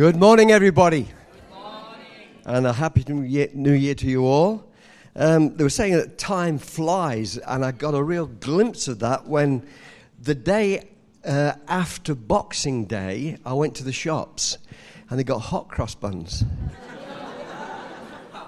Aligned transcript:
Good 0.00 0.16
morning, 0.16 0.50
everybody. 0.50 1.08
And 2.46 2.66
a 2.66 2.72
happy 2.72 3.04
new 3.06 3.20
year, 3.20 3.50
new 3.52 3.74
year 3.74 3.94
to 3.96 4.06
you 4.06 4.24
all. 4.24 4.64
Um, 5.14 5.54
they 5.58 5.62
were 5.62 5.68
saying 5.68 5.92
that 5.92 6.16
time 6.16 6.56
flies, 6.56 7.36
and 7.36 7.62
I 7.62 7.72
got 7.72 7.92
a 7.92 8.02
real 8.02 8.24
glimpse 8.24 8.88
of 8.88 9.00
that 9.00 9.26
when 9.26 9.62
the 10.18 10.34
day 10.34 10.88
uh, 11.22 11.52
after 11.68 12.14
Boxing 12.14 12.86
Day, 12.86 13.36
I 13.44 13.52
went 13.52 13.74
to 13.74 13.84
the 13.84 13.92
shops 13.92 14.56
and 15.10 15.18
they 15.18 15.22
got 15.22 15.40
hot 15.40 15.68
cross 15.68 15.94
buns. 15.94 16.44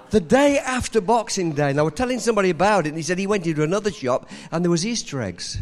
the 0.09 0.21
day 0.21 0.57
after 0.57 1.01
Boxing 1.01 1.51
Day, 1.51 1.69
and 1.69 1.79
I 1.79 1.83
was 1.83 1.93
telling 1.93 2.17
somebody 2.17 2.49
about 2.49 2.87
it, 2.87 2.89
and 2.89 2.97
he 2.97 3.03
said 3.03 3.19
he 3.19 3.27
went 3.27 3.45
into 3.45 3.61
another 3.61 3.91
shop 3.91 4.27
and 4.51 4.65
there 4.65 4.71
was 4.71 4.87
Easter 4.87 5.21
eggs. 5.21 5.59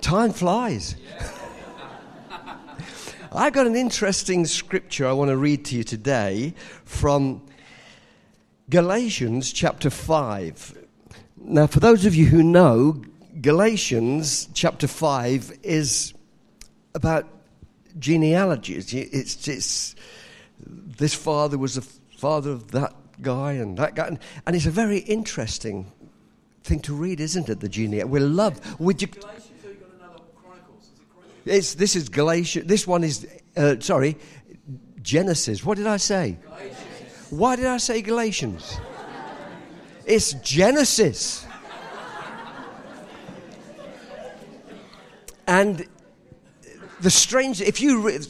Time 0.00 0.32
flies. 0.32 0.96
I've 3.36 3.52
got 3.52 3.66
an 3.66 3.76
interesting 3.76 4.46
scripture 4.46 5.06
I 5.06 5.12
want 5.12 5.28
to 5.28 5.36
read 5.36 5.66
to 5.66 5.76
you 5.76 5.84
today 5.84 6.54
from 6.86 7.42
Galatians 8.70 9.52
chapter 9.52 9.90
5. 9.90 10.86
Now, 11.36 11.66
for 11.66 11.78
those 11.78 12.06
of 12.06 12.14
you 12.14 12.24
who 12.24 12.42
know, 12.42 13.02
Galatians 13.42 14.48
chapter 14.54 14.86
5 14.86 15.58
is 15.62 16.14
about 16.94 17.28
genealogies. 17.98 18.94
It's, 18.94 19.46
it's 19.46 19.94
this 20.58 21.12
father 21.12 21.58
was 21.58 21.74
the 21.74 21.82
father 22.16 22.52
of 22.52 22.70
that 22.70 22.94
guy 23.20 23.52
and 23.52 23.76
that 23.76 23.94
guy. 23.94 24.06
And, 24.06 24.18
and 24.46 24.56
it's 24.56 24.64
a 24.64 24.70
very 24.70 25.00
interesting 25.00 25.92
thing 26.64 26.80
to 26.80 26.94
read, 26.94 27.20
isn't 27.20 27.50
it? 27.50 27.60
The 27.60 27.68
genealogy. 27.68 28.10
We 28.10 28.20
love. 28.20 28.80
Would 28.80 29.02
you, 29.02 29.08
it's, 31.46 31.74
this 31.74 31.96
is 31.96 32.08
Galatians. 32.08 32.66
This 32.66 32.86
one 32.86 33.04
is, 33.04 33.26
uh, 33.56 33.76
sorry, 33.80 34.16
Genesis. 35.00 35.64
What 35.64 35.78
did 35.78 35.86
I 35.86 35.96
say? 35.96 36.36
Galatians. 36.42 36.76
Why 37.30 37.56
did 37.56 37.66
I 37.66 37.78
say 37.78 38.02
Galatians? 38.02 38.78
It's 40.04 40.34
Genesis. 40.34 41.46
And 45.46 45.86
the 47.00 47.10
strange, 47.10 47.60
if 47.60 47.80
you 47.80 48.00
read, 48.00 48.24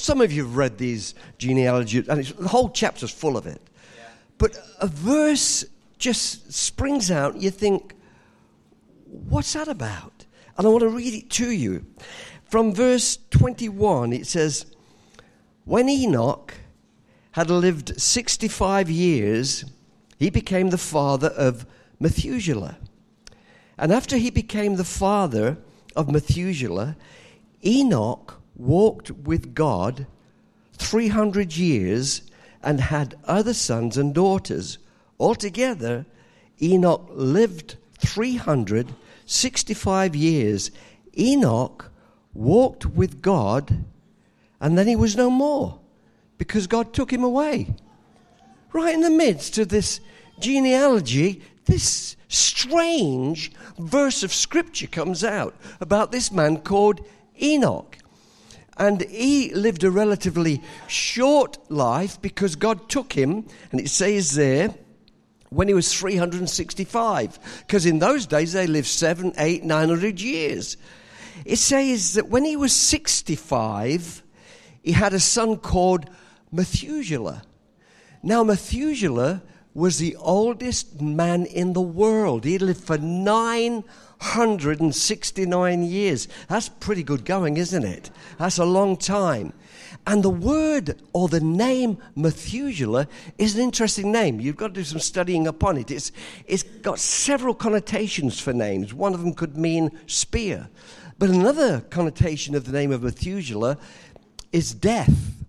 some 0.00 0.20
of 0.20 0.32
you 0.32 0.44
have 0.44 0.56
read 0.56 0.78
these 0.78 1.14
genealogies, 1.38 2.08
and 2.08 2.24
the 2.24 2.48
whole 2.48 2.70
chapter's 2.70 3.10
full 3.10 3.36
of 3.36 3.46
it. 3.46 3.60
But 4.38 4.58
a 4.80 4.86
verse 4.88 5.64
just 5.98 6.52
springs 6.52 7.10
out, 7.10 7.36
you 7.36 7.50
think, 7.50 7.94
what's 9.06 9.52
that 9.52 9.68
about? 9.68 10.24
And 10.58 10.66
I 10.66 10.70
want 10.70 10.82
to 10.82 10.88
read 10.88 11.14
it 11.14 11.30
to 11.30 11.50
you. 11.50 11.86
From 12.46 12.72
verse 12.72 13.18
21, 13.30 14.12
it 14.12 14.26
says, 14.26 14.66
When 15.64 15.88
Enoch 15.88 16.54
had 17.32 17.50
lived 17.50 18.00
65 18.00 18.88
years, 18.88 19.64
he 20.18 20.30
became 20.30 20.70
the 20.70 20.78
father 20.78 21.26
of 21.28 21.66
Methuselah. 21.98 22.78
And 23.76 23.92
after 23.92 24.16
he 24.16 24.30
became 24.30 24.76
the 24.76 24.84
father 24.84 25.58
of 25.96 26.08
Methuselah, 26.08 26.96
Enoch 27.64 28.40
walked 28.54 29.10
with 29.10 29.52
God 29.54 30.06
300 30.74 31.56
years 31.56 32.22
and 32.62 32.80
had 32.80 33.16
other 33.24 33.54
sons 33.54 33.98
and 33.98 34.14
daughters. 34.14 34.78
Altogether, 35.18 36.06
Enoch 36.62 37.08
lived 37.10 37.74
365 37.98 40.14
years. 40.14 40.70
Enoch 41.18 41.90
walked 42.36 42.86
with 42.86 43.22
God, 43.22 43.84
and 44.60 44.76
then 44.76 44.86
he 44.86 44.96
was 44.96 45.16
no 45.16 45.30
more 45.30 45.78
because 46.38 46.66
God 46.66 46.92
took 46.92 47.12
him 47.12 47.24
away. 47.24 47.74
Right 48.72 48.94
in 48.94 49.00
the 49.00 49.10
midst 49.10 49.58
of 49.58 49.68
this 49.68 50.00
genealogy, 50.38 51.42
this 51.64 52.16
strange 52.28 53.52
verse 53.78 54.22
of 54.22 54.32
scripture 54.32 54.86
comes 54.86 55.24
out 55.24 55.54
about 55.80 56.12
this 56.12 56.30
man 56.30 56.58
called 56.58 57.00
Enoch. 57.40 57.96
And 58.78 59.02
he 59.02 59.54
lived 59.54 59.84
a 59.84 59.90
relatively 59.90 60.62
short 60.86 61.58
life 61.70 62.20
because 62.20 62.56
God 62.56 62.90
took 62.90 63.14
him, 63.14 63.46
and 63.72 63.80
it 63.80 63.88
says 63.88 64.34
there, 64.34 64.74
when 65.48 65.68
he 65.68 65.74
was 65.74 65.92
365. 65.98 67.38
Because 67.66 67.86
in 67.86 67.98
those 67.98 68.26
days 68.26 68.52
they 68.52 68.66
lived 68.66 68.86
seven, 68.86 69.32
eight, 69.38 69.64
nine 69.64 69.88
hundred 69.88 70.20
years. 70.20 70.76
It 71.46 71.58
says 71.58 72.14
that 72.14 72.28
when 72.28 72.44
he 72.44 72.56
was 72.56 72.72
65, 72.72 74.24
he 74.82 74.90
had 74.90 75.14
a 75.14 75.20
son 75.20 75.58
called 75.58 76.10
Methuselah. 76.50 77.44
Now, 78.20 78.42
Methuselah 78.42 79.44
was 79.72 79.98
the 79.98 80.16
oldest 80.16 81.00
man 81.00 81.46
in 81.46 81.72
the 81.72 81.80
world. 81.80 82.44
He 82.44 82.58
lived 82.58 82.82
for 82.82 82.98
969 82.98 85.82
years. 85.84 86.26
That's 86.48 86.68
pretty 86.68 87.04
good 87.04 87.24
going, 87.24 87.58
isn't 87.58 87.84
it? 87.84 88.10
That's 88.38 88.58
a 88.58 88.64
long 88.64 88.96
time. 88.96 89.52
And 90.04 90.24
the 90.24 90.30
word 90.30 91.00
or 91.12 91.28
the 91.28 91.38
name 91.40 91.98
Methuselah 92.16 93.06
is 93.38 93.54
an 93.54 93.62
interesting 93.62 94.10
name. 94.10 94.40
You've 94.40 94.56
got 94.56 94.66
to 94.68 94.74
do 94.74 94.84
some 94.84 94.98
studying 94.98 95.46
upon 95.46 95.78
it. 95.78 95.92
It's, 95.92 96.10
it's 96.46 96.64
got 96.64 96.98
several 96.98 97.54
connotations 97.54 98.40
for 98.40 98.52
names. 98.52 98.92
One 98.92 99.14
of 99.14 99.20
them 99.20 99.32
could 99.32 99.56
mean 99.56 99.92
spear. 100.06 100.68
But 101.18 101.30
another 101.30 101.80
connotation 101.80 102.54
of 102.54 102.64
the 102.64 102.72
name 102.72 102.92
of 102.92 103.02
Methuselah 103.02 103.78
is 104.52 104.74
death. 104.74 105.44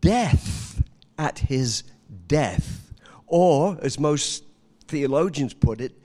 Death 0.00 0.82
at 1.18 1.40
his 1.40 1.82
death. 2.26 2.92
Or, 3.26 3.78
as 3.82 4.00
most 4.00 4.44
theologians 4.86 5.52
put 5.52 5.80
it, 5.80 6.00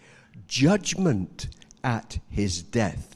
judgment 0.48 1.48
at 1.84 2.20
his 2.30 2.62
death. 2.62 3.16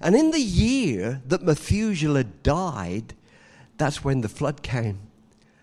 And 0.00 0.16
in 0.16 0.32
the 0.32 0.40
year 0.40 1.22
that 1.26 1.42
Methuselah 1.42 2.24
died, 2.24 3.14
that's 3.76 4.04
when 4.04 4.20
the 4.20 4.28
flood 4.28 4.62
came. 4.62 5.00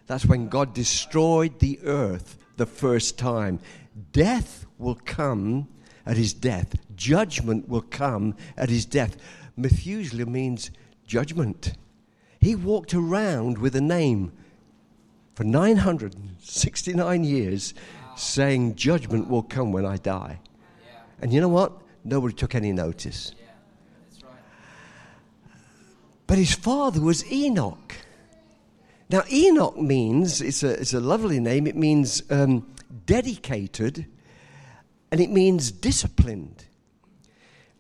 That's 0.06 0.26
when 0.26 0.48
God 0.48 0.74
destroyed 0.74 1.60
the 1.60 1.80
earth 1.84 2.38
the 2.56 2.66
first 2.66 3.18
time. 3.18 3.60
Death 4.14 4.66
will 4.78 4.98
come 5.04 5.68
at 6.08 6.18
his 6.18 6.34
death. 6.34 6.76
Judgment 6.96 7.68
will 7.68 7.82
come 7.82 8.34
at 8.56 8.70
his 8.70 8.86
death. 8.86 9.18
Methuselah 9.58 10.26
means 10.26 10.72
judgment. 11.06 11.74
He 12.40 12.56
walked 12.56 12.94
around 12.94 13.58
with 13.58 13.76
a 13.76 13.82
name 13.82 14.32
for 15.36 15.44
969 15.44 17.24
years 17.24 17.74
saying, 18.16 18.76
Judgment 18.76 19.28
will 19.30 19.44
come 19.44 19.72
when 19.72 19.86
I 19.86 19.98
die. 19.98 20.40
And 21.22 21.34
you 21.34 21.42
know 21.42 21.50
what? 21.50 21.74
Nobody 22.04 22.34
took 22.34 22.56
any 22.56 22.72
notice. 22.72 23.34
But 26.26 26.38
his 26.38 26.54
father 26.54 27.02
was 27.02 27.30
Enoch. 27.32 27.96
Now, 29.10 29.24
Enoch 29.32 29.78
means, 29.78 30.42
it's 30.42 30.64
a, 30.64 30.80
it's 30.80 30.94
a 30.94 31.00
lovely 31.00 31.40
name, 31.40 31.68
it 31.68 31.76
means 31.76 32.24
um, 32.30 32.68
dedicated 33.06 34.06
and 35.12 35.22
it 35.22 35.30
means 35.30 35.72
disciplined. 35.72 36.66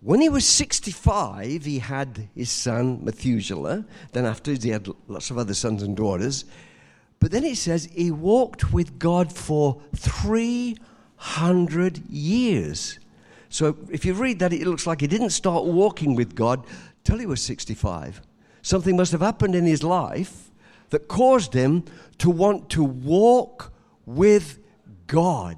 When 0.02 0.22
he 0.22 0.30
was 0.30 0.46
65, 0.46 1.66
he 1.66 1.80
had 1.80 2.30
his 2.36 2.52
son 2.52 3.04
Methuselah. 3.04 3.86
Then, 4.12 4.26
after 4.26 4.54
he 4.54 4.70
had 4.70 4.88
lots 5.08 5.32
of 5.32 5.38
other 5.38 5.54
sons 5.54 5.84
and 5.84 5.98
daughters. 5.98 6.46
But 7.20 7.32
then 7.32 7.44
it 7.44 7.58
says 7.58 7.90
he 7.92 8.12
walked 8.12 8.72
with 8.72 9.00
God 9.00 9.34
for 9.34 9.82
300 9.96 12.08
years. 12.10 13.00
So, 13.50 13.76
if 13.90 14.06
you 14.06 14.14
read 14.14 14.40
that, 14.40 14.54
it 14.54 14.68
looks 14.68 14.86
like 14.86 15.02
he 15.02 15.08
didn't 15.08 15.32
start 15.32 15.66
walking 15.66 16.16
with 16.16 16.36
God 16.36 16.66
till 17.04 17.18
he 17.18 17.26
was 17.26 17.42
65. 17.42 18.22
Something 18.62 18.98
must 18.98 19.14
have 19.14 19.22
happened 19.22 19.56
in 19.56 19.66
his 19.66 19.84
life 19.84 20.52
that 20.90 21.08
caused 21.08 21.54
him 21.54 21.86
to 22.20 22.30
want 22.30 22.70
to 22.70 22.84
walk 22.84 23.74
with 24.06 24.60
God. 25.08 25.58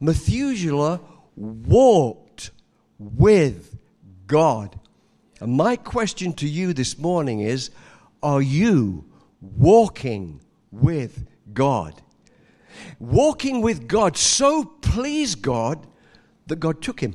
Methuselah 0.00 1.00
walked 1.36 2.50
with 2.98 3.78
God. 4.26 4.78
And 5.40 5.52
my 5.52 5.76
question 5.76 6.32
to 6.34 6.48
you 6.48 6.72
this 6.72 6.98
morning 6.98 7.40
is 7.40 7.70
Are 8.22 8.42
you 8.42 9.04
walking 9.40 10.40
with 10.70 11.26
God? 11.52 12.00
Walking 12.98 13.62
with 13.62 13.88
God 13.88 14.16
so 14.16 14.64
pleased 14.64 15.42
God 15.42 15.86
that 16.46 16.60
God 16.60 16.82
took 16.82 17.00
him, 17.00 17.14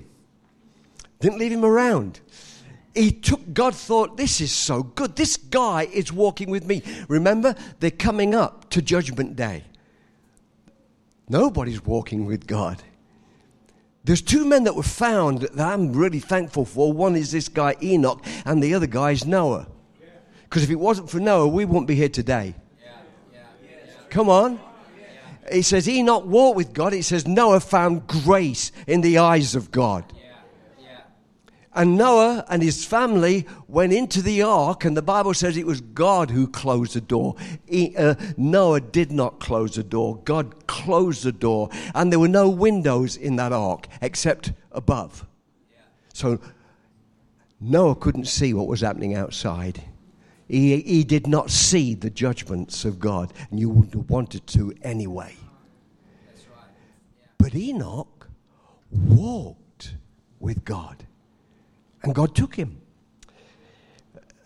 didn't 1.20 1.40
leave 1.40 1.52
him 1.52 1.66
around. 1.66 2.20
He 2.94 3.12
took, 3.12 3.54
God 3.54 3.76
thought, 3.76 4.16
this 4.16 4.40
is 4.40 4.54
so 4.54 4.82
good. 4.82 5.18
This 5.18 5.36
guy 5.36 5.84
is 5.92 6.14
walking 6.14 6.50
with 6.50 6.66
me. 6.66 6.82
Remember, 7.10 7.54
they're 7.80 7.92
coming 7.92 8.34
up 8.34 8.70
to 8.70 8.82
Judgment 8.82 9.36
Day. 9.36 9.66
Nobody's 11.28 11.84
walking 11.84 12.26
with 12.26 12.48
God. 12.48 12.82
There's 14.04 14.22
two 14.22 14.46
men 14.46 14.66
that 14.66 14.76
were 14.76 14.84
found 14.84 15.42
that 15.42 15.60
I'm 15.60 15.92
really 15.94 16.20
thankful 16.20 16.66
for. 16.66 16.94
One 16.94 17.16
is 17.16 17.32
this 17.32 17.50
guy 17.50 17.76
Enoch, 17.82 18.24
and 18.46 18.62
the 18.62 18.76
other 18.76 18.86
guy 18.86 19.12
is 19.12 19.26
Noah. 19.26 19.68
Because 20.44 20.64
if 20.64 20.70
it 20.70 20.76
wasn't 20.76 21.10
for 21.10 21.20
Noah, 21.20 21.48
we 21.48 21.66
wouldn't 21.66 21.88
be 21.88 21.96
here 21.96 22.10
today. 22.10 22.54
Come 24.10 24.30
on. 24.30 24.60
He 25.52 25.62
says 25.64 25.90
Enoch 25.90 26.26
walked 26.26 26.58
with 26.58 26.74
God. 26.74 26.94
It 26.94 27.04
says 27.04 27.28
Noah 27.28 27.60
found 27.60 28.08
grace 28.08 28.72
in 28.88 29.02
the 29.02 29.18
eyes 29.18 29.56
of 29.56 29.72
God. 29.72 30.06
And 31.76 31.98
Noah 31.98 32.46
and 32.48 32.64
his 32.64 32.86
family 32.86 33.46
went 33.68 33.92
into 33.92 34.22
the 34.22 34.42
ark, 34.42 34.86
and 34.86 34.96
the 34.96 35.02
Bible 35.02 35.34
says 35.34 35.58
it 35.58 35.66
was 35.66 35.82
God 35.82 36.32
who 36.32 36.48
closed 36.48 36.94
the 36.94 37.02
door. 37.02 37.36
He, 37.68 37.96
uh, 37.98 38.16
Noah 38.38 38.80
did 38.80 39.12
not 39.12 39.42
close 39.42 39.76
the 39.76 39.84
door. 39.84 40.16
God 40.24 40.68
closed 40.68 41.24
the 41.24 41.34
door, 41.34 41.70
and 41.94 42.12
there 42.12 42.20
were 42.20 42.30
no 42.30 42.50
windows 42.50 43.18
in 43.18 43.36
that 43.36 43.52
ark 43.52 43.90
except 44.02 44.54
above. 44.72 45.28
So 46.14 46.40
Noah 47.60 47.96
couldn't 47.96 48.28
see 48.28 48.54
what 48.54 48.68
was 48.68 48.80
happening 48.80 49.14
outside. 49.14 49.82
He, 50.48 50.80
he 50.80 51.04
did 51.04 51.28
not 51.28 51.50
see 51.50 51.94
the 51.94 52.10
judgments 52.10 52.86
of 52.86 53.02
God, 53.02 53.34
and 53.52 53.60
you 53.60 53.70
wouldn't 53.70 53.96
have 53.96 54.10
wanted 54.10 54.48
to 54.48 54.74
anyway. 54.82 55.36
Right. 55.36 56.68
Yeah. 57.20 57.28
But 57.38 57.54
Enoch 57.54 58.30
walked 58.92 59.96
with 60.40 60.64
God 60.64 61.05
and 62.06 62.16
God 62.16 62.36
took 62.36 62.56
him. 62.56 62.82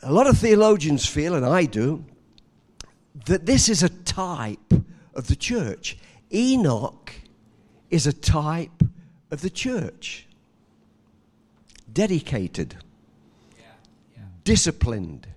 A 0.01 0.11
lot 0.11 0.27
of 0.27 0.37
theologians 0.37 1.05
feel, 1.05 1.35
and 1.35 1.45
I 1.45 1.65
do, 1.65 2.05
that 3.25 3.45
this 3.45 3.67
is 3.67 3.83
a 3.83 3.89
type 3.89 4.73
of 5.13 5.27
the 5.27 5.35
church. 5.35 5.97
Enoch 6.33 7.13
is 7.89 8.07
a 8.07 8.13
type 8.13 8.83
of 9.29 9.41
the 9.41 9.49
church. 9.49 10.27
Dedicated, 11.91 12.77
yeah, 13.57 13.65
yeah. 14.15 14.23
disciplined. 14.43 15.27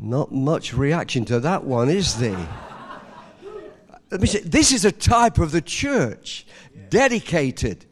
Not 0.00 0.32
much 0.32 0.72
reaction 0.72 1.24
to 1.26 1.40
that 1.40 1.64
one, 1.64 1.90
is 1.90 2.16
there? 2.16 2.48
Let 4.10 4.20
me 4.20 4.26
say, 4.26 4.40
this 4.40 4.72
is 4.72 4.84
a 4.84 4.92
type 4.92 5.38
of 5.38 5.52
the 5.52 5.60
church. 5.60 6.46
Dedicated. 6.88 7.86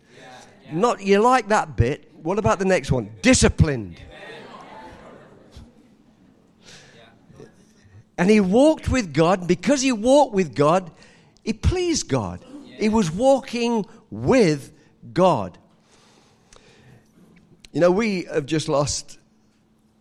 Not 0.73 1.01
you 1.03 1.21
like 1.21 1.49
that 1.49 1.77
bit, 1.77 2.08
what 2.23 2.39
about 2.39 2.59
the 2.59 2.65
next 2.65 2.91
one? 2.91 3.11
Disciplined. 3.23 4.01
And 8.17 8.29
he 8.29 8.41
walked 8.41 8.89
with 8.89 9.15
God. 9.15 9.47
Because 9.47 9.81
he 9.81 9.93
walked 9.93 10.35
with 10.35 10.55
God, 10.55 10.91
he 11.45 11.53
pleased 11.53 12.09
God. 12.09 12.45
He 12.65 12.89
was 12.89 13.11
walking 13.11 13.87
with 14.11 14.73
God. 15.13 15.57
You 17.73 17.81
know, 17.81 17.91
we 17.91 18.25
have 18.25 18.47
just 18.47 18.69
lost 18.69 19.19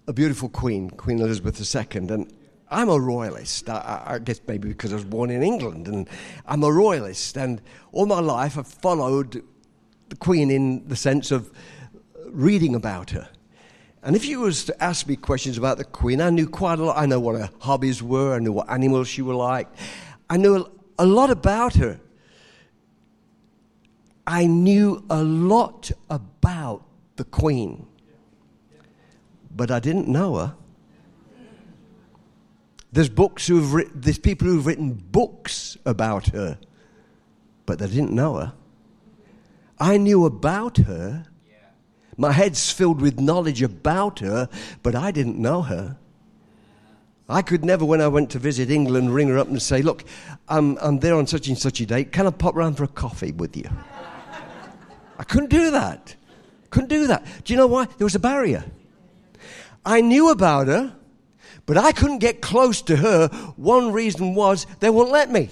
a 0.07 0.13
beautiful 0.13 0.49
queen, 0.49 0.89
Queen 0.89 1.19
Elizabeth 1.19 1.75
II, 1.75 2.07
and 2.07 2.33
I'm 2.69 2.89
a 2.89 2.99
royalist. 2.99 3.69
I, 3.69 4.03
I, 4.05 4.19
guess 4.19 4.39
maybe 4.47 4.69
because 4.69 4.91
I 4.91 4.95
was 4.95 5.05
born 5.05 5.29
in 5.29 5.43
England, 5.43 5.87
and 5.87 6.09
I'm 6.45 6.63
a 6.63 6.71
royalist. 6.71 7.37
And 7.37 7.61
all 7.91 8.05
my 8.05 8.19
life 8.19 8.57
I've 8.57 8.67
followed 8.67 9.43
the 10.09 10.15
queen 10.15 10.49
in 10.49 10.87
the 10.87 10.95
sense 10.95 11.31
of 11.31 11.51
reading 12.29 12.75
about 12.75 13.11
her. 13.11 13.29
And 14.03 14.15
if 14.15 14.25
you 14.25 14.39
was 14.41 14.65
to 14.65 14.83
ask 14.83 15.07
me 15.07 15.15
questions 15.15 15.57
about 15.57 15.77
the 15.77 15.83
Queen, 15.83 16.21
I 16.21 16.29
knew 16.29 16.47
quite 16.47 16.79
a 16.79 16.85
lot. 16.85 16.97
I 16.97 17.05
know 17.05 17.19
what 17.19 17.35
her 17.35 17.49
hobbies 17.59 18.01
were. 18.01 18.35
I 18.35 18.39
knew 18.39 18.53
what 18.53 18.69
animals 18.69 19.07
she 19.07 19.21
would 19.21 19.35
like. 19.35 19.67
I 20.29 20.37
knew 20.37 20.69
a 20.97 21.05
lot 21.05 21.29
about 21.29 21.75
her. 21.75 21.99
I 24.25 24.45
knew 24.45 25.05
a 25.09 25.23
lot 25.23 25.91
about 26.09 26.83
the 27.15 27.23
Queen, 27.23 27.87
but 29.49 29.71
I 29.71 29.79
didn't 29.79 30.07
know 30.07 30.35
her. 30.35 30.55
There's 32.91 33.09
books 33.09 33.47
who've 33.47 33.73
written, 33.73 34.01
there's 34.01 34.19
people 34.19 34.47
who've 34.47 34.65
written 34.65 34.93
books 34.93 35.77
about 35.85 36.27
her, 36.27 36.59
but 37.65 37.79
they 37.79 37.87
didn't 37.87 38.11
know 38.11 38.35
her. 38.35 38.53
I 39.79 39.97
knew 39.97 40.25
about 40.25 40.77
her 40.77 41.25
my 42.17 42.31
head's 42.31 42.71
filled 42.71 42.99
with 42.99 43.19
knowledge 43.19 43.61
about 43.61 44.19
her, 44.19 44.49
but 44.81 44.95
I 44.95 45.11
didn't 45.11 45.37
know 45.37 45.61
her. 45.61 45.97
I 47.29 47.41
could 47.41 47.63
never, 47.63 47.85
when 47.85 48.01
I 48.01 48.07
went 48.07 48.31
to 48.31 48.39
visit 48.39 48.71
England, 48.71 49.13
ring 49.13 49.27
her 49.27 49.37
up 49.37 49.47
and 49.47 49.61
say, 49.61 49.81
Look, 49.81 50.03
I'm, 50.47 50.77
I'm 50.77 50.99
there 50.99 51.15
on 51.15 51.27
such 51.27 51.47
and 51.47 51.57
such 51.57 51.81
a 51.81 51.85
date. 51.85 52.11
Can 52.11 52.25
I 52.25 52.31
pop 52.31 52.55
round 52.55 52.77
for 52.77 52.85
a 52.85 52.87
coffee 52.87 53.31
with 53.31 53.55
you? 53.55 53.69
I 55.19 55.23
couldn't 55.23 55.49
do 55.49 55.71
that. 55.71 56.15
Couldn't 56.69 56.89
do 56.89 57.07
that. 57.07 57.25
Do 57.43 57.53
you 57.53 57.57
know 57.57 57.67
why? 57.67 57.85
There 57.85 58.05
was 58.05 58.15
a 58.15 58.19
barrier. 58.19 58.65
I 59.85 60.01
knew 60.01 60.31
about 60.31 60.67
her, 60.67 60.95
but 61.65 61.77
I 61.77 61.91
couldn't 61.91 62.19
get 62.19 62.41
close 62.41 62.81
to 62.83 62.95
her. 62.95 63.27
One 63.55 63.91
reason 63.91 64.33
was 64.33 64.65
they 64.79 64.89
wouldn't 64.89 65.11
let 65.11 65.31
me. 65.31 65.49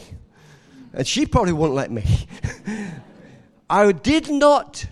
And 0.93 1.05
she 1.05 1.25
probably 1.25 1.53
wouldn't 1.53 1.75
let 1.75 1.91
me. 1.91 2.03
I 3.69 3.91
did 3.91 4.29
not 4.29 4.85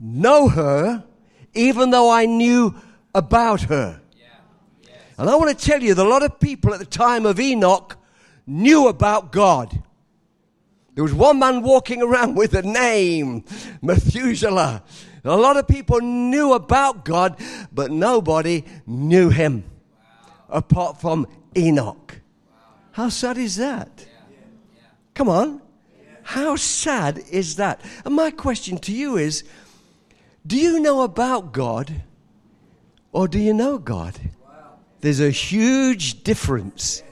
know 0.00 0.48
her 0.48 1.04
even 1.54 1.90
though 1.90 2.10
I 2.10 2.26
knew 2.26 2.74
about 3.14 3.62
her. 3.62 4.00
And 5.18 5.28
I 5.28 5.34
want 5.34 5.58
to 5.58 5.66
tell 5.66 5.82
you 5.82 5.94
that 5.94 6.06
a 6.06 6.08
lot 6.08 6.22
of 6.22 6.38
people 6.38 6.72
at 6.72 6.78
the 6.78 6.86
time 6.86 7.26
of 7.26 7.40
Enoch 7.40 7.96
knew 8.46 8.86
about 8.86 9.32
God. 9.32 9.82
There 10.94 11.02
was 11.02 11.12
one 11.12 11.40
man 11.40 11.62
walking 11.62 12.02
around 12.02 12.34
with 12.36 12.54
a 12.54 12.62
name, 12.62 13.44
Methuselah. 13.82 14.84
A 15.24 15.36
lot 15.36 15.56
of 15.56 15.66
people 15.66 16.00
knew 16.00 16.52
about 16.52 17.04
God, 17.04 17.36
but 17.72 17.90
nobody 17.90 18.64
knew 18.86 19.28
him 19.28 19.64
wow. 19.92 20.58
apart 20.58 21.00
from 21.00 21.26
Enoch. 21.56 22.20
Wow. 22.50 22.56
How 22.92 23.08
sad 23.08 23.38
is 23.38 23.56
that? 23.56 23.90
Yeah. 23.98 24.36
Yeah. 24.76 24.82
Come 25.14 25.28
on. 25.28 25.60
How 26.22 26.56
sad 26.56 27.22
is 27.30 27.56
that? 27.56 27.80
And 28.04 28.14
my 28.14 28.30
question 28.30 28.78
to 28.78 28.92
you 28.92 29.16
is 29.16 29.44
do 30.48 30.56
you 30.56 30.80
know 30.80 31.02
about 31.02 31.52
God 31.52 32.02
or 33.12 33.28
do 33.28 33.38
you 33.38 33.54
know 33.54 33.78
God? 33.78 34.18
There's 35.00 35.20
a 35.20 35.30
huge 35.30 36.24
difference. 36.24 37.02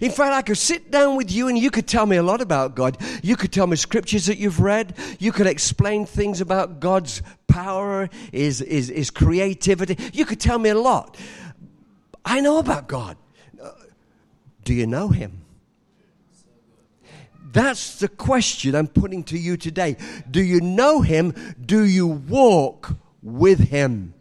In 0.00 0.10
fact, 0.10 0.32
I 0.32 0.40
could 0.40 0.56
sit 0.56 0.90
down 0.90 1.16
with 1.16 1.30
you 1.30 1.48
and 1.48 1.58
you 1.58 1.70
could 1.70 1.86
tell 1.86 2.06
me 2.06 2.16
a 2.16 2.22
lot 2.22 2.40
about 2.40 2.74
God. 2.74 2.96
You 3.22 3.36
could 3.36 3.52
tell 3.52 3.66
me 3.66 3.76
scriptures 3.76 4.26
that 4.26 4.38
you've 4.38 4.60
read. 4.60 4.96
You 5.18 5.32
could 5.32 5.46
explain 5.46 6.06
things 6.06 6.40
about 6.40 6.80
God's 6.80 7.22
power, 7.46 8.08
his, 8.32 8.60
his, 8.60 8.88
his 8.88 9.10
creativity. 9.10 9.98
You 10.14 10.24
could 10.24 10.40
tell 10.40 10.58
me 10.58 10.70
a 10.70 10.78
lot. 10.78 11.18
I 12.24 12.40
know 12.40 12.58
about 12.58 12.88
God. 12.88 13.16
Uh, 13.62 13.72
do 14.64 14.74
you 14.74 14.86
know 14.86 15.08
Him? 15.08 15.42
That's 17.56 18.00
the 18.00 18.08
question 18.08 18.74
I'm 18.74 18.86
putting 18.86 19.24
to 19.24 19.38
you 19.38 19.56
today. 19.56 19.96
Do 20.30 20.42
you 20.42 20.60
know 20.60 21.00
him? 21.00 21.32
Do 21.58 21.84
you 21.84 22.06
walk 22.06 22.94
with 23.22 23.58
him? 23.58 24.12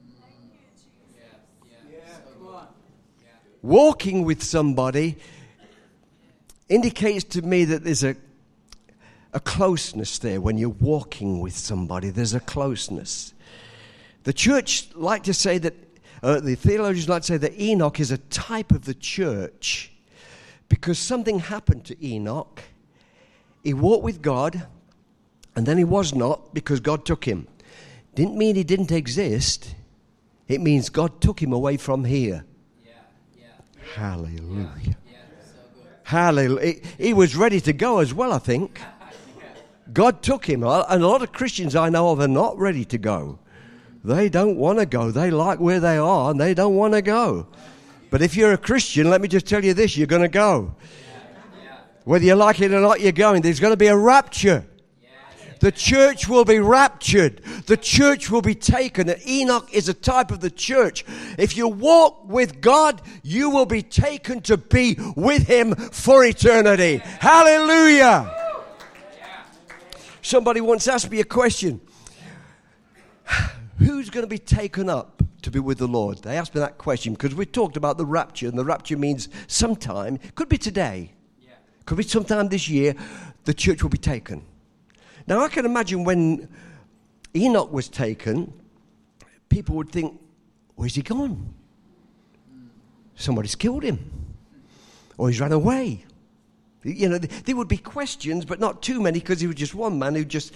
Walking 3.62 4.24
with 4.24 4.42
somebody 4.42 5.18
indicates 6.70 7.26
to 7.26 7.42
me 7.42 7.66
that 7.66 7.84
there's 7.84 8.06
a, 8.06 8.16
a 9.34 9.42
closeness 9.42 10.18
there 10.18 10.40
when 10.40 10.58
you're 10.58 10.70
walking 10.70 11.42
with 11.42 11.58
somebody. 11.58 12.12
There's 12.12 12.36
a 12.36 12.40
closeness. 12.40 13.34
The 14.24 14.32
church 14.32 14.88
like 14.96 15.24
to 15.24 15.34
say 15.34 15.58
that, 15.58 15.74
uh, 16.24 16.40
the 16.40 16.56
theologians 16.56 17.10
like 17.10 17.24
to 17.24 17.28
say 17.34 17.38
that 17.38 17.60
Enoch 17.60 18.00
is 18.00 18.12
a 18.12 18.18
type 18.18 18.72
of 18.72 18.86
the 18.86 18.94
church 18.94 19.92
because 20.70 20.98
something 20.98 21.40
happened 21.40 21.84
to 21.84 22.08
Enoch 22.08 22.62
he 23.66 23.74
walked 23.74 24.04
with 24.04 24.22
God, 24.22 24.68
and 25.56 25.66
then 25.66 25.78
he 25.78 25.84
was 25.84 26.14
not 26.14 26.54
because 26.54 26.80
God 26.80 27.04
took 27.04 27.26
him. 27.26 27.48
Didn't 28.14 28.38
mean 28.38 28.56
he 28.56 28.64
didn't 28.64 28.92
exist. 28.92 29.74
It 30.48 30.62
means 30.62 30.90
God 30.90 31.20
took 31.20 31.42
him 31.42 31.52
away 31.52 31.78
from 31.78 32.06
here. 32.06 32.46
Yeah, 32.86 32.92
yeah. 33.36 33.46
Hallelujah. 33.96 34.70
Yeah, 34.84 35.18
so 35.44 35.82
Hallelujah. 36.04 36.76
He, 36.98 37.08
he, 37.08 37.14
was 37.14 37.36
ready 37.36 37.60
to 37.62 37.74
go 37.74 37.98
as 37.98 38.14
well, 38.14 38.32
I 38.32 38.38
think. 38.38 38.80
God 39.92 40.22
took 40.22 40.46
him. 40.46 40.64
And 40.64 41.04
a 41.04 41.08
lot 41.08 41.24
of 41.24 41.32
Christians 41.32 41.76
I 41.76 41.90
know 41.90 42.12
of 42.12 42.20
are 42.20 42.28
not 42.28 42.58
ready 42.60 42.86
to 42.86 42.98
go. 43.00 43.40
They 44.04 44.30
don't 44.30 44.58
want 44.58 44.78
to 44.78 44.86
go. 44.86 45.10
They 45.10 45.32
like 45.32 45.60
where 45.60 45.80
they 45.80 45.98
are 45.98 46.30
and 46.30 46.40
they 46.40 46.54
don't 46.54 46.76
want 46.76 46.94
to 46.94 47.02
go. 47.02 47.48
But 48.12 48.22
if 48.22 48.36
you're 48.36 48.54
a 48.54 48.58
Christian, 48.58 49.10
let 49.10 49.22
me 49.22 49.28
just 49.28 49.48
tell 49.48 49.66
you 49.66 49.74
this 49.74 49.98
you're 49.98 50.06
going 50.06 50.22
to 50.22 50.28
go. 50.28 50.76
Whether 52.06 52.26
you 52.26 52.36
like 52.36 52.62
it 52.62 52.72
or 52.72 52.80
not, 52.80 53.02
you're 53.02 53.12
going. 53.12 53.42
There's 53.42 53.60
going 53.60 53.74
to 53.74 53.78
be 53.78 53.88
a 53.88 53.98
rapture. 53.98 54.66
The 55.60 55.72
church 55.72 56.28
will 56.28 56.46
be 56.46 56.60
raptured. 56.60 57.42
The 57.66 57.78
church 57.78 58.30
will 58.30 58.44
be 58.44 58.54
taken. 58.54 59.12
Enoch 59.28 59.74
is 59.74 59.90
a 59.90 59.94
type 59.94 60.30
of 60.30 60.40
the 60.40 60.52
church. 60.52 61.04
If 61.40 61.58
you 61.58 61.68
walk 61.68 62.28
with 62.30 62.62
God, 62.62 63.02
you 63.24 63.50
will 63.50 63.66
be 63.66 63.82
taken 63.82 64.42
to 64.42 64.58
be 64.58 64.98
with 65.16 65.48
Him 65.48 65.74
for 65.74 66.24
eternity. 66.24 66.98
Hallelujah. 66.98 68.32
Somebody 70.22 70.62
once 70.62 70.88
asked 70.88 71.10
me 71.10 71.20
a 71.20 71.26
question 71.26 71.82
Who's 73.80 74.10
going 74.10 74.24
to 74.24 74.30
be 74.30 74.38
taken 74.38 74.90
up 74.90 75.24
to 75.42 75.50
be 75.50 75.60
with 75.60 75.80
the 75.80 75.88
Lord? 75.88 76.20
They 76.20 76.38
asked 76.38 76.54
me 76.54 76.60
that 76.62 76.78
question 76.78 77.14
because 77.14 77.34
we 77.34 77.48
talked 77.48 77.78
about 77.78 77.98
the 77.98 78.06
rapture, 78.06 78.48
and 78.48 78.58
the 78.58 78.66
rapture 78.66 78.98
means 78.98 79.30
sometime, 79.48 80.20
could 80.36 80.50
be 80.50 80.60
today. 80.60 81.15
Could 81.86 81.98
be 81.98 82.04
sometime 82.04 82.50
this 82.50 82.68
year, 82.68 82.96
the 83.44 83.54
church 83.54 83.84
will 83.84 83.90
be 83.90 83.98
taken. 83.98 84.44
Now, 85.28 85.42
I 85.42 85.48
can 85.48 85.66
imagine 85.66 86.04
when 86.04 86.50
Enoch 87.36 87.72
was 87.72 87.90
taken, 87.90 88.54
people 89.50 89.76
would 89.76 89.90
think, 89.90 90.20
where's 90.76 90.96
he 90.96 91.02
gone? 91.02 91.54
Somebody's 93.16 93.56
killed 93.56 93.84
him, 93.84 94.12
or 95.18 95.30
he's 95.30 95.40
run 95.40 95.52
away. 95.52 96.06
You 96.84 97.10
know, 97.10 97.18
there 97.18 97.56
would 97.56 97.68
be 97.68 97.78
questions, 97.78 98.46
but 98.46 98.60
not 98.60 98.84
too 98.84 99.02
many 99.02 99.20
because 99.20 99.42
he 99.42 99.48
was 99.48 99.56
just 99.56 99.74
one 99.74 99.98
man 99.98 100.14
who 100.14 100.24
just 100.24 100.54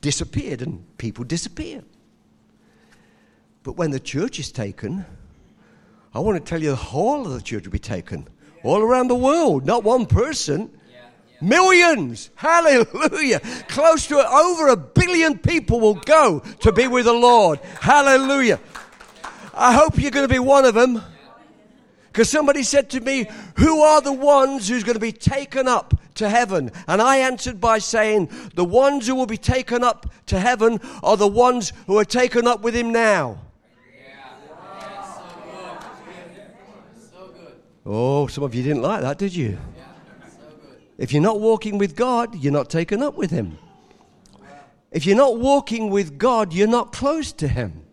disappeared 0.00 0.62
and 0.62 0.84
people 0.98 1.24
disappear. 1.24 1.82
But 3.62 3.76
when 3.76 3.90
the 3.90 4.00
church 4.00 4.38
is 4.38 4.50
taken, 4.50 5.04
I 6.12 6.18
want 6.20 6.44
to 6.44 6.48
tell 6.48 6.60
you 6.60 6.70
the 6.70 6.76
whole 6.76 7.26
of 7.26 7.32
the 7.32 7.42
church 7.42 7.64
will 7.64 7.72
be 7.72 7.78
taken. 7.78 8.26
All 8.62 8.80
around 8.80 9.08
the 9.08 9.14
world, 9.14 9.64
not 9.64 9.84
one 9.84 10.06
person. 10.06 10.70
Millions. 11.40 12.30
Hallelujah. 12.34 13.40
Close 13.68 14.06
to 14.08 14.18
over 14.18 14.68
a 14.68 14.76
billion 14.76 15.38
people 15.38 15.80
will 15.80 15.94
go 15.94 16.40
to 16.60 16.72
be 16.72 16.86
with 16.86 17.06
the 17.06 17.12
Lord. 17.12 17.60
Hallelujah. 17.80 18.60
I 19.54 19.72
hope 19.72 19.98
you're 19.98 20.10
going 20.10 20.28
to 20.28 20.32
be 20.32 20.38
one 20.38 20.64
of 20.64 20.74
them. 20.74 21.02
Because 22.12 22.28
somebody 22.28 22.62
said 22.62 22.90
to 22.90 23.00
me, 23.00 23.26
Who 23.56 23.82
are 23.82 24.00
the 24.00 24.12
ones 24.12 24.68
who's 24.68 24.84
going 24.84 24.94
to 24.94 25.00
be 25.00 25.12
taken 25.12 25.68
up 25.68 25.94
to 26.16 26.28
heaven? 26.28 26.72
And 26.88 27.00
I 27.00 27.18
answered 27.18 27.60
by 27.60 27.78
saying, 27.78 28.30
The 28.54 28.64
ones 28.64 29.06
who 29.06 29.14
will 29.14 29.26
be 29.26 29.36
taken 29.36 29.84
up 29.84 30.12
to 30.26 30.40
heaven 30.40 30.80
are 31.02 31.16
the 31.16 31.28
ones 31.28 31.72
who 31.86 31.98
are 31.98 32.04
taken 32.04 32.46
up 32.46 32.62
with 32.62 32.74
him 32.74 32.92
now. 32.92 33.38
Oh, 37.84 38.26
some 38.26 38.44
of 38.44 38.54
you 38.54 38.62
didn't 38.62 38.82
like 38.82 39.00
that, 39.02 39.18
did 39.18 39.34
you? 39.34 39.58
If 40.98 41.12
you're 41.12 41.22
not 41.22 41.40
walking 41.40 41.78
with 41.78 41.96
God, 41.96 42.34
you're 42.34 42.52
not 42.52 42.68
taken 42.68 43.02
up 43.02 43.16
with 43.16 43.30
him. 43.30 43.58
If 44.90 45.06
you're 45.06 45.16
not 45.16 45.38
walking 45.38 45.88
with 45.88 46.18
God, 46.18 46.52
you're 46.52 46.68
not 46.68 46.92
close 46.92 47.32
to 47.32 47.48
him. 47.48 47.84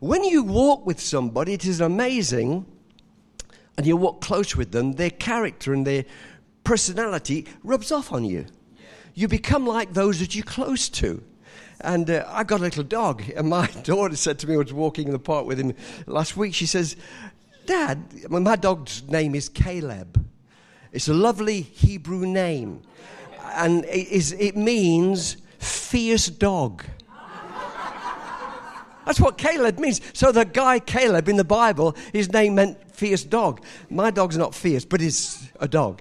When 0.00 0.24
you 0.24 0.42
walk 0.42 0.84
with 0.84 1.00
somebody, 1.00 1.54
it 1.54 1.64
is 1.64 1.80
amazing 1.80 2.66
and 3.76 3.86
you 3.86 3.96
walk 3.96 4.20
close 4.20 4.54
with 4.54 4.72
them, 4.72 4.92
their 4.92 5.10
character 5.10 5.72
and 5.72 5.86
their 5.86 6.04
personality 6.64 7.46
rubs 7.62 7.90
off 7.90 8.12
on 8.12 8.24
you. 8.24 8.46
You 9.14 9.28
become 9.28 9.66
like 9.66 9.94
those 9.94 10.20
that 10.20 10.34
you're 10.34 10.44
close 10.44 10.88
to. 10.90 11.22
And 11.80 12.08
uh, 12.08 12.24
I 12.28 12.44
got 12.44 12.60
a 12.60 12.62
little 12.62 12.84
dog, 12.84 13.22
and 13.36 13.48
my 13.48 13.66
daughter 13.82 14.16
said 14.16 14.38
to 14.40 14.46
me, 14.46 14.54
I 14.54 14.58
was 14.58 14.72
walking 14.72 15.06
in 15.06 15.12
the 15.12 15.18
park 15.18 15.46
with 15.46 15.58
him 15.58 15.74
last 16.06 16.36
week, 16.36 16.54
she 16.54 16.66
says, 16.66 16.96
Dad, 17.66 18.04
well, 18.28 18.40
my 18.40 18.56
dog's 18.56 19.02
name 19.08 19.34
is 19.34 19.48
Caleb. 19.48 20.24
It's 20.92 21.08
a 21.08 21.14
lovely 21.14 21.62
Hebrew 21.62 22.26
name, 22.26 22.82
and 23.54 23.84
it, 23.86 24.08
is, 24.08 24.32
it 24.32 24.56
means 24.56 25.38
fierce 25.58 26.28
dog. 26.28 26.84
That's 29.04 29.20
what 29.20 29.36
Caleb 29.36 29.78
means. 29.78 30.00
So 30.12 30.32
the 30.32 30.44
guy 30.44 30.78
Caleb 30.78 31.28
in 31.28 31.36
the 31.36 31.44
Bible, 31.44 31.96
his 32.12 32.32
name 32.32 32.54
meant 32.54 32.78
fierce 32.94 33.24
dog. 33.24 33.62
My 33.90 34.10
dog's 34.10 34.36
not 34.36 34.54
fierce, 34.54 34.84
but 34.84 35.00
he's 35.00 35.50
a 35.60 35.68
dog. 35.68 36.00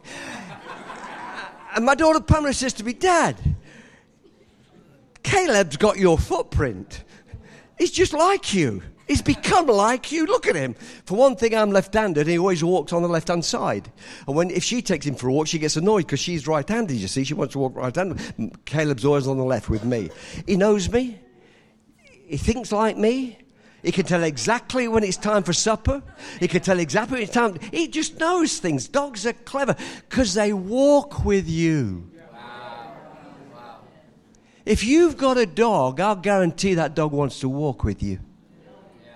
and 1.76 1.86
my 1.86 1.96
daughter 1.96 2.22
Pamela 2.22 2.54
says 2.54 2.74
to 2.74 2.84
me, 2.84 2.94
Dad, 2.94 3.36
Caleb's 5.22 5.78
got 5.78 5.98
your 5.98 6.18
footprint. 6.18 7.04
He's 7.78 7.92
just 7.92 8.14
like 8.14 8.54
you. 8.54 8.84
He's 9.08 9.22
become 9.22 9.68
like 9.68 10.12
you. 10.12 10.26
Look 10.26 10.48
at 10.48 10.56
him. 10.56 10.76
For 11.06 11.18
one 11.18 11.36
thing, 11.36 11.54
I'm 11.54 11.72
left-handed. 11.72 12.22
And 12.22 12.30
he 12.30 12.38
always 12.38 12.64
walks 12.64 12.94
on 12.94 13.02
the 13.02 13.10
left-hand 13.10 13.44
side. 13.44 13.92
And 14.28 14.36
when 14.36 14.50
if 14.50 14.64
she 14.64 14.82
takes 14.82 15.06
him 15.06 15.16
for 15.16 15.28
a 15.28 15.34
walk, 15.34 15.48
she 15.48 15.60
gets 15.60 15.76
annoyed 15.76 16.06
because 16.06 16.20
she's 16.20 16.48
right-handed. 16.48 16.96
You 16.96 17.08
see, 17.08 17.24
she 17.24 17.34
wants 17.34 17.54
to 17.54 17.60
walk 17.60 17.76
right-handed. 17.76 18.66
Caleb's 18.66 19.04
always 19.04 19.28
on 19.28 19.38
the 19.38 19.44
left 19.44 19.70
with 19.70 19.84
me. 19.84 20.10
He 20.48 20.56
knows 20.56 20.90
me. 20.90 21.20
He 22.26 22.38
thinks 22.38 22.72
like 22.72 22.98
me. 22.98 23.38
He 23.84 23.92
can 23.92 24.06
tell 24.06 24.24
exactly 24.24 24.88
when 24.88 25.04
it's 25.04 25.18
time 25.18 25.44
for 25.44 25.52
supper. 25.52 26.02
He 26.40 26.48
can 26.48 26.62
tell 26.62 26.80
exactly 26.80 27.16
when 27.16 27.24
it's 27.24 27.34
time. 27.34 27.58
He 27.72 27.90
just 27.90 28.18
knows 28.18 28.60
things. 28.60 28.88
Dogs 28.88 29.26
are 29.26 29.34
clever 29.34 29.76
because 30.10 30.34
they 30.34 30.54
walk 30.54 31.26
with 31.26 31.50
you. 31.50 32.10
If 34.66 34.86
you've 34.86 35.18
got 35.18 35.38
a 35.38 35.46
dog, 35.46 36.00
I'll 36.00 36.16
guarantee 36.16 36.76
that 36.76 36.96
dog 36.96 37.12
wants 37.12 37.42
to 37.42 37.50
walk 37.50 37.84
with 37.84 38.02
you. 38.02 38.20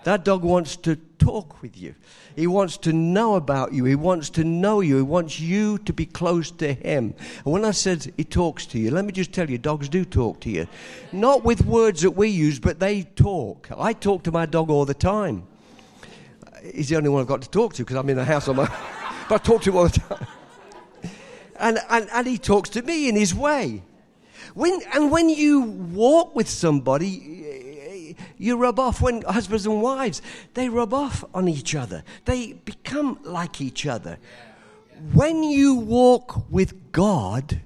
That 0.04 0.24
dog 0.24 0.44
wants 0.44 0.76
to 0.78 0.96
talk 0.96 1.62
with 1.62 1.78
you. 1.78 1.96
He 2.36 2.48
wants 2.48 2.78
to 2.78 2.94
know 2.94 3.36
about 3.36 3.74
you. 3.74 3.84
He 3.86 3.96
wants 3.96 4.30
to 4.32 4.44
know 4.44 4.80
you. 4.80 4.98
He 4.98 5.02
wants 5.02 5.40
you 5.40 5.80
to 5.80 5.92
be 5.92 6.06
close 6.06 6.52
to 6.52 6.74
him. 6.74 7.16
And 7.44 7.54
when 7.54 7.66
I 7.66 7.72
said 7.72 8.14
he 8.16 8.24
talks 8.24 8.66
to 8.68 8.80
you, 8.80 8.92
let 8.92 9.06
me 9.06 9.12
just 9.12 9.34
tell 9.34 9.50
you, 9.50 9.58
dogs 9.58 9.90
do 9.90 10.06
talk 10.06 10.40
to 10.42 10.50
you. 10.50 10.68
Not 11.12 11.44
with 11.44 11.66
words 11.66 12.04
that 12.04 12.12
we 12.12 12.30
use, 12.30 12.60
but 12.60 12.80
they 12.80 13.04
talk. 13.04 13.70
I 13.76 13.94
talk 13.94 14.24
to 14.24 14.32
my 14.32 14.46
dog 14.46 14.70
all 14.70 14.86
the 14.86 14.94
time. 14.94 15.48
He's 16.74 16.90
the 16.90 16.98
only 16.98 17.10
one 17.10 17.22
I've 17.22 17.28
got 17.28 17.42
to 17.42 17.50
talk 17.50 17.74
to 17.74 17.84
because 17.84 17.98
I'm 17.98 18.10
in 18.10 18.18
the 18.18 18.26
house 18.26 18.48
on 18.48 18.58
my. 18.58 18.66
but 19.30 19.42
I 19.42 19.44
talk 19.44 19.64
to 19.64 19.72
him 19.72 19.78
all 19.78 19.88
the 19.88 20.00
time. 20.00 20.28
And, 21.60 21.80
and, 21.90 22.08
and 22.14 22.28
he 22.28 22.38
talks 22.38 22.70
to 22.72 22.82
me 22.82 23.10
in 23.10 23.16
his 23.16 23.34
way. 23.34 23.82
When, 24.54 24.80
and 24.94 25.12
when 25.12 25.30
you 25.30 25.62
walk 25.62 26.36
with 26.36 26.48
somebody, 26.50 27.47
you 28.38 28.58
rub 28.58 28.80
off 28.80 29.02
when 29.02 29.22
husbands 29.22 29.66
and 29.66 29.82
wives, 29.82 30.22
they 30.54 30.70
rub 30.70 30.94
off 30.94 31.24
on 31.34 31.48
each 31.48 31.76
other. 31.76 32.04
They 32.26 32.54
become 32.54 33.20
like 33.24 33.62
each 33.62 33.86
other. 33.86 34.18
When 35.14 35.44
you 35.44 35.76
walk 35.76 36.50
with 36.50 36.92
God, 36.92 37.62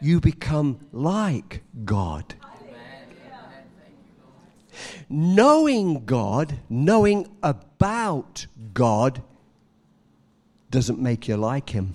you 0.00 0.20
become 0.20 0.80
like 0.92 1.62
God. 1.84 2.34
Knowing 5.08 6.04
God, 6.04 6.60
knowing 6.68 7.28
about 7.42 8.46
God, 8.72 9.22
doesn't 10.70 11.00
make 11.00 11.26
you 11.28 11.36
like 11.36 11.70
Him. 11.70 11.94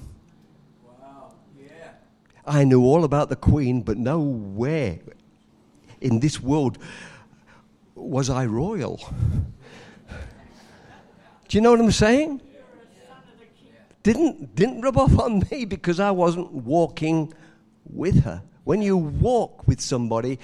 I 2.46 2.63
knew 2.63 2.84
all 2.84 3.04
about 3.04 3.30
the 3.30 3.36
Queen, 3.36 3.82
but 3.82 3.98
nowhere 3.98 5.00
in 6.01 6.20
this 6.20 6.39
world 6.39 6.77
was 8.08 8.30
I 8.30 8.46
royal? 8.46 9.00
Do 11.48 11.58
you 11.58 11.62
know 11.62 11.72
what 11.72 11.80
I'm 11.80 11.92
saying? 11.92 12.42
Didn't, 14.04 14.56
didn't 14.56 14.82
rub 14.82 14.98
off 14.98 15.18
on 15.18 15.44
me 15.52 15.66
because 15.66 16.00
I 16.00 16.12
wasn't 16.12 16.52
walking 16.52 17.34
with 17.86 18.24
her. 18.24 18.44
When 18.64 18.82
you 18.82 18.98
walk 18.98 19.68
with 19.68 19.80
somebody, 19.82 20.40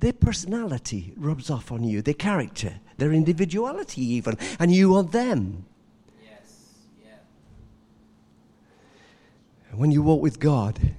their 0.00 0.12
personality 0.12 1.12
rubs 1.16 1.50
off 1.50 1.72
on 1.72 1.84
you, 1.84 2.02
their 2.02 2.14
character, 2.14 2.74
their 2.96 3.12
individuality, 3.12 4.02
even, 4.02 4.36
and 4.58 4.74
you 4.74 4.96
on 4.96 5.08
them. 5.08 5.66
Yes. 6.22 6.74
Yeah. 7.02 7.16
When 9.74 9.90
you 9.90 10.02
walk 10.02 10.20
with 10.22 10.40
God, 10.40 10.94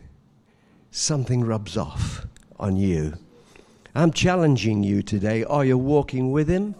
something 0.91 1.43
rubs 1.43 1.77
off 1.77 2.25
on 2.59 2.77
you. 2.77 3.13
I'm 3.97 4.11
challenging 4.11 4.83
you 4.83 5.01
today. 5.01 5.43
Are 5.43 5.65
you 5.65 5.75
walking 5.75 6.31
with 6.31 6.47
Him? 6.47 6.75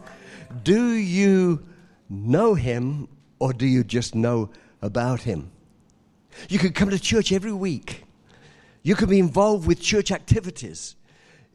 Do 0.63 0.91
you 0.91 1.65
know 2.11 2.53
Him 2.53 3.07
or 3.39 3.53
do 3.53 3.65
you 3.65 3.83
just 3.83 4.13
know 4.13 4.51
about 4.83 5.21
Him? 5.21 5.49
You 6.47 6.59
could 6.59 6.75
come 6.75 6.91
to 6.91 6.99
church 6.99 7.31
every 7.31 7.51
week. 7.51 8.03
You 8.83 8.93
can 8.93 9.09
be 9.09 9.17
involved 9.17 9.65
with 9.65 9.81
church 9.81 10.11
activities. 10.11 10.95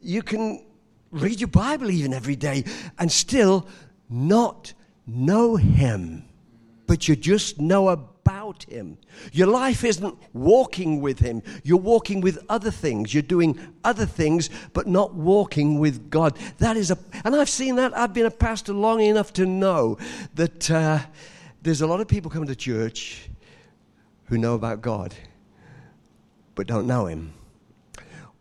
You 0.01 0.23
can 0.23 0.65
read 1.13 1.41
your 1.41 1.47
Bible 1.47 1.93
even 1.93 2.13
every 2.13 2.35
day 2.35 2.65
and 2.99 3.11
still 3.13 3.69
not 4.11 4.73
know 5.07 5.55
Him. 5.55 6.25
But 6.89 7.07
you 7.07 7.15
just 7.15 7.61
know 7.61 7.89
about 7.89 8.12
about 8.25 8.65
Him. 8.65 8.99
Your 9.33 9.49
life 9.49 9.85
isn't 9.85 10.17
walking 10.33 11.01
with 11.01 11.19
Him. 11.19 11.43
You're 11.65 11.79
walking 11.79 12.21
with 12.21 12.45
other 12.49 12.71
things. 12.71 13.13
You're 13.13 13.23
doing 13.23 13.59
other 13.85 14.07
things, 14.07 14.49
but 14.73 14.87
not 14.87 15.15
walking 15.15 15.79
with 15.79 16.11
God. 16.11 16.39
That 16.59 16.77
is 16.77 16.91
a, 16.91 16.99
and 17.25 17.35
I've 17.35 17.49
seen 17.49 17.77
that. 17.77 17.97
I've 17.97 18.15
been 18.15 18.27
a 18.27 18.31
pastor 18.31 18.73
long 18.73 19.01
enough 19.01 19.33
to 19.35 19.47
know 19.47 19.99
that 20.35 20.71
uh, 20.71 21.01
there's 21.63 21.81
a 21.81 21.87
lot 21.87 22.01
of 22.01 22.09
people 22.09 22.31
coming 22.31 22.49
to 22.49 22.57
church 22.57 23.29
who 24.27 24.39
know 24.39 24.55
about 24.55 24.81
God, 24.81 25.15
but 26.55 26.67
don't 26.67 26.87
know 26.87 27.07
Him, 27.07 27.33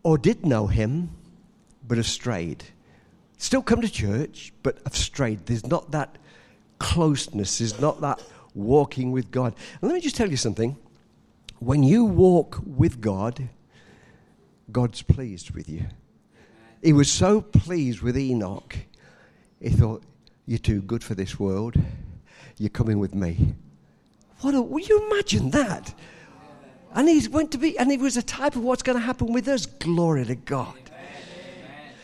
or 0.03 0.17
did 0.17 0.45
know 0.45 0.67
Him, 0.67 1.09
but 1.87 1.97
have 1.97 2.07
strayed. 2.07 2.63
Still 3.37 3.63
come 3.63 3.81
to 3.81 3.89
church, 3.89 4.53
but 4.61 4.77
have 4.83 4.95
strayed. 4.95 5.47
There's 5.47 5.65
not 5.65 5.91
that 5.91 6.17
closeness. 6.77 7.57
There's 7.57 7.79
not 7.81 8.01
that 8.01 8.21
walking 8.53 9.11
with 9.11 9.31
God. 9.31 9.55
And 9.81 9.89
let 9.89 9.95
me 9.95 10.01
just 10.01 10.15
tell 10.15 10.29
you 10.29 10.37
something. 10.37 10.77
When 11.59 11.83
you 11.83 12.05
walk 12.05 12.59
with 12.65 13.01
God, 13.01 13.49
God's 14.71 15.01
pleased 15.01 15.51
with 15.51 15.69
you. 15.69 15.85
He 16.81 16.93
was 16.93 17.11
so 17.11 17.41
pleased 17.41 18.01
with 18.01 18.17
Enoch, 18.17 18.75
he 19.59 19.69
thought, 19.69 20.03
You're 20.47 20.57
too 20.57 20.81
good 20.81 21.03
for 21.03 21.13
this 21.13 21.39
world. 21.39 21.75
You're 22.57 22.69
coming 22.69 22.99
with 22.99 23.13
me. 23.13 23.55
What 24.41 24.55
a, 24.55 24.61
will 24.61 24.79
you 24.79 25.07
imagine 25.11 25.51
that? 25.51 25.93
And 26.93 27.07
he's 27.07 27.29
went 27.29 27.51
to 27.51 27.57
be, 27.57 27.77
and 27.77 27.89
he 27.89 27.97
was 27.97 28.17
a 28.17 28.23
type 28.23 28.55
of 28.55 28.63
what's 28.63 28.83
going 28.83 28.97
to 28.97 29.03
happen 29.03 29.31
with 29.31 29.47
us. 29.47 29.65
Glory 29.65 30.25
to 30.25 30.35
God. 30.35 30.75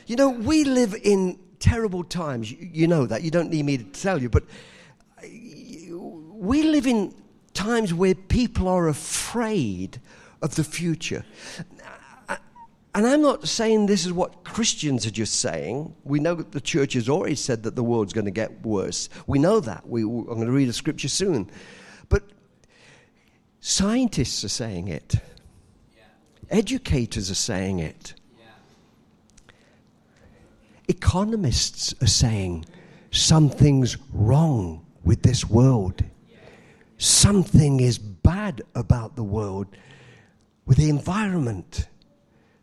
You 0.05 0.15
know, 0.15 0.29
we 0.29 0.63
live 0.63 0.95
in 1.03 1.37
terrible 1.59 2.03
times. 2.03 2.51
You, 2.51 2.69
you 2.71 2.87
know 2.87 3.05
that. 3.05 3.23
You 3.23 3.31
don't 3.31 3.49
need 3.49 3.65
me 3.65 3.77
to 3.77 3.83
tell 3.83 4.21
you, 4.21 4.29
but 4.29 4.43
we 6.37 6.63
live 6.63 6.85
in 6.85 7.13
times 7.53 7.93
where 7.93 8.13
people 8.13 8.67
are 8.67 8.87
afraid 8.87 9.99
of 10.41 10.55
the 10.55 10.63
future. 10.63 11.25
And 12.93 13.05
I'm 13.05 13.21
not 13.21 13.47
saying 13.47 13.85
this 13.85 14.05
is 14.05 14.13
what 14.13 14.43
Christians 14.43 15.05
are 15.05 15.11
just 15.11 15.39
saying. 15.39 15.95
We 16.03 16.19
know 16.19 16.35
that 16.35 16.51
the 16.51 16.61
church 16.61 16.93
has 16.93 17.09
already 17.09 17.35
said 17.35 17.63
that 17.63 17.75
the 17.75 17.83
world's 17.83 18.13
going 18.13 18.25
to 18.25 18.31
get 18.31 18.65
worse. 18.65 19.09
We 19.27 19.37
know 19.37 19.59
that. 19.59 19.87
We, 19.87 20.01
I'm 20.01 20.25
going 20.25 20.47
to 20.47 20.51
read 20.51 20.69
a 20.69 20.73
scripture 20.73 21.09
soon. 21.09 21.49
But 22.09 22.23
scientists 23.59 24.43
are 24.43 24.49
saying 24.49 24.87
it, 24.87 25.15
yeah. 25.95 26.03
educators 26.49 27.29
are 27.29 27.35
saying 27.35 27.79
it, 27.79 28.15
yeah. 28.39 29.53
economists 30.87 31.93
are 32.01 32.07
saying 32.07 32.65
something's 33.11 33.97
wrong 34.11 34.85
with 35.03 35.21
this 35.21 35.47
world. 35.47 36.03
Something 36.97 37.79
is 37.79 37.97
bad 37.97 38.61
about 38.75 39.15
the 39.15 39.23
world 39.23 39.67
with 40.65 40.77
the 40.77 40.89
environment 40.89 41.87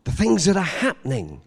the 0.04 0.12
things 0.12 0.44
that 0.44 0.56
are 0.56 0.62
happening, 0.62 1.40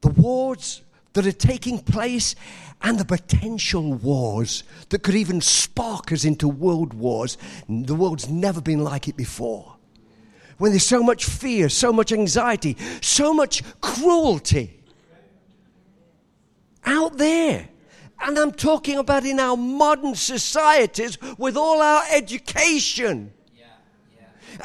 the 0.00 0.08
wars 0.08 0.82
that 1.12 1.26
are 1.26 1.32
taking 1.32 1.78
place, 1.78 2.34
and 2.82 2.98
the 2.98 3.04
potential 3.04 3.92
wars 3.94 4.64
that 4.88 5.02
could 5.02 5.14
even 5.14 5.40
spark 5.40 6.12
us 6.12 6.24
into 6.24 6.48
world 6.48 6.94
wars. 6.94 7.36
The 7.68 7.94
world's 7.94 8.28
never 8.28 8.60
been 8.60 8.84
like 8.84 9.08
it 9.08 9.16
before. 9.16 9.76
When 10.58 10.72
there's 10.72 10.86
so 10.86 11.02
much 11.02 11.24
fear, 11.24 11.68
so 11.68 11.92
much 11.92 12.12
anxiety, 12.12 12.76
so 13.00 13.32
much 13.32 13.62
cruelty 13.80 14.80
out 16.84 17.18
there. 17.18 17.68
And 18.20 18.38
I'm 18.38 18.52
talking 18.52 18.98
about 18.98 19.24
in 19.24 19.38
our 19.38 19.56
modern 19.56 20.14
societies 20.14 21.18
with 21.38 21.56
all 21.56 21.80
our 21.80 22.02
education 22.10 23.32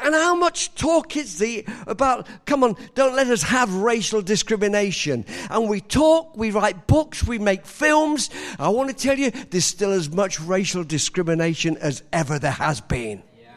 and 0.02 0.14
how 0.14 0.34
much 0.34 0.74
talk 0.74 1.16
is 1.16 1.38
the 1.38 1.64
about, 1.86 2.26
come 2.46 2.64
on, 2.64 2.76
don't 2.94 3.14
let 3.14 3.28
us 3.28 3.42
have 3.42 3.72
racial 3.74 4.22
discrimination. 4.22 5.24
And 5.50 5.68
we 5.68 5.80
talk, 5.80 6.36
we 6.36 6.50
write 6.50 6.86
books, 6.86 7.24
we 7.24 7.38
make 7.38 7.66
films. 7.66 8.30
I 8.58 8.68
want 8.68 8.90
to 8.90 8.94
tell 8.94 9.18
you, 9.18 9.30
there's 9.30 9.64
still 9.64 9.92
as 9.92 10.10
much 10.10 10.40
racial 10.40 10.84
discrimination 10.84 11.76
as 11.78 12.02
ever 12.12 12.38
there 12.38 12.50
has 12.50 12.80
been. 12.80 13.22
Yeah. 13.40 13.50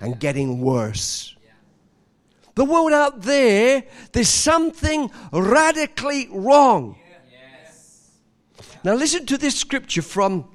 And 0.00 0.18
getting 0.18 0.60
worse. 0.60 1.36
Yeah. 1.44 1.50
The 2.54 2.64
world 2.64 2.92
out 2.92 3.22
there, 3.22 3.84
there's 4.12 4.28
something 4.28 5.10
radically 5.32 6.28
wrong. 6.30 6.96
Now, 8.84 8.92
listen 8.92 9.24
to 9.26 9.38
this 9.38 9.58
scripture 9.58 10.02
from 10.02 10.46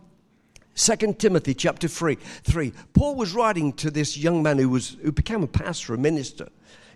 2 0.76 1.16
Timothy 1.18 1.56
chapter 1.56 1.88
3, 1.88 2.14
3. 2.16 2.74
Paul 2.94 3.16
was 3.16 3.34
writing 3.34 3.74
to 3.74 3.90
this 3.90 4.16
young 4.16 4.44
man 4.44 4.60
who, 4.60 4.70
was, 4.70 4.98
who 5.02 5.12
became 5.12 5.42
a 5.42 5.48
pastor, 5.48 5.96
a 5.96 5.98
minister. 5.98 6.48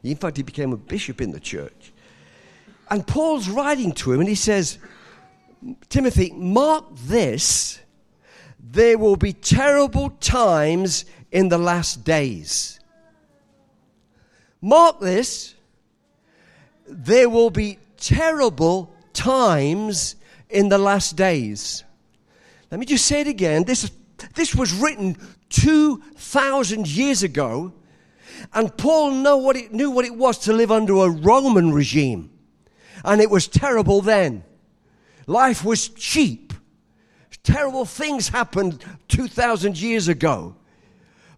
In 0.03 0.15
fact, 0.15 0.37
he 0.37 0.43
became 0.43 0.73
a 0.73 0.77
bishop 0.77 1.21
in 1.21 1.31
the 1.31 1.39
church. 1.39 1.91
And 2.91 3.07
Paul's 3.07 3.49
writing 3.49 3.93
to 3.93 4.13
him 4.13 4.19
and 4.19 4.29
he 4.29 4.35
says, 4.35 4.77
Timothy, 5.89 6.31
mark 6.35 6.85
this. 6.95 7.79
There 8.59 8.99
will 8.99 9.15
be 9.15 9.33
terrible 9.33 10.11
times 10.11 11.05
in 11.31 11.49
the 11.49 11.57
last 11.57 12.03
days. 12.03 12.79
Mark 14.61 14.99
this. 14.99 15.55
There 16.87 17.27
will 17.27 17.49
be 17.49 17.79
terrible 17.97 18.93
times 19.13 20.15
in 20.53 20.69
the 20.69 20.77
last 20.77 21.15
days. 21.15 21.83
Let 22.71 22.79
me 22.79 22.85
just 22.85 23.05
say 23.05 23.21
it 23.21 23.27
again. 23.27 23.63
This, 23.63 23.91
this 24.35 24.55
was 24.55 24.73
written 24.73 25.17
2,000 25.49 26.87
years 26.87 27.23
ago, 27.23 27.73
and 28.53 28.75
Paul 28.77 29.11
know 29.11 29.37
what 29.37 29.55
it, 29.55 29.73
knew 29.73 29.91
what 29.91 30.05
it 30.05 30.15
was 30.15 30.37
to 30.39 30.53
live 30.53 30.71
under 30.71 30.93
a 30.93 31.09
Roman 31.09 31.71
regime. 31.73 32.31
And 33.03 33.21
it 33.21 33.29
was 33.29 33.47
terrible 33.47 34.01
then. 34.01 34.43
Life 35.27 35.63
was 35.63 35.89
cheap. 35.89 36.53
Terrible 37.43 37.83
things 37.83 38.29
happened 38.29 38.83
2,000 39.09 39.79
years 39.79 40.07
ago. 40.07 40.55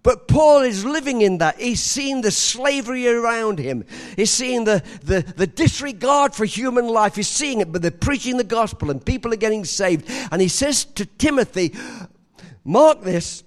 But 0.06 0.28
Paul 0.28 0.62
is 0.62 0.86
living 0.86 1.22
in 1.22 1.39
that. 1.39 1.60
He's 1.60 1.82
seeing 1.82 2.22
the 2.22 2.30
slavery 2.30 3.08
around 3.08 3.58
him. 3.58 3.84
He's 4.15 4.30
seeing 4.30 4.63
the, 4.63 4.84
the, 5.02 5.22
the 5.22 5.48
disregard 5.48 6.36
for 6.36 6.46
human 6.46 6.88
life. 6.88 7.15
He's 7.15 7.28
seeing 7.28 7.60
it, 7.60 7.72
but 7.72 7.82
they're 7.82 7.89
preaching 7.89 8.38
the 8.38 8.44
gospel 8.44 8.91
and 8.91 9.04
people 9.04 9.34
are 9.34 9.36
getting 9.38 9.65
saved. 9.65 10.08
And 10.32 10.44
he 10.44 10.48
says 10.48 10.86
to 10.86 11.08
Timothy, 11.08 11.74
Mark 12.63 13.02
this, 13.02 13.44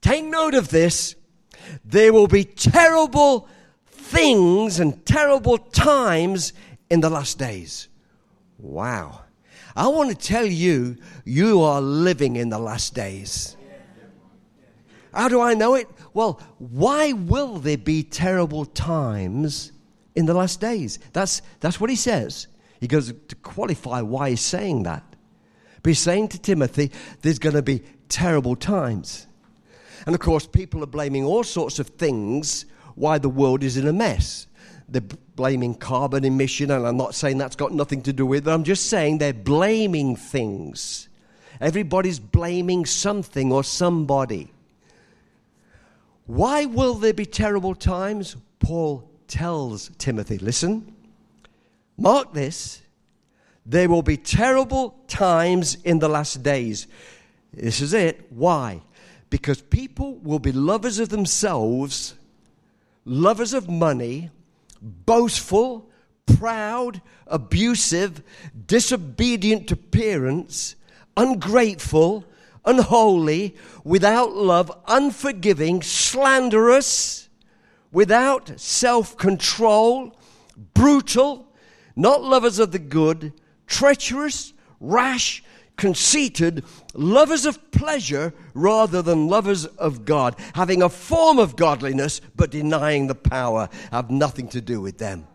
take 0.00 0.24
note 0.24 0.54
of 0.54 0.70
this. 0.70 1.14
There 1.84 2.12
will 2.12 2.26
be 2.26 2.42
terrible 2.42 3.46
things 3.86 4.80
and 4.80 5.06
terrible 5.06 5.58
times 5.58 6.54
in 6.90 7.02
the 7.02 7.08
last 7.08 7.38
days. 7.38 7.86
Wow. 8.58 9.20
I 9.76 9.86
want 9.86 10.10
to 10.10 10.16
tell 10.16 10.46
you, 10.46 10.96
you 11.24 11.62
are 11.62 11.80
living 11.80 12.34
in 12.34 12.48
the 12.48 12.58
last 12.58 12.94
days. 12.94 13.56
How 15.12 15.28
do 15.28 15.40
I 15.40 15.54
know 15.54 15.74
it? 15.74 15.88
Well, 16.14 16.40
why 16.58 17.12
will 17.12 17.58
there 17.58 17.78
be 17.78 18.02
terrible 18.02 18.64
times 18.64 19.72
in 20.14 20.26
the 20.26 20.34
last 20.34 20.60
days? 20.60 20.98
That's, 21.12 21.42
that's 21.60 21.80
what 21.80 21.90
he 21.90 21.96
says. 21.96 22.46
He 22.80 22.86
goes 22.86 23.12
to 23.12 23.36
qualify 23.36 24.02
why 24.02 24.30
he's 24.30 24.40
saying 24.40 24.84
that. 24.84 25.02
But 25.82 25.90
he's 25.90 25.98
saying 25.98 26.28
to 26.28 26.38
Timothy, 26.38 26.90
there's 27.22 27.38
going 27.38 27.54
to 27.54 27.62
be 27.62 27.82
terrible 28.08 28.56
times. 28.56 29.26
And 30.06 30.14
of 30.14 30.20
course, 30.20 30.46
people 30.46 30.82
are 30.82 30.86
blaming 30.86 31.24
all 31.24 31.44
sorts 31.44 31.78
of 31.78 31.88
things 31.88 32.66
why 32.94 33.18
the 33.18 33.28
world 33.28 33.62
is 33.62 33.76
in 33.76 33.86
a 33.86 33.92
mess. 33.92 34.46
They're 34.88 35.02
blaming 35.36 35.74
carbon 35.74 36.24
emission, 36.24 36.70
and 36.70 36.86
I'm 36.86 36.96
not 36.96 37.14
saying 37.14 37.38
that's 37.38 37.56
got 37.56 37.72
nothing 37.72 38.02
to 38.02 38.12
do 38.12 38.24
with 38.24 38.48
it. 38.48 38.50
I'm 38.50 38.64
just 38.64 38.86
saying 38.86 39.18
they're 39.18 39.32
blaming 39.32 40.16
things. 40.16 41.08
Everybody's 41.60 42.18
blaming 42.18 42.86
something 42.86 43.52
or 43.52 43.62
somebody. 43.64 44.52
Why 46.28 46.66
will 46.66 46.92
there 46.92 47.14
be 47.14 47.24
terrible 47.24 47.74
times? 47.74 48.36
Paul 48.60 49.10
tells 49.28 49.90
Timothy, 49.96 50.36
listen, 50.36 50.94
mark 51.96 52.34
this. 52.34 52.82
There 53.64 53.88
will 53.88 54.02
be 54.02 54.18
terrible 54.18 54.98
times 55.08 55.78
in 55.84 56.00
the 56.00 56.08
last 56.08 56.42
days. 56.42 56.86
This 57.54 57.80
is 57.80 57.94
it. 57.94 58.26
Why? 58.28 58.82
Because 59.30 59.62
people 59.62 60.16
will 60.16 60.38
be 60.38 60.52
lovers 60.52 60.98
of 60.98 61.08
themselves, 61.08 62.14
lovers 63.06 63.54
of 63.54 63.70
money, 63.70 64.28
boastful, 64.82 65.88
proud, 66.26 67.00
abusive, 67.26 68.22
disobedient 68.66 69.66
to 69.68 69.76
parents, 69.76 70.76
ungrateful, 71.16 72.26
unholy, 72.64 73.56
without 73.84 74.34
love, 74.34 74.70
unforgiving, 74.86 75.82
slanderous, 75.82 77.28
without 77.92 78.58
self 78.60 79.16
control, 79.16 80.16
brutal, 80.74 81.52
not 81.96 82.22
lovers 82.22 82.58
of 82.58 82.72
the 82.72 82.78
good, 82.78 83.32
treacherous, 83.66 84.52
rash, 84.80 85.42
conceited, 85.76 86.64
lovers 86.94 87.46
of 87.46 87.70
pleasure 87.70 88.34
rather 88.52 89.00
than 89.00 89.28
lovers 89.28 89.64
of 89.64 90.04
God, 90.04 90.36
having 90.54 90.82
a 90.82 90.88
form 90.88 91.38
of 91.38 91.56
godliness 91.56 92.20
but 92.36 92.50
denying 92.50 93.06
the 93.06 93.14
power, 93.14 93.68
have 93.90 94.10
nothing 94.10 94.48
to 94.48 94.60
do 94.60 94.80
with 94.80 94.98
them. 94.98 95.26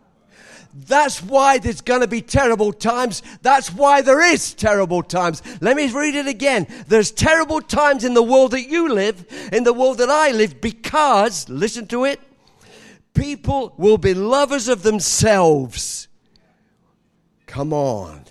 That's 0.76 1.22
why 1.22 1.58
there's 1.58 1.80
going 1.80 2.00
to 2.00 2.08
be 2.08 2.20
terrible 2.20 2.72
times. 2.72 3.22
That's 3.42 3.72
why 3.72 4.02
there 4.02 4.20
is 4.20 4.54
terrible 4.54 5.04
times. 5.04 5.40
Let 5.60 5.76
me 5.76 5.88
read 5.92 6.16
it 6.16 6.26
again. 6.26 6.66
There's 6.88 7.12
terrible 7.12 7.60
times 7.60 8.02
in 8.02 8.14
the 8.14 8.22
world 8.22 8.50
that 8.50 8.68
you 8.68 8.92
live, 8.92 9.24
in 9.52 9.62
the 9.62 9.72
world 9.72 9.98
that 9.98 10.10
I 10.10 10.32
live, 10.32 10.60
because, 10.60 11.48
listen 11.48 11.86
to 11.88 12.04
it, 12.04 12.20
people 13.14 13.72
will 13.76 13.98
be 13.98 14.14
lovers 14.14 14.66
of 14.66 14.82
themselves. 14.82 16.08
Come 17.46 17.72
on. 17.72 18.24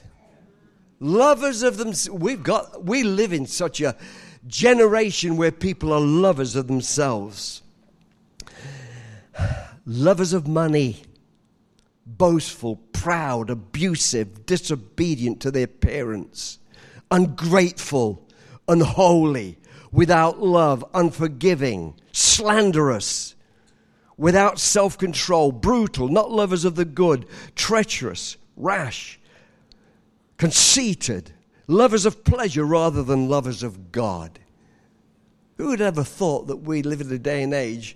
Lovers 0.99 1.63
of 1.63 1.77
them. 1.77 1.93
We've 2.11 2.43
got, 2.43 2.83
we 2.83 3.03
live 3.03 3.31
in 3.31 3.45
such 3.45 3.79
a 3.79 3.95
generation 4.47 5.37
where 5.37 5.51
people 5.51 5.93
are 5.93 6.01
lovers 6.01 6.57
of 6.57 6.67
themselves. 6.67 7.61
Lovers 9.85 10.31
of 10.31 10.47
money 10.47 11.03
boastful, 12.05 12.77
proud, 12.91 13.49
abusive, 13.49 14.45
disobedient 14.45 15.39
to 15.41 15.51
their 15.51 15.67
parents, 15.67 16.59
ungrateful, 17.11 18.27
unholy, 18.67 19.57
without 19.91 20.39
love, 20.39 20.83
unforgiving, 20.93 21.93
slanderous, 22.11 23.35
without 24.17 24.59
self 24.59 24.97
control, 24.97 25.51
brutal, 25.51 26.07
not 26.07 26.31
lovers 26.31 26.65
of 26.65 26.75
the 26.75 26.85
good, 26.85 27.25
treacherous, 27.55 28.37
rash, 28.55 29.19
conceited, 30.37 31.31
lovers 31.67 32.05
of 32.05 32.23
pleasure 32.23 32.65
rather 32.65 33.03
than 33.03 33.29
lovers 33.29 33.63
of 33.63 33.91
God. 33.91 34.39
Who 35.57 35.67
would 35.67 35.81
ever 35.81 36.03
thought 36.03 36.47
that 36.47 36.57
we 36.57 36.81
live 36.81 37.01
in 37.01 37.11
a 37.11 37.19
day 37.19 37.43
and 37.43 37.53
age 37.53 37.95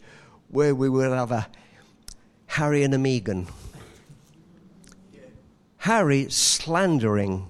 where 0.50 0.76
we 0.76 0.90
would 0.90 1.12
have 1.12 1.32
a 1.32 1.48
Harry 2.48 2.84
and 2.84 2.94
a 2.94 2.98
Meghan? 2.98 3.48
Harry 5.78 6.30
slandering 6.30 7.50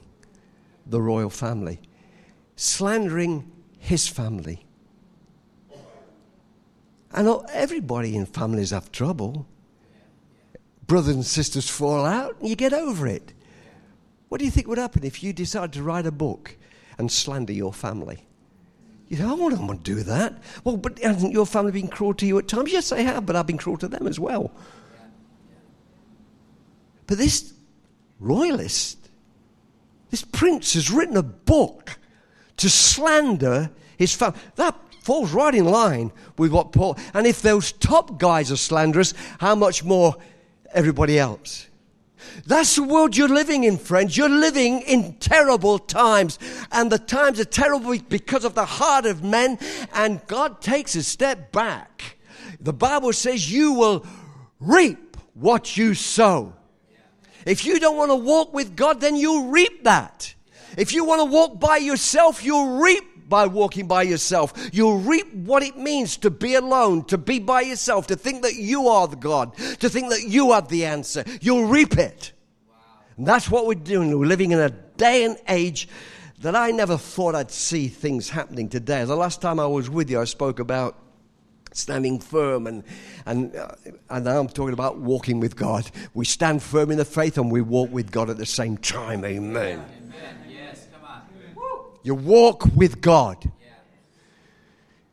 the 0.85 1.01
royal 1.01 1.29
family, 1.29 1.79
slandering 2.55 3.51
his 3.79 4.07
family. 4.07 4.65
And 7.11 7.41
everybody 7.51 8.15
in 8.15 8.25
families 8.25 8.71
have 8.71 8.91
trouble. 8.91 9.47
Brothers 10.85 11.15
and 11.15 11.25
sisters 11.25 11.69
fall 11.69 12.05
out, 12.05 12.39
and 12.39 12.49
you 12.49 12.55
get 12.55 12.73
over 12.73 13.07
it. 13.07 13.33
What 14.29 14.39
do 14.39 14.45
you 14.45 14.51
think 14.51 14.67
would 14.67 14.77
happen 14.77 15.03
if 15.03 15.23
you 15.23 15.33
decided 15.33 15.73
to 15.73 15.83
write 15.83 16.05
a 16.05 16.11
book 16.11 16.57
and 16.97 17.11
slander 17.11 17.53
your 17.53 17.73
family? 17.73 18.25
You 19.07 19.17
know, 19.17 19.29
oh, 19.29 19.31
I 19.31 19.43
wouldn't 19.43 19.61
want 19.61 19.85
to 19.85 19.95
do 19.95 20.03
that. 20.03 20.41
Well, 20.65 20.75
but 20.75 20.99
hasn't 20.99 21.31
your 21.31 21.45
family 21.45 21.71
been 21.71 21.87
cruel 21.87 22.13
to 22.15 22.25
you 22.25 22.37
at 22.39 22.49
times? 22.49 22.71
Yes, 22.73 22.89
they 22.89 23.03
have, 23.03 23.25
but 23.25 23.37
I've 23.37 23.47
been 23.47 23.57
cruel 23.57 23.77
to 23.77 23.87
them 23.87 24.05
as 24.05 24.19
well. 24.19 24.51
But 27.05 27.17
this 27.17 27.53
royalist, 28.19 29.09
this 30.09 30.23
prince 30.23 30.73
has 30.73 30.89
written 30.89 31.17
a 31.17 31.23
book 31.23 31.99
to 32.57 32.69
slander 32.69 33.69
his 33.97 34.13
family. 34.13 34.39
That 34.55 34.75
falls 35.01 35.31
right 35.31 35.53
in 35.53 35.65
line 35.65 36.11
with 36.37 36.51
what 36.51 36.71
Paul. 36.71 36.97
And 37.13 37.27
if 37.27 37.41
those 37.41 37.71
top 37.71 38.19
guys 38.19 38.51
are 38.51 38.57
slanderous, 38.57 39.13
how 39.39 39.55
much 39.55 39.83
more 39.83 40.15
everybody 40.73 41.17
else? 41.19 41.67
That's 42.45 42.75
the 42.75 42.83
world 42.83 43.15
you're 43.15 43.27
living 43.27 43.63
in, 43.63 43.77
friends. 43.77 44.17
You're 44.17 44.29
living 44.29 44.81
in 44.81 45.13
terrible 45.15 45.79
times. 45.79 46.39
And 46.71 46.91
the 46.91 46.99
times 46.99 47.39
are 47.39 47.45
terrible 47.45 47.97
because 48.09 48.43
of 48.43 48.53
the 48.53 48.65
heart 48.65 49.05
of 49.05 49.23
men. 49.23 49.59
And 49.93 50.25
God 50.27 50.61
takes 50.61 50.95
a 50.95 51.03
step 51.03 51.51
back. 51.51 52.17
The 52.59 52.73
Bible 52.73 53.13
says 53.13 53.51
you 53.51 53.73
will 53.73 54.05
reap 54.59 55.17
what 55.33 55.77
you 55.77 55.93
sow. 55.93 56.53
If 57.47 57.65
you 57.65 57.79
don't 57.79 57.95
want 57.95 58.11
to 58.11 58.15
walk 58.15 58.53
with 58.53 58.75
God, 58.75 58.99
then 58.99 59.15
you'll 59.15 59.47
reap 59.47 59.85
that. 59.85 60.35
If 60.77 60.93
you 60.93 61.05
want 61.05 61.21
to 61.21 61.25
walk 61.25 61.59
by 61.59 61.77
yourself, 61.77 62.43
you'll 62.43 62.81
reap 62.81 63.29
by 63.29 63.47
walking 63.47 63.87
by 63.87 64.03
yourself. 64.03 64.53
You'll 64.73 64.99
reap 64.99 65.33
what 65.33 65.63
it 65.63 65.77
means 65.77 66.17
to 66.17 66.29
be 66.29 66.55
alone, 66.55 67.05
to 67.05 67.17
be 67.17 67.39
by 67.39 67.61
yourself, 67.61 68.07
to 68.07 68.17
think 68.17 68.41
that 68.43 68.55
you 68.55 68.89
are 68.89 69.07
the 69.07 69.15
God, 69.15 69.55
to 69.79 69.89
think 69.89 70.09
that 70.09 70.23
you 70.27 70.51
have 70.51 70.67
the 70.67 70.85
answer. 70.85 71.23
You'll 71.39 71.67
reap 71.67 71.97
it. 71.97 72.33
And 73.15 73.25
that's 73.25 73.49
what 73.49 73.65
we're 73.65 73.75
doing. 73.75 74.17
We're 74.19 74.25
living 74.25 74.51
in 74.51 74.59
a 74.59 74.69
day 74.69 75.23
and 75.23 75.37
age 75.47 75.87
that 76.39 76.55
I 76.55 76.71
never 76.71 76.97
thought 76.97 77.33
I'd 77.33 77.49
see 77.49 77.87
things 77.87 78.29
happening 78.29 78.67
today. 78.67 79.05
The 79.05 79.15
last 79.15 79.41
time 79.41 79.57
I 79.57 79.67
was 79.67 79.89
with 79.89 80.09
you, 80.09 80.19
I 80.19 80.25
spoke 80.25 80.59
about 80.59 80.97
standing 81.77 82.19
firm 82.19 82.67
and 82.67 82.83
and 83.25 83.55
uh, 83.55 83.69
and 84.09 84.25
now 84.25 84.39
I'm 84.39 84.47
talking 84.47 84.73
about 84.73 84.97
walking 84.97 85.39
with 85.39 85.55
God. 85.55 85.89
We 86.13 86.25
stand 86.25 86.63
firm 86.63 86.91
in 86.91 86.97
the 86.97 87.05
faith 87.05 87.37
and 87.37 87.51
we 87.51 87.61
walk 87.61 87.91
with 87.91 88.11
God 88.11 88.29
at 88.29 88.37
the 88.37 88.45
same 88.45 88.77
time. 88.77 89.23
Amen. 89.23 89.85
Yes, 90.49 90.87
come 90.91 91.09
on. 91.09 91.21
You 92.03 92.15
walk 92.15 92.65
with 92.75 93.01
God. 93.01 93.51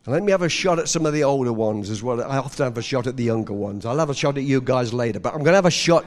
And 0.06 0.12
let 0.12 0.22
me 0.22 0.32
have 0.32 0.42
a 0.42 0.50
shot 0.50 0.78
at 0.78 0.88
some 0.88 1.06
of 1.06 1.14
the 1.14 1.24
older 1.24 1.52
ones 1.52 1.88
as 1.88 2.02
well. 2.02 2.22
I 2.22 2.36
often 2.36 2.64
have 2.64 2.76
a 2.76 2.82
shot 2.82 3.06
at 3.06 3.16
the 3.16 3.24
younger 3.24 3.54
ones. 3.54 3.86
I'll 3.86 3.98
have 3.98 4.10
a 4.10 4.14
shot 4.14 4.36
at 4.36 4.44
you 4.44 4.60
guys 4.60 4.92
later, 4.92 5.18
but 5.18 5.30
I'm 5.30 5.38
going 5.38 5.52
to 5.52 5.56
have 5.56 5.64
a 5.64 5.70
shot 5.70 6.04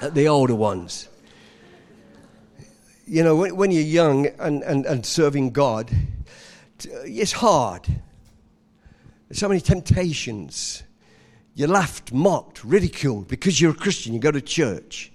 at 0.00 0.14
the 0.14 0.28
older 0.28 0.54
ones. 0.54 1.08
You 3.06 3.22
know, 3.22 3.36
when, 3.36 3.54
when 3.54 3.70
you're 3.70 3.82
young 3.82 4.26
and, 4.38 4.62
and, 4.62 4.86
and 4.86 5.04
serving 5.04 5.50
God, 5.50 5.90
it's 6.84 7.32
hard. 7.32 7.86
There's 9.28 9.38
so 9.38 9.48
many 9.48 9.60
temptations. 9.60 10.82
You're 11.54 11.68
laughed, 11.68 12.12
mocked, 12.12 12.64
ridiculed 12.64 13.28
because 13.28 13.60
you're 13.60 13.72
a 13.72 13.74
Christian. 13.74 14.12
You 14.12 14.20
go 14.20 14.30
to 14.30 14.40
church 14.40 15.12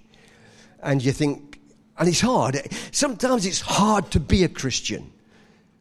and 0.82 1.04
you 1.04 1.12
think, 1.12 1.60
and 1.98 2.10
it's 2.10 2.22
hard. 2.22 2.60
Sometimes 2.92 3.46
it's 3.46 3.62
hard 3.62 4.12
to 4.12 4.20
be 4.20 4.44
a 4.44 4.50
Christian. 4.50 5.12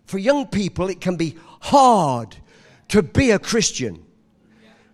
For 0.04 0.18
young 0.18 0.46
people, 0.46 0.88
it 0.88 1.00
can 1.00 1.16
be 1.16 1.36
hard 1.60 2.36
to 2.88 3.02
be 3.02 3.30
a 3.30 3.38
Christian. 3.38 4.04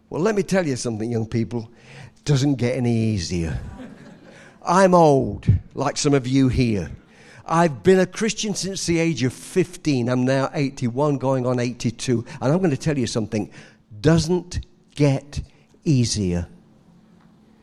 Well, 0.09 0.23
let 0.23 0.35
me 0.35 0.43
tell 0.43 0.67
you 0.67 0.77
something, 0.77 1.11
young 1.11 1.27
people. 1.27 1.71
It 2.17 2.25
doesn't 2.25 2.57
get 2.57 2.77
any 2.77 2.95
easier. 2.95 3.59
I'm 4.65 4.95
old, 4.95 5.47
like 5.75 5.97
some 5.97 6.15
of 6.15 6.27
you 6.27 6.49
here. 6.49 6.91
I've 7.47 7.83
been 7.83 8.01
a 8.01 8.07
Christian 8.07 8.55
since 8.55 8.87
the 8.87 8.99
age 8.99 9.23
of 9.23 9.33
15. 9.33 10.09
I'm 10.09 10.25
now 10.25 10.51
81, 10.53 11.19
going 11.19 11.47
on 11.47 11.61
82. 11.61 12.25
And 12.41 12.53
I'm 12.53 12.59
going 12.59 12.71
to 12.71 12.77
tell 12.77 12.99
you 12.99 13.07
something. 13.07 13.51
Doesn't 14.01 14.67
get 14.95 15.43
easier. 15.85 16.49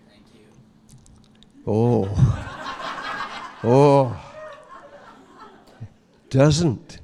Thank 0.09 0.23
you. 0.33 0.45
Oh. 1.67 2.49
Oh, 3.65 4.21
doesn't. 6.29 6.99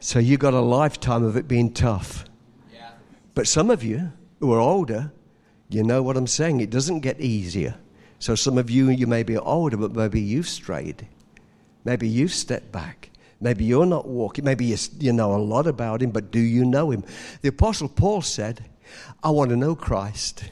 So 0.00 0.18
you 0.18 0.36
got 0.36 0.52
a 0.52 0.60
lifetime 0.60 1.22
of 1.22 1.36
it 1.36 1.46
being 1.46 1.72
tough. 1.72 2.24
Yeah. 2.72 2.90
But 3.36 3.46
some 3.46 3.70
of 3.70 3.84
you 3.84 4.10
who 4.40 4.52
are 4.52 4.58
older, 4.58 5.12
you 5.68 5.84
know 5.84 6.02
what 6.02 6.16
I'm 6.16 6.26
saying. 6.26 6.60
It 6.60 6.70
doesn't 6.70 7.00
get 7.00 7.20
easier. 7.20 7.76
So 8.18 8.34
some 8.34 8.58
of 8.58 8.68
you, 8.68 8.90
you 8.90 9.06
may 9.06 9.22
be 9.22 9.36
older, 9.36 9.76
but 9.76 9.94
maybe 9.94 10.20
you've 10.20 10.48
strayed. 10.48 11.06
Maybe 11.84 12.08
you've 12.08 12.34
stepped 12.34 12.72
back. 12.72 13.10
Maybe 13.40 13.64
you're 13.64 13.86
not 13.86 14.06
walking. 14.06 14.44
Maybe 14.44 14.66
you, 14.66 14.76
you 14.98 15.12
know 15.12 15.34
a 15.34 15.38
lot 15.38 15.66
about 15.66 16.02
him, 16.02 16.10
but 16.10 16.30
do 16.30 16.40
you 16.40 16.64
know 16.64 16.90
him? 16.90 17.04
The 17.40 17.48
Apostle 17.48 17.88
Paul 17.88 18.22
said, 18.22 18.64
I 19.22 19.30
want 19.30 19.50
to 19.50 19.56
know 19.56 19.74
Christ. 19.74 20.44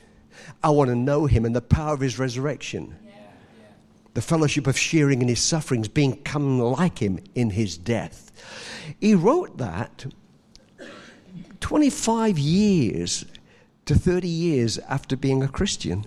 I 0.63 0.71
want 0.71 0.89
to 0.89 0.97
know 0.97 1.27
him 1.27 1.45
and 1.45 1.55
the 1.55 1.61
power 1.61 1.95
of 1.95 2.01
his 2.01 2.19
resurrection 2.19 2.97
the 4.19 4.23
fellowship 4.23 4.67
of 4.67 4.77
sharing 4.77 5.23
in 5.23 5.29
his 5.29 5.39
sufferings, 5.39 5.87
being 5.87 6.17
come 6.25 6.59
like 6.59 6.99
him 6.99 7.21
in 7.37 7.51
his 7.51 7.79
death. 7.79 8.33
He 9.01 9.15
wrote 9.15 9.59
that 9.59 10.07
25 11.61 12.37
years 12.37 13.25
to 13.87 13.95
30 13.95 14.27
years 14.27 14.79
after 14.89 15.17
being 15.17 15.45
a 15.45 15.47
Christian. 15.47 16.05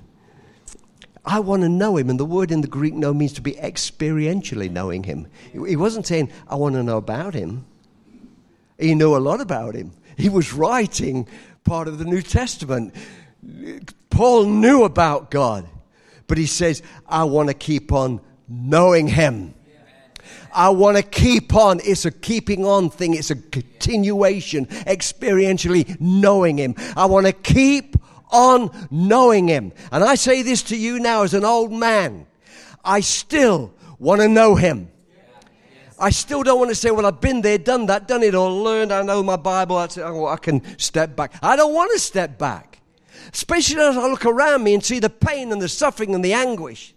I 1.23 1.39
want 1.39 1.61
to 1.61 1.69
know 1.69 1.97
him, 1.97 2.09
and 2.09 2.19
the 2.19 2.25
word 2.25 2.51
in 2.51 2.61
the 2.61 2.67
Greek 2.67 2.93
know 2.93 3.13
means 3.13 3.33
to 3.33 3.41
be 3.41 3.53
experientially 3.53 4.71
knowing 4.71 5.03
him. 5.03 5.27
He 5.51 5.75
wasn't 5.75 6.07
saying, 6.07 6.31
I 6.47 6.55
want 6.55 6.75
to 6.75 6.83
know 6.83 6.97
about 6.97 7.33
him. 7.33 7.65
He 8.79 8.95
knew 8.95 9.15
a 9.15 9.19
lot 9.19 9.39
about 9.39 9.75
him. 9.75 9.91
He 10.17 10.29
was 10.29 10.53
writing 10.53 11.27
part 11.63 11.87
of 11.87 11.99
the 11.99 12.05
New 12.05 12.21
Testament. 12.21 12.95
Paul 14.09 14.45
knew 14.45 14.83
about 14.83 15.29
God. 15.29 15.67
But 16.25 16.37
he 16.37 16.47
says, 16.47 16.81
I 17.07 17.25
want 17.25 17.49
to 17.49 17.53
keep 17.53 17.91
on 17.91 18.21
knowing 18.47 19.07
him. 19.07 19.53
I 20.53 20.69
want 20.69 20.97
to 20.97 21.03
keep 21.03 21.55
on. 21.55 21.79
It's 21.83 22.05
a 22.05 22.11
keeping 22.11 22.65
on 22.65 22.89
thing. 22.89 23.13
It's 23.13 23.31
a 23.31 23.35
continuation, 23.35 24.65
experientially 24.65 25.99
knowing 25.99 26.57
Him. 26.57 26.75
I 26.95 27.05
want 27.05 27.25
to 27.25 27.33
keep 27.33 27.95
on 28.31 28.71
knowing 28.89 29.47
Him. 29.47 29.71
And 29.91 30.03
I 30.03 30.15
say 30.15 30.41
this 30.41 30.63
to 30.63 30.77
you 30.77 30.99
now 30.99 31.23
as 31.23 31.33
an 31.33 31.45
old 31.45 31.71
man. 31.71 32.25
I 32.83 33.01
still 33.01 33.73
want 33.99 34.21
to 34.21 34.27
know 34.27 34.55
Him. 34.55 34.89
I 35.99 36.09
still 36.09 36.41
don't 36.41 36.57
want 36.57 36.69
to 36.69 36.75
say, 36.75 36.89
well, 36.89 37.05
I've 37.05 37.21
been 37.21 37.41
there, 37.41 37.59
done 37.59 37.85
that, 37.85 38.07
done 38.07 38.23
it 38.23 38.33
all, 38.33 38.63
learned, 38.63 38.91
I 38.91 39.03
know 39.03 39.21
my 39.21 39.35
Bible, 39.35 39.75
oh, 39.97 40.25
I 40.25 40.37
can 40.37 40.79
step 40.79 41.15
back. 41.15 41.33
I 41.43 41.55
don't 41.55 41.75
want 41.75 41.91
to 41.93 41.99
step 41.99 42.39
back 42.39 42.71
especially 43.33 43.81
as 43.81 43.97
I 43.97 44.07
look 44.07 44.25
around 44.25 44.63
me 44.63 44.73
and 44.73 44.83
see 44.83 44.99
the 44.99 45.09
pain 45.09 45.51
and 45.51 45.61
the 45.61 45.69
suffering 45.69 46.15
and 46.15 46.23
the 46.23 46.33
anguish. 46.33 46.93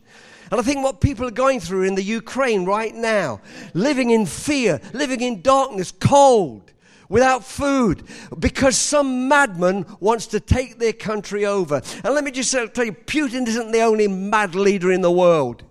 And 0.51 0.61
I 0.61 0.63
think 0.63 0.85
what 0.85 1.01
people 1.01 1.27
are 1.27 1.33
going 1.33 1.61
through 1.61 1.85
in 1.85 1.95
the 1.95 2.03
Ukraine 2.03 2.65
right 2.65 2.95
now, 2.95 3.41
living 3.73 4.11
in 4.11 4.27
fear, 4.27 4.81
living 4.93 5.21
in 5.21 5.43
darkness, 5.43 5.91
cold, 5.91 6.64
without 7.09 7.45
food, 7.45 8.03
because 8.39 8.77
some 8.77 9.29
madman 9.29 9.87
wants 10.01 10.27
to 10.29 10.41
take 10.41 10.79
their 10.79 10.93
country 10.93 11.45
over. 11.47 11.83
And 12.03 12.15
let 12.15 12.25
me 12.25 12.31
just 12.31 12.53
tell 12.53 12.85
you, 12.85 12.93
Putin 12.93 13.47
isn't 13.47 13.73
the 13.73 13.83
only 13.83 14.09
mad 14.09 14.55
leader 14.55 14.93
in 14.93 15.01
the 15.01 15.13
world. 15.13 15.65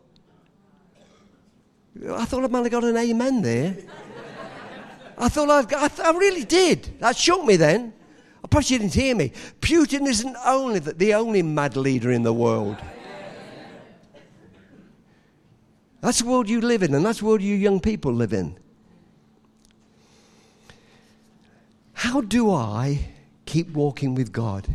I 2.12 2.26
thought 2.26 2.43
I 2.43 2.48
might 2.48 2.63
have 2.63 2.72
got 2.72 2.84
an 2.84 2.98
amen 2.98 3.41
there. 3.41 3.78
I 5.17 5.30
thought 5.30 5.50
I've 5.50 5.67
got, 5.67 5.84
I, 5.84 5.88
th- 5.88 6.08
I 6.08 6.17
really 6.17 6.43
did. 6.43 7.00
That 7.00 7.15
shocked 7.15 7.46
me 7.46 7.56
then. 7.56 7.93
Perhaps 8.50 8.72
you 8.72 8.80
didn't 8.80 8.93
hear 8.93 9.15
me. 9.15 9.32
Putin 9.62 10.08
isn't 10.08 10.36
only 10.46 10.80
the, 10.80 10.93
the 10.93 11.13
only 11.13 11.41
mad 11.41 11.76
leader 11.78 12.12
in 12.12 12.24
the 12.24 12.34
world. 12.34 12.78
That's 16.02 16.19
the 16.19 16.28
world 16.28 16.50
you 16.50 16.60
live 16.60 16.84
in, 16.84 16.93
and 16.93 17.06
that's 17.06 17.19
the 17.19 17.26
world 17.26 17.41
you 17.41 17.56
young 17.56 17.80
people 17.80 18.12
live 18.12 18.34
in. 18.34 18.58
How 22.04 22.20
do 22.20 22.52
I 22.52 23.00
keep 23.46 23.70
walking 23.70 24.13
with 24.13 24.34
God? 24.34 24.68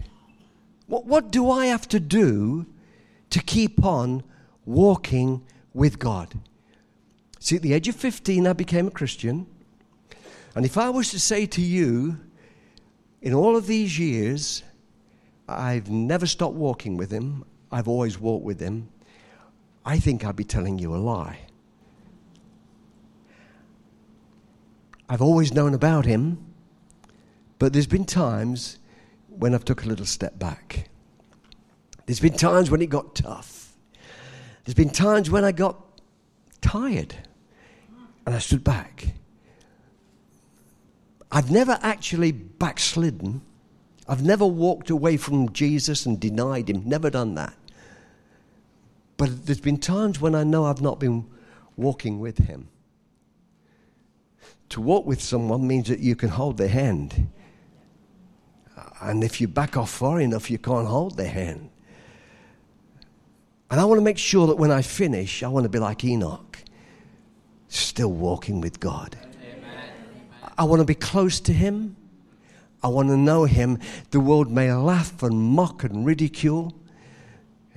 What, 0.86 1.04
what 1.04 1.30
do 1.30 1.50
I 1.50 1.66
have 1.66 1.86
to 1.88 2.00
do 2.00 2.64
to 3.28 3.38
keep 3.40 3.84
on 3.84 4.22
walking 4.64 5.44
with 5.74 5.98
God? 5.98 6.32
See, 7.38 7.56
at 7.56 7.60
the 7.60 7.74
age 7.74 7.86
of 7.86 7.96
15, 7.96 8.46
I 8.46 8.54
became 8.54 8.86
a 8.86 8.90
Christian. 8.90 9.46
And 10.54 10.64
if 10.64 10.78
I 10.78 10.88
was 10.88 11.10
to 11.10 11.20
say 11.20 11.44
to 11.44 11.60
you, 11.60 12.18
in 13.20 13.34
all 13.34 13.58
of 13.58 13.66
these 13.66 13.98
years, 13.98 14.62
I've 15.46 15.90
never 15.90 16.24
stopped 16.24 16.54
walking 16.54 16.96
with 16.96 17.10
Him, 17.10 17.44
I've 17.70 17.88
always 17.88 18.18
walked 18.18 18.46
with 18.46 18.58
Him, 18.58 18.88
I 19.84 19.98
think 19.98 20.24
I'd 20.24 20.34
be 20.34 20.44
telling 20.44 20.78
you 20.78 20.94
a 20.94 20.96
lie. 20.96 21.40
I've 25.10 25.20
always 25.20 25.52
known 25.52 25.74
about 25.74 26.06
Him, 26.06 26.47
but 27.58 27.72
there's 27.72 27.86
been 27.86 28.04
times 28.04 28.78
when 29.28 29.54
I've 29.54 29.64
took 29.64 29.84
a 29.84 29.88
little 29.88 30.06
step 30.06 30.38
back. 30.38 30.88
There's 32.06 32.20
been 32.20 32.36
times 32.36 32.70
when 32.70 32.80
it 32.80 32.86
got 32.86 33.14
tough. 33.14 33.72
There's 34.64 34.74
been 34.74 34.90
times 34.90 35.30
when 35.30 35.44
I 35.44 35.52
got 35.52 35.76
tired 36.60 37.14
and 38.26 38.34
I 38.34 38.38
stood 38.38 38.64
back. 38.64 39.14
I've 41.30 41.50
never 41.50 41.78
actually 41.82 42.32
backslidden. 42.32 43.42
I've 44.06 44.24
never 44.24 44.46
walked 44.46 44.90
away 44.90 45.16
from 45.16 45.52
Jesus 45.52 46.06
and 46.06 46.18
denied 46.18 46.70
him, 46.70 46.82
never 46.86 47.10
done 47.10 47.34
that. 47.34 47.54
But 49.18 49.46
there's 49.46 49.60
been 49.60 49.78
times 49.78 50.20
when 50.20 50.34
I 50.34 50.44
know 50.44 50.64
I've 50.64 50.80
not 50.80 50.98
been 50.98 51.26
walking 51.76 52.20
with 52.20 52.38
him. 52.38 52.68
To 54.70 54.80
walk 54.80 55.06
with 55.06 55.20
someone 55.20 55.66
means 55.66 55.88
that 55.88 56.00
you 56.00 56.16
can 56.16 56.30
hold 56.30 56.56
their 56.56 56.68
hand. 56.68 57.28
And 59.00 59.22
if 59.22 59.40
you 59.40 59.48
back 59.48 59.76
off 59.76 59.90
far 59.90 60.20
enough, 60.20 60.50
you 60.50 60.58
can't 60.58 60.86
hold 60.86 61.16
their 61.16 61.28
hand. 61.28 61.70
And 63.70 63.78
I 63.80 63.84
want 63.84 63.98
to 63.98 64.04
make 64.04 64.18
sure 64.18 64.46
that 64.46 64.56
when 64.56 64.70
I 64.70 64.82
finish, 64.82 65.42
I 65.42 65.48
want 65.48 65.64
to 65.64 65.68
be 65.68 65.78
like 65.78 66.04
Enoch, 66.04 66.58
still 67.68 68.12
walking 68.12 68.60
with 68.60 68.80
God. 68.80 69.16
Amen. 69.42 69.92
I 70.56 70.64
want 70.64 70.80
to 70.80 70.86
be 70.86 70.94
close 70.94 71.38
to 71.40 71.52
Him. 71.52 71.96
I 72.82 72.88
want 72.88 73.08
to 73.08 73.16
know 73.16 73.44
Him. 73.44 73.78
The 74.10 74.20
world 74.20 74.50
may 74.50 74.72
laugh 74.72 75.22
and 75.22 75.38
mock 75.38 75.84
and 75.84 76.06
ridicule. 76.06 76.74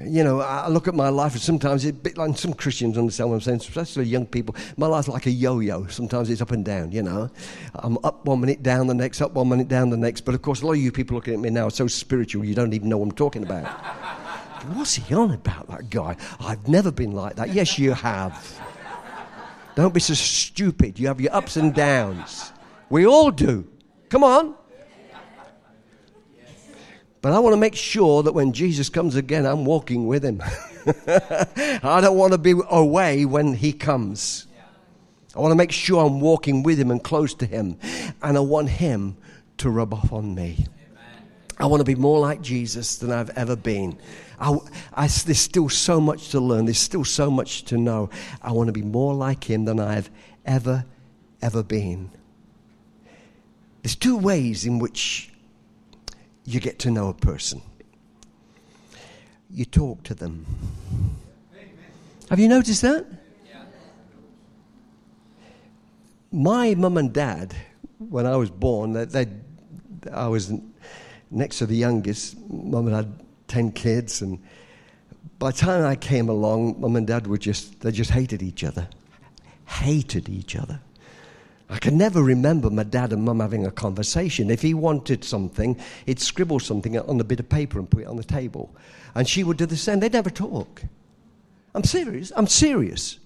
You 0.05 0.23
know, 0.23 0.41
I 0.41 0.67
look 0.67 0.87
at 0.87 0.95
my 0.95 1.09
life, 1.09 1.33
and 1.33 1.41
sometimes 1.41 1.85
it's 1.85 1.97
a 1.97 2.01
bit 2.01 2.17
like 2.17 2.37
some 2.37 2.53
Christians 2.53 2.97
understand 2.97 3.29
what 3.29 3.35
I'm 3.35 3.41
saying, 3.41 3.57
especially 3.57 4.05
young 4.05 4.25
people. 4.25 4.55
My 4.77 4.87
life's 4.87 5.07
like 5.07 5.25
a 5.25 5.31
yo 5.31 5.59
yo. 5.59 5.87
Sometimes 5.87 6.29
it's 6.29 6.41
up 6.41 6.51
and 6.51 6.65
down, 6.65 6.91
you 6.91 7.03
know. 7.03 7.29
I'm 7.75 7.97
up 8.03 8.25
one 8.25 8.41
minute, 8.41 8.63
down 8.63 8.87
the 8.87 8.93
next, 8.93 9.21
up 9.21 9.33
one 9.33 9.49
minute, 9.49 9.67
down 9.67 9.89
the 9.89 9.97
next. 9.97 10.21
But 10.21 10.35
of 10.35 10.41
course, 10.41 10.61
a 10.61 10.65
lot 10.65 10.73
of 10.73 10.79
you 10.79 10.91
people 10.91 11.15
looking 11.15 11.33
at 11.33 11.39
me 11.39 11.49
now 11.49 11.67
are 11.67 11.71
so 11.71 11.87
spiritual, 11.87 12.45
you 12.45 12.55
don't 12.55 12.73
even 12.73 12.89
know 12.89 12.97
what 12.97 13.05
I'm 13.05 13.11
talking 13.13 13.43
about. 13.43 13.67
What's 14.73 14.95
he 14.95 15.15
on 15.15 15.31
about, 15.31 15.67
that 15.69 15.89
guy? 15.89 16.15
I've 16.39 16.67
never 16.67 16.91
been 16.91 17.13
like 17.13 17.35
that. 17.37 17.49
Yes, 17.49 17.79
you 17.79 17.93
have. 17.93 18.59
Don't 19.75 19.93
be 19.93 19.99
so 19.99 20.13
stupid. 20.13 20.99
You 20.99 21.07
have 21.07 21.19
your 21.19 21.33
ups 21.33 21.57
and 21.57 21.73
downs. 21.73 22.51
We 22.89 23.05
all 23.05 23.31
do. 23.31 23.67
Come 24.09 24.23
on. 24.23 24.55
But 27.21 27.33
I 27.33 27.39
want 27.39 27.53
to 27.53 27.59
make 27.59 27.75
sure 27.75 28.23
that 28.23 28.33
when 28.33 28.51
Jesus 28.51 28.89
comes 28.89 29.15
again, 29.15 29.45
I'm 29.45 29.63
walking 29.63 30.07
with 30.07 30.23
him. 30.23 30.41
I 31.83 32.01
don't 32.01 32.17
want 32.17 32.33
to 32.33 32.39
be 32.39 32.55
away 32.69 33.25
when 33.25 33.53
he 33.53 33.73
comes. 33.73 34.47
I 35.35 35.39
want 35.39 35.51
to 35.51 35.55
make 35.55 35.71
sure 35.71 36.03
I'm 36.03 36.19
walking 36.19 36.63
with 36.63 36.79
him 36.79 36.89
and 36.89 37.01
close 37.03 37.33
to 37.35 37.45
him. 37.45 37.77
And 38.23 38.37
I 38.37 38.39
want 38.41 38.69
him 38.69 39.17
to 39.57 39.69
rub 39.69 39.93
off 39.93 40.11
on 40.11 40.33
me. 40.33 40.65
I 41.59 41.67
want 41.67 41.81
to 41.81 41.85
be 41.85 41.93
more 41.93 42.19
like 42.19 42.41
Jesus 42.41 42.97
than 42.97 43.11
I've 43.11 43.29
ever 43.31 43.55
been. 43.55 43.99
I, 44.39 44.57
I, 44.93 45.07
there's 45.07 45.39
still 45.39 45.69
so 45.69 46.01
much 46.01 46.29
to 46.29 46.39
learn. 46.39 46.65
There's 46.65 46.79
still 46.79 47.05
so 47.05 47.29
much 47.29 47.65
to 47.65 47.77
know. 47.77 48.09
I 48.41 48.51
want 48.51 48.67
to 48.67 48.73
be 48.73 48.81
more 48.81 49.13
like 49.13 49.43
him 49.43 49.65
than 49.65 49.79
I've 49.79 50.09
ever, 50.43 50.85
ever 51.39 51.61
been. 51.61 52.09
There's 53.83 53.95
two 53.95 54.17
ways 54.17 54.65
in 54.65 54.79
which 54.79 55.30
you 56.45 56.59
get 56.59 56.79
to 56.79 56.91
know 56.91 57.09
a 57.09 57.13
person. 57.13 57.61
You 59.49 59.65
talk 59.65 60.03
to 60.03 60.15
them. 60.15 60.45
Have 62.29 62.39
you 62.39 62.47
noticed 62.47 62.81
that? 62.81 63.05
My 66.31 66.73
mum 66.75 66.97
and 66.97 67.11
dad, 67.11 67.53
when 67.97 68.25
I 68.25 68.37
was 68.37 68.49
born, 68.49 68.93
they, 68.93 69.03
they, 69.03 69.27
I 70.13 70.27
was 70.27 70.53
next 71.29 71.59
to 71.59 71.65
the 71.65 71.75
youngest. 71.75 72.37
Mum 72.49 72.87
and 72.87 72.95
had 72.95 73.13
10 73.49 73.73
kids, 73.73 74.21
and 74.21 74.39
by 75.39 75.51
the 75.51 75.57
time 75.57 75.83
I 75.83 75.97
came 75.97 76.29
along, 76.29 76.79
mum 76.79 76.95
and 76.95 77.05
dad 77.05 77.27
were 77.27 77.37
just, 77.37 77.81
they 77.81 77.91
just 77.91 78.11
hated 78.11 78.41
each 78.41 78.63
other. 78.63 78.87
Hated 79.65 80.29
each 80.29 80.55
other. 80.55 80.79
I 81.71 81.79
can 81.79 81.97
never 81.97 82.21
remember 82.21 82.69
my 82.69 82.83
dad 82.83 83.13
and 83.13 83.23
mum 83.23 83.39
having 83.39 83.65
a 83.65 83.71
conversation. 83.71 84.49
If 84.51 84.61
he 84.61 84.73
wanted 84.73 85.23
something, 85.23 85.79
he'd 86.05 86.19
scribble 86.19 86.59
something 86.59 86.99
on 86.99 87.17
a 87.21 87.23
bit 87.23 87.39
of 87.39 87.47
paper 87.47 87.79
and 87.79 87.89
put 87.89 88.03
it 88.03 88.07
on 88.07 88.17
the 88.17 88.25
table. 88.25 88.75
And 89.15 89.25
she 89.27 89.45
would 89.45 89.55
do 89.55 89.65
the 89.65 89.77
same. 89.77 90.01
They'd 90.01 90.11
never 90.11 90.29
talk. 90.29 90.83
I'm 91.73 91.85
serious. 91.85 92.33
I'm 92.35 92.47
serious. 92.47 93.19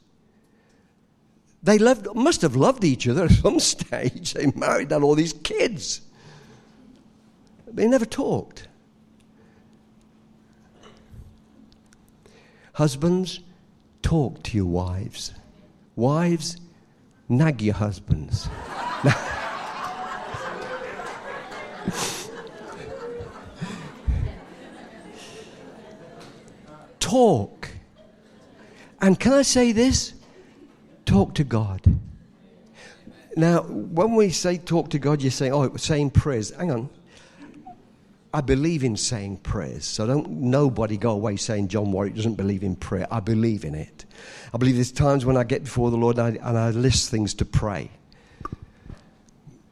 They 1.64 1.80
loved, 1.80 2.08
must 2.14 2.44
have 2.44 2.56
loved 2.56 2.84
each 2.84 3.08
other 3.08 3.26
at 3.26 3.32
some 3.44 3.60
stage. 3.60 4.36
They 4.36 4.52
married, 4.52 4.92
had 4.92 5.02
all 5.02 5.16
these 5.16 5.34
kids. 5.34 6.02
They 7.66 7.88
never 7.88 8.06
talked. 8.06 8.68
Husbands, 12.74 13.40
talk 14.04 14.44
to 14.44 14.56
your 14.56 14.68
wives. 14.68 15.34
Wives, 15.96 16.58
nag 17.30 17.62
your 17.62 17.76
husbands. 17.76 18.50
talk. 27.16 27.70
And 29.00 29.18
can 29.20 29.32
I 29.34 29.44
say 29.44 29.72
this? 29.72 30.14
Talk 31.06 31.34
to 31.36 31.44
God. 31.44 31.82
Now, 33.38 33.62
when 33.62 34.16
we 34.16 34.32
say 34.32 34.58
talk 34.58 34.90
to 34.90 35.00
God, 35.00 35.22
you're 35.22 35.32
saying, 35.32 35.54
oh, 35.54 35.76
saying 35.78 36.10
prayers. 36.12 36.50
Hang 36.52 36.72
on. 36.72 36.90
I 38.36 38.42
believe 38.42 38.84
in 38.84 38.98
saying 38.98 39.38
prayers. 39.38 39.86
So 39.86 40.06
don't 40.06 40.30
nobody 40.30 40.98
go 40.98 41.12
away 41.12 41.38
saying 41.38 41.70
John 41.70 41.94
Warwick 41.94 42.16
doesn't 42.16 42.36
believe 42.36 42.64
in 42.64 42.76
prayer. 42.76 43.08
I 43.10 43.22
believe 43.22 43.64
in 43.64 43.74
it. 43.74 44.04
I 44.54 44.58
believe 44.58 44.76
there's 44.76 44.92
times 44.92 45.26
when 45.26 45.38
I 45.38 45.46
get 45.46 45.64
before 45.64 45.90
the 45.90 45.96
Lord 45.96 46.20
and 46.20 46.38
I, 46.38 46.50
and 46.50 46.58
I 46.58 46.72
list 46.72 47.10
things 47.10 47.34
to 47.36 47.46
pray. 47.46 47.90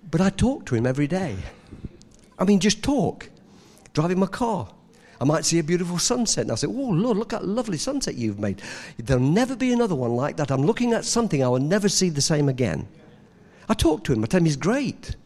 But 0.10 0.22
I 0.22 0.30
talk 0.30 0.66
to 0.68 0.76
him 0.76 0.88
every 0.88 1.08
day. 1.08 1.36
I 2.40 2.46
mean, 2.46 2.62
just 2.62 2.82
talk. 2.82 3.30
Driving 3.92 4.20
my 4.20 4.28
car. 4.28 4.70
I 5.20 5.26
might 5.26 5.44
see 5.44 5.60
a 5.60 5.64
beautiful 5.64 6.00
sunset 6.00 6.44
and 6.44 6.54
I 6.54 6.56
say, 6.56 6.68
Oh, 6.68 6.72
Lord, 6.72 7.18
look 7.18 7.34
at 7.34 7.44
lovely 7.46 7.78
sunset 7.78 8.16
you've 8.16 8.40
made. 8.40 8.62
There'll 8.98 9.22
never 9.22 9.58
be 9.58 9.74
another 9.74 9.96
one 9.96 10.16
like 10.16 10.38
that. 10.38 10.52
I'm 10.52 10.64
looking 10.64 10.94
at 10.94 11.04
something 11.04 11.44
I 11.44 11.50
will 11.50 11.60
never 11.60 11.90
see 11.90 12.08
the 12.08 12.22
same 12.22 12.48
again. 12.48 12.88
I 13.68 13.74
talk 13.74 14.06
to 14.06 14.14
him. 14.14 14.24
I 14.24 14.28
tell 14.28 14.38
him 14.38 14.46
he's 14.46 14.56
great. 14.56 15.18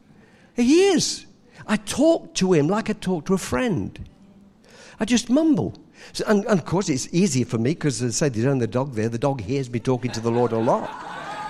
He 0.56 0.88
is. 0.88 1.27
I 1.67 1.77
talk 1.77 2.34
to 2.36 2.53
him 2.53 2.67
like 2.67 2.89
I 2.89 2.93
talk 2.93 3.25
to 3.25 3.34
a 3.34 3.38
friend. 3.38 3.99
I 4.99 5.06
just 5.06 5.30
mumble. 5.30 5.73
So, 6.13 6.23
and, 6.27 6.45
and, 6.45 6.60
of 6.60 6.65
course, 6.65 6.89
it's 6.89 7.08
easier 7.12 7.45
for 7.45 7.58
me 7.58 7.71
because, 7.71 8.01
as 8.01 8.21
I 8.21 8.27
say, 8.27 8.30
there's 8.30 8.45
only 8.45 8.62
the 8.62 8.71
dog 8.71 8.93
there. 8.93 9.10
The 9.10 9.17
dog 9.17 9.41
hears 9.41 9.69
me 9.69 9.80
talking 9.80 10.12
to 10.12 10.19
the 10.19 10.32
Lord 10.32 10.51
a 10.51 10.58
lot. 10.58 10.89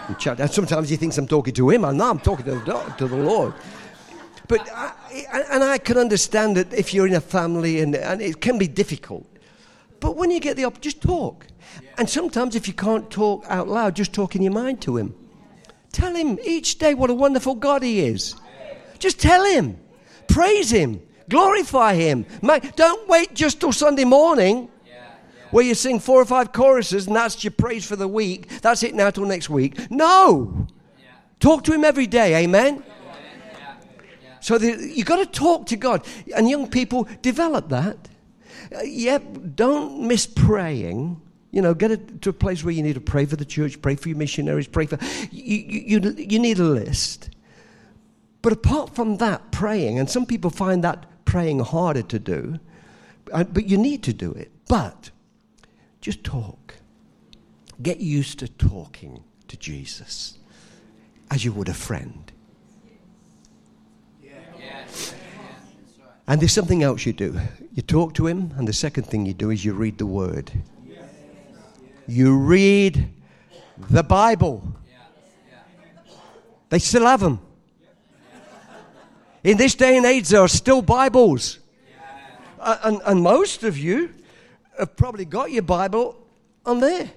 And, 0.07 0.51
sometimes 0.51 0.89
he 0.89 0.95
thinks 0.95 1.17
I'm 1.17 1.27
talking 1.27 1.53
to 1.53 1.69
him. 1.69 1.85
I 1.85 1.89
I'm 1.89 2.19
talking 2.19 2.45
to 2.45 2.55
the, 2.55 2.65
dog, 2.65 2.97
to 2.97 3.07
the 3.07 3.15
Lord. 3.15 3.53
But 4.47 4.67
I, 4.73 4.93
and 5.51 5.63
I 5.63 5.77
can 5.77 5.97
understand 5.97 6.55
that 6.55 6.73
if 6.73 6.93
you're 6.93 7.07
in 7.07 7.13
a 7.13 7.21
family 7.21 7.81
and, 7.81 7.93
and 7.95 8.21
it 8.21 8.39
can 8.39 8.57
be 8.57 8.67
difficult. 8.67 9.27
But 9.99 10.15
when 10.15 10.31
you 10.31 10.39
get 10.39 10.55
the 10.55 10.65
opportunity, 10.65 10.91
just 10.91 11.01
talk. 11.01 11.47
And 11.97 12.09
sometimes 12.09 12.55
if 12.55 12.67
you 12.67 12.73
can't 12.73 13.09
talk 13.09 13.45
out 13.49 13.67
loud, 13.67 13.95
just 13.95 14.13
talk 14.13 14.35
in 14.35 14.41
your 14.41 14.53
mind 14.53 14.81
to 14.83 14.95
him. 14.95 15.13
Tell 15.91 16.15
him 16.15 16.39
each 16.45 16.77
day 16.77 16.93
what 16.93 17.09
a 17.09 17.13
wonderful 17.13 17.55
God 17.55 17.83
he 17.83 17.99
is. 17.99 18.35
Just 18.99 19.19
tell 19.19 19.43
him. 19.43 19.77
Praise 20.27 20.71
Him. 20.71 21.01
Glorify 21.29 21.95
Him. 21.95 22.25
Don't 22.75 23.07
wait 23.09 23.33
just 23.33 23.59
till 23.59 23.71
Sunday 23.71 24.05
morning 24.05 24.69
where 25.51 25.63
you 25.63 25.75
sing 25.75 25.99
four 25.99 26.21
or 26.21 26.25
five 26.25 26.51
choruses 26.51 27.07
and 27.07 27.15
that's 27.15 27.43
your 27.43 27.51
praise 27.51 27.85
for 27.85 27.95
the 27.95 28.07
week. 28.07 28.61
That's 28.61 28.83
it 28.83 28.93
now 28.93 29.09
till 29.09 29.25
next 29.25 29.49
week. 29.49 29.89
No. 29.89 30.67
Talk 31.39 31.63
to 31.65 31.73
Him 31.73 31.83
every 31.83 32.07
day. 32.07 32.35
Amen. 32.43 32.83
So 34.39 34.57
you've 34.57 35.05
got 35.05 35.17
to 35.17 35.25
talk 35.25 35.65
to 35.67 35.75
God. 35.75 36.05
And 36.35 36.49
young 36.49 36.69
people, 36.69 37.07
develop 37.21 37.69
that. 37.69 37.97
Uh, 38.73 38.81
yeah, 38.81 39.19
don't 39.55 40.07
miss 40.07 40.25
praying. 40.25 41.21
You 41.51 41.61
know, 41.61 41.73
get 41.73 41.91
it 41.91 42.21
to 42.21 42.29
a 42.29 42.33
place 42.33 42.63
where 42.63 42.73
you 42.73 42.83
need 42.83 42.95
to 42.95 43.01
pray 43.01 43.25
for 43.25 43.35
the 43.35 43.45
church, 43.45 43.81
pray 43.81 43.95
for 43.95 44.09
your 44.09 44.17
missionaries, 44.17 44.67
pray 44.67 44.85
for. 44.85 44.99
You, 45.31 45.99
you, 45.99 46.15
you 46.17 46.39
need 46.39 46.59
a 46.59 46.63
list. 46.63 47.29
But 48.41 48.53
apart 48.53 48.95
from 48.95 49.17
that, 49.17 49.51
praying, 49.51 49.99
and 49.99 50.09
some 50.09 50.25
people 50.25 50.49
find 50.49 50.83
that 50.83 51.05
praying 51.25 51.59
harder 51.59 52.03
to 52.03 52.19
do, 52.19 52.59
uh, 53.33 53.43
but 53.43 53.67
you 53.67 53.77
need 53.77 54.03
to 54.03 54.13
do 54.13 54.31
it. 54.31 54.51
But 54.67 55.11
just 56.01 56.23
talk. 56.23 56.75
Get 57.81 57.99
used 57.99 58.39
to 58.39 58.47
talking 58.47 59.23
to 59.47 59.57
Jesus 59.57 60.37
as 61.29 61.43
you 61.43 61.51
would 61.51 61.69
a 61.69 61.73
friend. 61.73 62.31
And 66.29 66.41
there's 66.41 66.51
something 66.51 66.83
else 66.83 67.05
you 67.05 67.13
do. 67.13 67.39
You 67.73 67.81
talk 67.81 68.13
to 68.15 68.27
him, 68.27 68.53
and 68.57 68.67
the 68.67 68.73
second 68.73 69.05
thing 69.05 69.25
you 69.25 69.33
do 69.33 69.49
is 69.49 69.63
you 69.63 69.73
read 69.73 69.97
the 69.97 70.05
word. 70.05 70.51
You 72.05 72.37
read 72.37 73.09
the 73.89 74.03
Bible. 74.03 74.75
They 76.69 76.79
still 76.79 77.05
have 77.05 77.21
them. 77.21 77.39
In 79.43 79.57
this 79.57 79.75
day 79.75 79.97
and 79.97 80.05
age, 80.05 80.29
there 80.29 80.41
are 80.41 80.47
still 80.47 80.81
Bibles. 80.81 81.59
Uh, 82.59 82.77
and, 82.83 83.01
and 83.05 83.21
most 83.21 83.63
of 83.63 83.77
you 83.77 84.13
have 84.77 84.95
probably 84.95 85.25
got 85.25 85.51
your 85.51 85.61
Bible 85.61 86.17
on 86.65 86.79
there. 86.79 87.11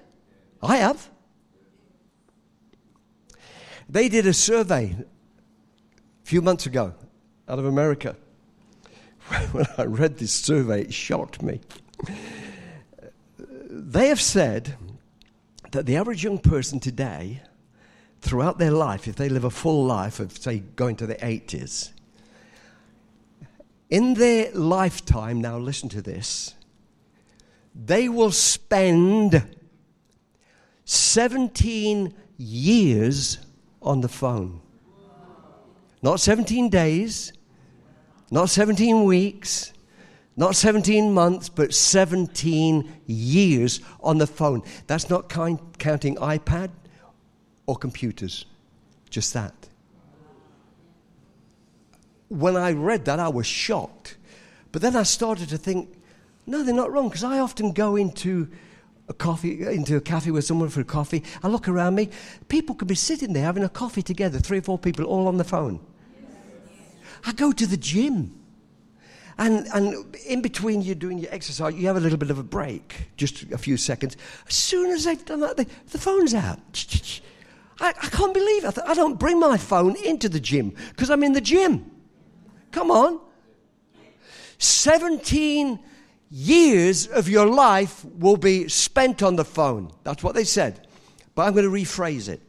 I 0.62 0.76
have. 0.76 1.08
They 3.88 4.08
did 4.08 4.26
a 4.26 4.34
survey 4.34 4.94
a 4.98 6.26
few 6.26 6.42
months 6.42 6.66
ago 6.66 6.94
out 7.48 7.58
of 7.58 7.64
America. 7.64 8.16
When 9.52 9.66
I 9.78 9.84
read 9.84 10.18
this 10.18 10.32
survey, 10.32 10.82
it 10.82 10.94
shocked 10.94 11.42
me. 11.42 11.60
They 13.70 14.08
have 14.08 14.20
said 14.20 14.76
that 15.70 15.86
the 15.86 15.96
average 15.96 16.24
young 16.24 16.38
person 16.38 16.80
today, 16.80 17.42
throughout 18.20 18.58
their 18.58 18.72
life, 18.72 19.08
if 19.08 19.16
they 19.16 19.28
live 19.28 19.44
a 19.44 19.50
full 19.50 19.84
life 19.84 20.20
of, 20.20 20.36
say, 20.36 20.58
going 20.58 20.96
to 20.96 21.06
the 21.06 21.14
80s, 21.14 21.92
in 23.90 24.14
their 24.14 24.52
lifetime, 24.52 25.40
now 25.40 25.58
listen 25.58 25.88
to 25.90 26.00
this, 26.00 26.54
they 27.74 28.08
will 28.08 28.30
spend 28.30 29.44
17 30.84 32.14
years 32.38 33.38
on 33.82 34.00
the 34.00 34.08
phone. 34.08 34.60
Not 36.02 36.20
17 36.20 36.70
days, 36.70 37.32
not 38.30 38.48
17 38.48 39.04
weeks, 39.04 39.72
not 40.36 40.56
17 40.56 41.12
months, 41.12 41.48
but 41.48 41.74
17 41.74 42.90
years 43.06 43.80
on 44.00 44.18
the 44.18 44.26
phone. 44.26 44.62
That's 44.86 45.10
not 45.10 45.28
counting 45.28 46.16
iPad 46.16 46.70
or 47.66 47.76
computers, 47.76 48.46
just 49.10 49.34
that 49.34 49.59
when 52.30 52.56
I 52.56 52.72
read 52.72 53.04
that, 53.04 53.20
I 53.20 53.28
was 53.28 53.46
shocked. 53.46 54.16
But 54.72 54.80
then 54.80 54.96
I 54.96 55.02
started 55.02 55.50
to 55.50 55.58
think, 55.58 55.92
no, 56.46 56.62
they're 56.62 56.74
not 56.74 56.90
wrong, 56.90 57.08
because 57.08 57.24
I 57.24 57.40
often 57.40 57.72
go 57.72 57.96
into 57.96 58.48
a 59.08 59.12
coffee 59.12 59.66
into 59.66 59.96
a 59.96 60.00
cafe 60.00 60.30
with 60.30 60.44
someone 60.44 60.68
for 60.68 60.80
a 60.80 60.84
coffee. 60.84 61.24
I 61.42 61.48
look 61.48 61.68
around 61.68 61.96
me, 61.96 62.10
people 62.48 62.76
could 62.76 62.86
be 62.86 62.94
sitting 62.94 63.32
there 63.32 63.42
having 63.42 63.64
a 63.64 63.68
coffee 63.68 64.02
together, 64.02 64.38
three 64.38 64.58
or 64.58 64.62
four 64.62 64.78
people 64.78 65.04
all 65.04 65.26
on 65.26 65.36
the 65.36 65.44
phone. 65.44 65.80
I 67.26 67.32
go 67.32 67.52
to 67.52 67.66
the 67.66 67.76
gym. 67.76 68.36
And, 69.36 69.66
and 69.74 70.16
in 70.26 70.42
between 70.42 70.82
you 70.82 70.94
doing 70.94 71.18
your 71.18 71.32
exercise, 71.34 71.74
you 71.74 71.86
have 71.88 71.96
a 71.96 72.00
little 72.00 72.18
bit 72.18 72.30
of 72.30 72.38
a 72.38 72.42
break, 72.42 73.08
just 73.16 73.42
a 73.50 73.58
few 73.58 73.76
seconds. 73.76 74.16
As 74.46 74.54
soon 74.54 74.92
as 74.92 75.06
I've 75.06 75.24
done 75.24 75.40
that, 75.40 75.56
the, 75.56 75.66
the 75.90 75.98
phone's 75.98 76.34
out. 76.34 76.58
I, 77.80 77.88
I 77.88 78.06
can't 78.08 78.34
believe 78.34 78.64
it. 78.64 78.78
I 78.86 78.94
don't 78.94 79.18
bring 79.18 79.40
my 79.40 79.56
phone 79.56 79.96
into 79.96 80.28
the 80.28 80.40
gym 80.40 80.74
because 80.90 81.10
I'm 81.10 81.24
in 81.24 81.32
the 81.32 81.40
gym. 81.40 81.90
Come 82.70 82.90
on. 82.90 83.20
17 84.58 85.78
years 86.30 87.06
of 87.06 87.28
your 87.28 87.46
life 87.46 88.04
will 88.04 88.36
be 88.36 88.68
spent 88.68 89.22
on 89.22 89.36
the 89.36 89.44
phone. 89.44 89.90
That's 90.04 90.22
what 90.22 90.34
they 90.34 90.44
said. 90.44 90.86
But 91.34 91.46
I'm 91.46 91.54
going 91.54 91.64
to 91.64 91.70
rephrase 91.70 92.28
it. 92.28 92.40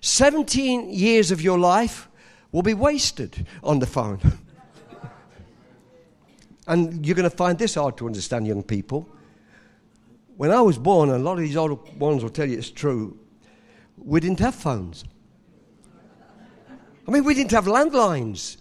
17 0.00 0.90
years 0.90 1.30
of 1.30 1.40
your 1.40 1.58
life 1.58 2.08
will 2.52 2.62
be 2.62 2.74
wasted 2.74 3.46
on 3.62 3.78
the 3.78 3.86
phone. 3.86 4.20
and 6.66 7.04
you're 7.04 7.16
going 7.16 7.28
to 7.28 7.36
find 7.36 7.58
this 7.58 7.74
hard 7.74 7.96
to 7.98 8.06
understand, 8.06 8.46
young 8.46 8.62
people. 8.62 9.08
When 10.36 10.50
I 10.50 10.60
was 10.60 10.78
born, 10.78 11.10
and 11.10 11.20
a 11.20 11.24
lot 11.24 11.34
of 11.34 11.40
these 11.40 11.56
older 11.56 11.74
ones 11.98 12.22
will 12.22 12.30
tell 12.30 12.48
you 12.48 12.56
it's 12.56 12.70
true, 12.70 13.18
we 13.98 14.20
didn't 14.20 14.40
have 14.40 14.54
phones. 14.54 15.04
I 17.06 17.10
mean, 17.10 17.24
we 17.24 17.34
didn't 17.34 17.50
have 17.50 17.66
landlines. 17.66 18.59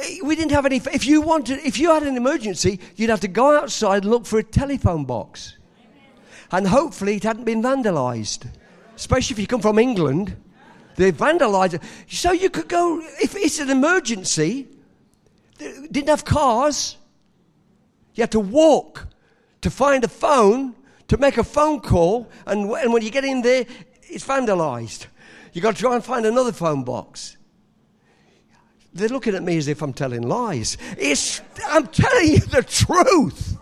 Eh, 0.00 0.18
we 0.22 0.36
didn't 0.36 0.52
have 0.52 0.66
any. 0.66 0.76
If 0.76 1.06
you 1.06 1.20
wanted, 1.20 1.60
if 1.64 1.78
you 1.78 1.90
had 1.90 2.02
an 2.02 2.16
emergency, 2.16 2.80
you'd 2.96 3.10
have 3.10 3.20
to 3.20 3.28
go 3.28 3.56
outside 3.56 4.02
and 4.02 4.10
look 4.10 4.26
for 4.26 4.38
a 4.38 4.42
telephone 4.42 5.04
box, 5.04 5.56
and 6.50 6.66
hopefully 6.66 7.16
it 7.16 7.24
hadn't 7.24 7.44
been 7.44 7.62
vandalised. 7.62 8.46
Especially 8.96 9.34
if 9.34 9.38
you 9.38 9.46
come 9.46 9.62
from 9.62 9.78
England, 9.78 10.36
they 10.96 11.10
vandalised 11.12 11.74
it. 11.74 11.82
So 12.08 12.32
you 12.32 12.50
could 12.50 12.68
go 12.68 13.00
if 13.20 13.34
it's 13.34 13.58
an 13.58 13.70
emergency. 13.70 14.68
Didn't 15.58 16.08
have 16.08 16.24
cars. 16.24 16.96
You 18.14 18.22
had 18.22 18.32
to 18.32 18.40
walk 18.40 19.06
to 19.60 19.70
find 19.70 20.04
a 20.04 20.08
phone 20.08 20.74
to 21.08 21.18
make 21.18 21.38
a 21.38 21.44
phone 21.44 21.80
call, 21.80 22.30
and, 22.46 22.70
and 22.70 22.92
when 22.92 23.02
you 23.02 23.10
get 23.10 23.24
in 23.24 23.42
there, 23.42 23.66
it's 24.02 24.24
vandalised. 24.24 25.06
You've 25.52 25.62
got 25.62 25.74
to 25.74 25.80
try 25.80 25.94
and 25.94 26.04
find 26.04 26.24
another 26.24 26.52
phone 26.52 26.84
box. 26.84 27.36
They're 28.92 29.08
looking 29.08 29.34
at 29.34 29.42
me 29.42 29.56
as 29.56 29.68
if 29.68 29.82
I'm 29.82 29.92
telling 29.92 30.22
lies. 30.22 30.76
It's, 30.98 31.40
I'm 31.66 31.86
telling 31.86 32.28
you 32.28 32.40
the 32.40 32.62
truth. 32.62 33.56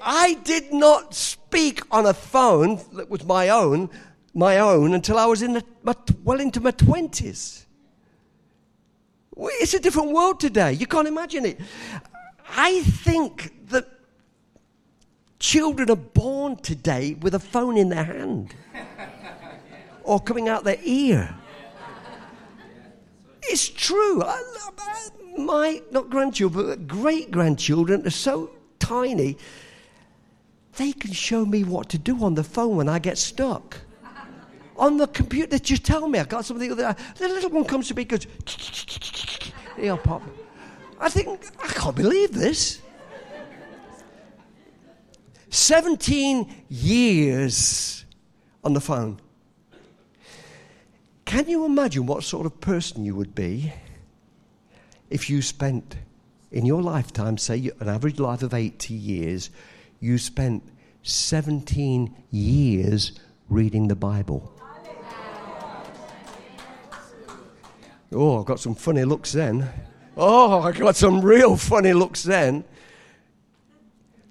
I 0.00 0.34
did 0.44 0.72
not 0.72 1.14
speak 1.14 1.82
on 1.90 2.06
a 2.06 2.14
phone 2.14 2.80
that 2.94 3.10
was 3.10 3.24
my 3.24 3.50
own, 3.50 3.90
my 4.34 4.58
own, 4.58 4.94
until 4.94 5.18
I 5.18 5.26
was 5.26 5.42
in 5.42 5.52
the, 5.52 5.64
my, 5.82 5.94
well 6.24 6.40
into 6.40 6.60
my 6.60 6.70
twenties. 6.70 7.66
It's 9.36 9.74
a 9.74 9.80
different 9.80 10.12
world 10.12 10.40
today. 10.40 10.72
You 10.72 10.86
can't 10.86 11.06
imagine 11.08 11.44
it. 11.46 11.60
I 12.56 12.82
think 12.82 13.68
that 13.68 13.88
children 15.38 15.90
are 15.90 15.96
born 15.96 16.56
today 16.56 17.14
with 17.20 17.34
a 17.34 17.38
phone 17.38 17.76
in 17.76 17.88
their 17.88 18.04
hand 18.04 18.54
or 20.02 20.20
coming 20.20 20.48
out 20.48 20.64
their 20.64 20.78
ear. 20.82 21.34
It's 23.52 23.68
true. 23.68 24.22
I, 24.22 24.42
I, 24.78 25.08
my, 25.36 25.82
not 25.90 26.08
grandchildren, 26.08 26.68
but 26.68 26.88
great 26.88 27.30
grandchildren 27.30 28.06
are 28.06 28.10
so 28.10 28.50
tiny, 28.78 29.36
they 30.76 30.92
can 30.92 31.12
show 31.12 31.44
me 31.44 31.62
what 31.62 31.90
to 31.90 31.98
do 31.98 32.24
on 32.24 32.34
the 32.34 32.44
phone 32.44 32.76
when 32.76 32.88
I 32.88 32.98
get 32.98 33.18
stuck. 33.18 33.76
on 34.78 34.96
the 34.96 35.06
computer, 35.06 35.58
just 35.58 35.84
tell 35.84 36.08
me, 36.08 36.18
I 36.18 36.24
got 36.24 36.46
something. 36.46 36.74
The 36.74 36.96
little 37.20 37.50
one 37.50 37.64
comes 37.64 37.88
to 37.88 37.94
me, 37.94 38.04
goes, 38.04 38.26
here, 39.76 39.98
pop. 39.98 40.22
I 40.98 41.10
think, 41.10 41.44
I 41.62 41.66
can't 41.68 41.94
believe 41.94 42.32
this. 42.32 42.80
17 45.50 46.64
years 46.70 48.06
on 48.64 48.72
the 48.72 48.80
phone. 48.80 49.20
Can 51.24 51.48
you 51.48 51.64
imagine 51.64 52.06
what 52.06 52.24
sort 52.24 52.46
of 52.46 52.60
person 52.60 53.04
you 53.04 53.14
would 53.14 53.34
be 53.34 53.72
if 55.10 55.30
you 55.30 55.42
spent 55.42 55.96
in 56.50 56.66
your 56.66 56.82
lifetime, 56.82 57.38
say 57.38 57.70
an 57.80 57.88
average 57.88 58.18
life 58.18 58.42
of 58.42 58.52
80 58.52 58.92
years, 58.94 59.50
you 60.00 60.18
spent 60.18 60.62
17 61.02 62.14
years 62.30 63.12
reading 63.48 63.88
the 63.88 63.96
Bible? 63.96 64.52
Oh, 68.14 68.42
I 68.42 68.44
got 68.44 68.60
some 68.60 68.74
funny 68.74 69.04
looks 69.04 69.32
then. 69.32 69.68
Oh, 70.16 70.60
I 70.60 70.72
got 70.72 70.96
some 70.96 71.22
real 71.22 71.56
funny 71.56 71.94
looks 71.94 72.22
then. 72.22 72.64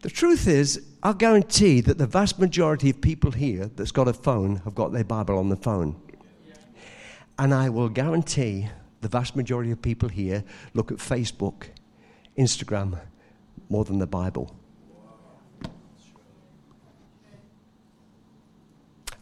The 0.01 0.09
truth 0.09 0.47
is, 0.47 0.85
I 1.01 1.13
guarantee 1.13 1.81
that 1.81 1.97
the 1.97 2.05
vast 2.05 2.37
majority 2.37 2.91
of 2.91 3.01
people 3.01 3.31
here 3.31 3.71
that's 3.75 3.91
got 3.91 4.07
a 4.07 4.13
phone 4.13 4.57
have 4.57 4.75
got 4.75 4.91
their 4.91 5.03
Bible 5.03 5.39
on 5.39 5.49
the 5.49 5.55
phone. 5.55 5.99
And 7.41 7.55
I 7.55 7.69
will 7.69 7.89
guarantee 7.89 8.69
the 9.01 9.07
vast 9.07 9.35
majority 9.35 9.71
of 9.71 9.81
people 9.81 10.09
here 10.09 10.43
look 10.75 10.91
at 10.91 10.99
Facebook, 10.99 11.69
Instagram, 12.37 12.99
more 13.67 13.83
than 13.83 13.97
the 13.97 14.05
Bible. 14.05 14.55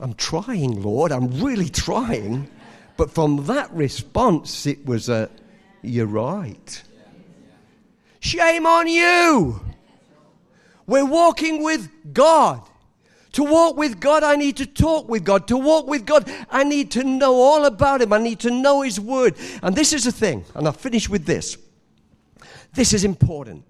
I'm 0.02 0.16
trying, 0.16 0.84
Lord, 0.84 1.14
I'm 1.14 1.42
really 1.42 1.70
trying. 1.70 2.50
But 2.98 3.10
from 3.10 3.46
that 3.46 3.72
response, 3.72 4.66
it 4.66 4.86
was 4.86 5.08
a, 5.08 5.30
you're 5.82 6.06
right. 6.06 6.84
Shame 8.20 8.66
on 8.66 8.90
you. 8.90 9.62
We're 10.86 11.06
walking 11.06 11.64
with 11.64 11.90
God 12.14 12.69
To 13.34 13.44
walk 13.44 13.78
with 13.78 14.00
God, 14.00 14.24
I 14.24 14.36
need 14.36 14.58
to 14.58 14.66
talk 14.66 15.08
with 15.08 15.24
God. 15.24 15.48
To 15.50 15.58
walk 15.58 15.88
with 15.88 16.06
God, 16.06 16.32
I 16.50 16.64
need 16.64 16.92
to 16.92 17.04
know 17.04 17.36
all 17.36 17.66
about 17.66 18.02
Him. 18.02 18.14
I 18.14 18.18
need 18.18 18.40
to 18.40 18.52
know 18.52 18.82
His 18.82 19.00
Word. 19.00 19.36
And 19.62 19.76
this 19.76 19.94
is 19.94 20.06
the 20.06 20.12
thing, 20.12 20.46
and 20.56 20.66
I'll 20.66 20.74
finish 20.74 21.08
with 21.10 21.26
this. 21.26 21.58
This 22.74 22.94
is 22.94 23.04
important. 23.04 23.64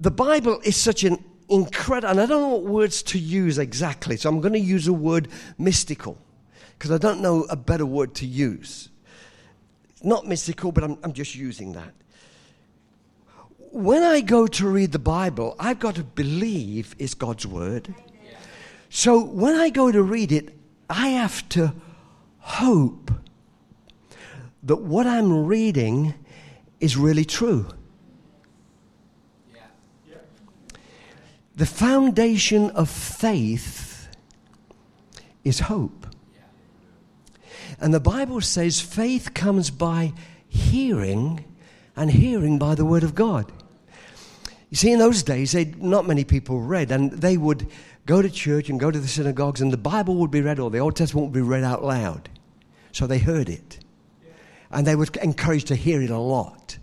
The 0.00 0.10
Bible 0.10 0.60
is 0.64 0.76
such 0.76 1.04
an 1.04 1.22
incredible, 1.48 2.10
and 2.10 2.20
I 2.20 2.26
don't 2.26 2.42
know 2.42 2.56
what 2.56 2.64
words 2.64 3.02
to 3.04 3.18
use 3.18 3.58
exactly, 3.58 4.16
so 4.16 4.28
I'm 4.28 4.40
going 4.40 4.52
to 4.52 4.58
use 4.58 4.86
a 4.88 4.92
word 4.92 5.28
mystical, 5.56 6.18
because 6.78 6.90
I 6.90 6.98
don't 6.98 7.22
know 7.22 7.44
a 7.44 7.56
better 7.56 7.86
word 7.86 8.14
to 8.16 8.26
use. 8.26 8.90
Not 10.02 10.26
mystical, 10.26 10.72
but 10.72 10.84
I'm, 10.84 10.98
I'm 11.02 11.12
just 11.14 11.34
using 11.34 11.72
that 11.72 11.94
when 13.76 14.02
I 14.02 14.22
go 14.22 14.46
to 14.46 14.68
read 14.68 14.92
the 14.92 14.98
Bible, 14.98 15.54
I've 15.58 15.78
got 15.78 15.96
to 15.96 16.02
believe 16.02 16.96
it's 16.98 17.12
God's 17.12 17.46
word. 17.46 17.94
So 18.96 19.22
when 19.22 19.54
I 19.54 19.68
go 19.68 19.92
to 19.92 20.02
read 20.02 20.32
it, 20.32 20.56
I 20.88 21.08
have 21.08 21.46
to 21.50 21.74
hope 22.38 23.10
that 24.62 24.76
what 24.76 25.06
I'm 25.06 25.44
reading 25.44 26.14
is 26.80 26.96
really 26.96 27.26
true. 27.26 27.66
The 31.56 31.66
foundation 31.66 32.70
of 32.70 32.88
faith 32.88 34.08
is 35.44 35.60
hope. 35.60 36.06
And 37.78 37.92
the 37.92 38.00
Bible 38.00 38.40
says 38.40 38.80
faith 38.80 39.34
comes 39.34 39.68
by 39.68 40.14
hearing, 40.48 41.44
and 41.94 42.10
hearing 42.10 42.58
by 42.58 42.74
the 42.74 42.86
Word 42.86 43.02
of 43.02 43.14
God. 43.14 43.52
You 44.70 44.78
see, 44.78 44.90
in 44.90 44.98
those 44.98 45.22
days, 45.22 45.54
not 45.76 46.06
many 46.06 46.24
people 46.24 46.60
read, 46.62 46.90
and 46.90 47.12
they 47.12 47.36
would 47.36 47.70
go 48.06 48.22
to 48.22 48.30
church 48.30 48.70
and 48.70 48.80
go 48.80 48.90
to 48.90 48.98
the 48.98 49.08
synagogues, 49.08 49.60
and 49.60 49.72
the 49.72 49.76
Bible 49.76 50.16
would 50.16 50.30
be 50.30 50.40
read, 50.40 50.58
or 50.58 50.70
the 50.70 50.78
Old 50.78 50.96
Testament 50.96 51.26
would 51.26 51.34
be 51.34 51.40
read 51.40 51.64
out 51.64 51.84
loud. 51.84 52.28
So 52.92 53.06
they 53.06 53.18
heard 53.18 53.48
it. 53.48 53.80
And 54.70 54.86
they 54.86 54.96
were 54.96 55.06
encouraged 55.22 55.66
to 55.68 55.76
hear 55.76 56.00
it 56.00 56.10
a 56.10 56.18
lot. 56.18 56.78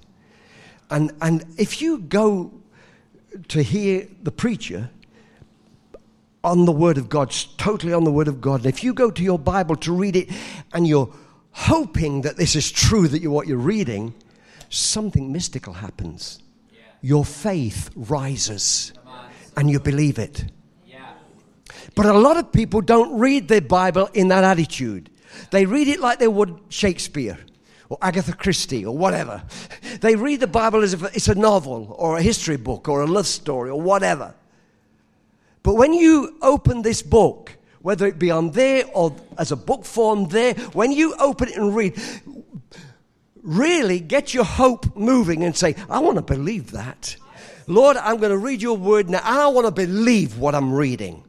And, 0.89 1.11
and 1.21 1.45
if 1.57 1.81
you 1.81 1.99
go 1.99 2.53
to 3.47 3.63
hear 3.63 4.07
the 4.21 4.31
preacher 4.31 4.89
on 6.43 6.65
the 6.65 6.71
Word 6.71 6.97
of 6.97 7.09
God, 7.09 7.33
totally 7.57 7.93
on 7.93 8.03
the 8.03 8.11
Word 8.11 8.27
of 8.27 8.41
God, 8.41 8.61
and 8.61 8.67
if 8.67 8.83
you 8.83 8.93
go 8.93 9.09
to 9.09 9.23
your 9.23 9.39
Bible 9.39 9.75
to 9.77 9.93
read 9.93 10.15
it 10.15 10.29
and 10.73 10.85
you're 10.85 11.11
hoping 11.51 12.21
that 12.21 12.37
this 12.37 12.55
is 12.55 12.71
true, 12.71 13.07
that 13.07 13.21
you're 13.21 13.31
what 13.31 13.47
you're 13.47 13.57
reading, 13.57 14.13
something 14.69 15.31
mystical 15.31 15.73
happens 15.73 16.39
your 17.03 17.25
faith 17.25 17.91
rises 17.95 18.93
and 19.57 19.69
you 19.69 19.79
believe 19.79 20.17
it. 20.17 20.45
But 21.95 22.05
a 22.05 22.13
lot 22.13 22.37
of 22.37 22.51
people 22.51 22.81
don't 22.81 23.19
read 23.19 23.47
their 23.47 23.61
Bible 23.61 24.09
in 24.13 24.29
that 24.29 24.43
attitude. 24.43 25.09
They 25.51 25.65
read 25.65 25.87
it 25.87 25.99
like 25.99 26.19
they 26.19 26.27
would 26.27 26.59
Shakespeare 26.69 27.37
or 27.89 27.97
Agatha 28.01 28.33
Christie 28.33 28.85
or 28.85 28.97
whatever. 28.97 29.43
They 30.01 30.15
read 30.15 30.39
the 30.39 30.47
Bible 30.47 30.81
as 30.81 30.93
if 30.93 31.03
it's 31.15 31.27
a 31.27 31.35
novel 31.35 31.95
or 31.97 32.17
a 32.17 32.21
history 32.21 32.57
book 32.57 32.87
or 32.87 33.01
a 33.01 33.07
love 33.07 33.27
story 33.27 33.69
or 33.69 33.81
whatever. 33.81 34.33
But 35.61 35.75
when 35.75 35.93
you 35.93 36.37
open 36.41 36.81
this 36.81 37.01
book, 37.01 37.55
whether 37.81 38.05
it 38.05 38.19
be 38.19 38.31
on 38.31 38.51
there 38.51 38.85
or 38.93 39.15
as 39.37 39.51
a 39.51 39.55
book 39.55 39.85
form 39.85 40.27
there, 40.29 40.53
when 40.73 40.91
you 40.91 41.15
open 41.19 41.49
it 41.49 41.57
and 41.57 41.75
read, 41.75 41.99
really 43.41 43.99
get 43.99 44.33
your 44.33 44.45
hope 44.45 44.95
moving 44.95 45.43
and 45.43 45.55
say, 45.55 45.75
I 45.89 45.99
want 45.99 46.17
to 46.17 46.21
believe 46.21 46.71
that. 46.71 47.15
Lord, 47.67 47.97
I'm 47.97 48.17
going 48.17 48.31
to 48.31 48.37
read 48.37 48.61
your 48.61 48.77
word 48.77 49.09
now. 49.09 49.19
And 49.19 49.39
I 49.39 49.47
want 49.47 49.67
to 49.67 49.71
believe 49.71 50.37
what 50.37 50.55
I'm 50.55 50.73
reading. 50.73 51.23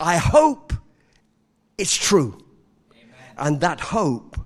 I 0.00 0.16
hope 0.16 0.72
it's 1.76 1.96
true. 1.96 2.38
And 3.36 3.60
that 3.60 3.80
hope, 3.80 4.36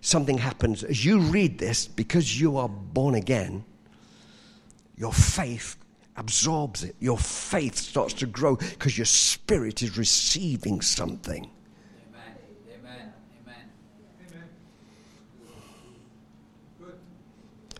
something 0.00 0.38
happens. 0.38 0.82
As 0.82 1.04
you 1.04 1.20
read 1.20 1.58
this, 1.58 1.86
because 1.86 2.40
you 2.40 2.56
are 2.56 2.68
born 2.68 3.14
again, 3.14 3.64
your 4.96 5.12
faith 5.12 5.76
absorbs 6.16 6.84
it. 6.84 6.96
Your 7.00 7.18
faith 7.18 7.76
starts 7.76 8.14
to 8.14 8.26
grow 8.26 8.56
because 8.56 8.98
your 8.98 9.06
spirit 9.06 9.82
is 9.82 9.96
receiving 9.96 10.80
something. 10.80 11.48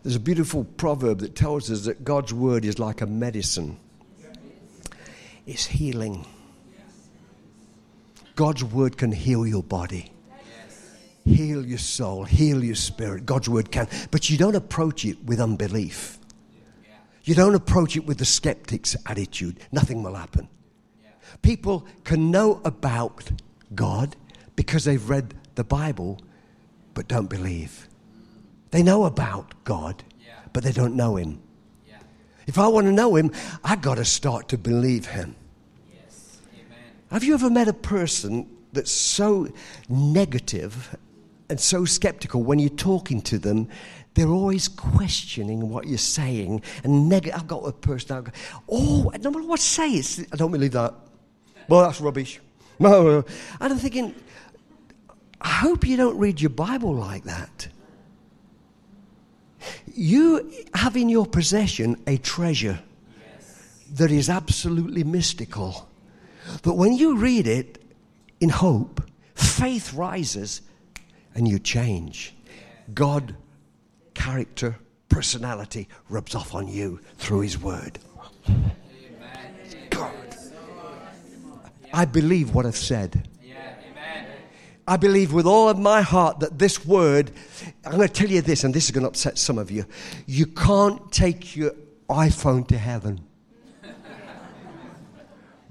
There's 0.02 0.16
a 0.16 0.20
beautiful 0.20 0.64
proverb 0.64 1.20
that 1.20 1.36
tells 1.36 1.70
us 1.70 1.84
that 1.84 2.02
God's 2.02 2.34
word 2.34 2.64
is 2.64 2.80
like 2.80 3.02
a 3.02 3.06
medicine, 3.06 3.78
it's 5.46 5.66
healing. 5.66 6.26
God's 8.34 8.64
word 8.64 8.96
can 8.96 9.12
heal 9.12 9.46
your 9.46 9.62
body, 9.62 10.12
heal 11.24 11.64
your 11.64 11.78
soul, 11.78 12.24
heal 12.24 12.64
your 12.64 12.74
spirit. 12.74 13.26
God's 13.26 13.48
word 13.48 13.70
can. 13.70 13.88
But 14.10 14.30
you 14.30 14.38
don't 14.38 14.56
approach 14.56 15.04
it 15.04 15.22
with 15.24 15.40
unbelief. 15.40 16.18
You 17.24 17.34
don't 17.34 17.54
approach 17.54 17.96
it 17.96 18.04
with 18.04 18.18
the 18.18 18.24
skeptic's 18.24 18.96
attitude. 19.06 19.60
Nothing 19.70 20.02
will 20.02 20.14
happen. 20.14 20.48
People 21.40 21.86
can 22.04 22.30
know 22.30 22.60
about 22.64 23.30
God 23.74 24.16
because 24.56 24.84
they've 24.84 25.08
read 25.08 25.34
the 25.54 25.64
Bible, 25.64 26.20
but 26.94 27.08
don't 27.08 27.30
believe. 27.30 27.88
They 28.70 28.82
know 28.82 29.04
about 29.04 29.54
God, 29.64 30.02
but 30.52 30.64
they 30.64 30.72
don't 30.72 30.96
know 30.96 31.16
Him. 31.16 31.40
If 32.46 32.58
I 32.58 32.66
want 32.66 32.86
to 32.86 32.92
know 32.92 33.14
Him, 33.14 33.30
I've 33.62 33.82
got 33.82 33.96
to 33.96 34.04
start 34.04 34.48
to 34.48 34.58
believe 34.58 35.06
Him. 35.06 35.36
Yes. 37.12 37.20
Have 37.20 37.24
you 37.28 37.34
ever 37.34 37.50
met 37.50 37.68
a 37.68 37.72
person 37.74 38.48
that's 38.72 38.90
so 38.90 39.48
negative 39.88 40.96
and 41.50 41.60
so 41.60 41.84
skeptical 41.84 42.42
when 42.42 42.58
you're 42.58 42.70
talking 42.70 43.20
to 43.22 43.38
them? 43.38 43.68
They're 44.14 44.28
always 44.28 44.68
questioning 44.68 45.68
what 45.70 45.86
you're 45.86 45.98
saying. 45.98 46.62
And 46.84 47.08
neg- 47.08 47.30
I've 47.30 47.46
got 47.46 47.66
a 47.66 47.72
person, 47.72 48.16
I've 48.16 48.24
got, 48.24 48.34
oh, 48.68 49.12
no 49.20 49.30
matter 49.30 49.46
what 49.46 49.60
I 49.60 49.62
say, 49.62 49.90
it's, 49.92 50.20
I 50.32 50.36
don't 50.36 50.52
believe 50.52 50.72
that. 50.72 50.94
Well, 51.68 51.82
that's 51.82 52.00
rubbish. 52.00 52.40
No, 52.78 53.18
and 53.60 53.72
I'm 53.72 53.78
thinking, 53.78 54.12
I 55.40 55.50
hope 55.50 55.86
you 55.86 55.96
don't 55.96 56.18
read 56.18 56.40
your 56.40 56.50
Bible 56.50 56.94
like 56.94 57.22
that. 57.24 57.68
You 59.94 60.50
have 60.74 60.96
in 60.96 61.08
your 61.08 61.26
possession 61.26 62.02
a 62.08 62.16
treasure 62.16 62.80
that 63.92 64.10
is 64.10 64.28
absolutely 64.28 65.04
mystical. 65.04 65.88
But 66.62 66.76
when 66.76 66.92
you 66.94 67.16
read 67.16 67.46
it 67.46 67.82
in 68.40 68.48
hope, 68.48 69.02
faith 69.34 69.92
rises 69.94 70.62
and 71.34 71.48
you 71.48 71.58
change. 71.58 72.34
God, 72.94 73.36
character, 74.14 74.76
personality 75.08 75.88
rubs 76.08 76.34
off 76.34 76.54
on 76.54 76.68
you 76.68 77.00
through 77.16 77.40
His 77.40 77.58
Word. 77.58 77.98
God. 79.90 80.14
I 81.92 82.04
believe 82.04 82.54
what 82.54 82.66
I've 82.66 82.76
said. 82.76 83.28
I 84.86 84.96
believe 84.96 85.32
with 85.32 85.46
all 85.46 85.68
of 85.68 85.78
my 85.78 86.02
heart 86.02 86.40
that 86.40 86.58
this 86.58 86.84
word, 86.84 87.30
I'm 87.84 87.92
going 87.92 88.08
to 88.08 88.12
tell 88.12 88.28
you 88.28 88.40
this, 88.42 88.64
and 88.64 88.74
this 88.74 88.86
is 88.86 88.90
going 88.90 89.02
to 89.02 89.08
upset 89.08 89.38
some 89.38 89.56
of 89.56 89.70
you. 89.70 89.86
You 90.26 90.46
can't 90.46 91.12
take 91.12 91.54
your 91.54 91.72
iPhone 92.08 92.66
to 92.68 92.78
heaven. 92.78 93.20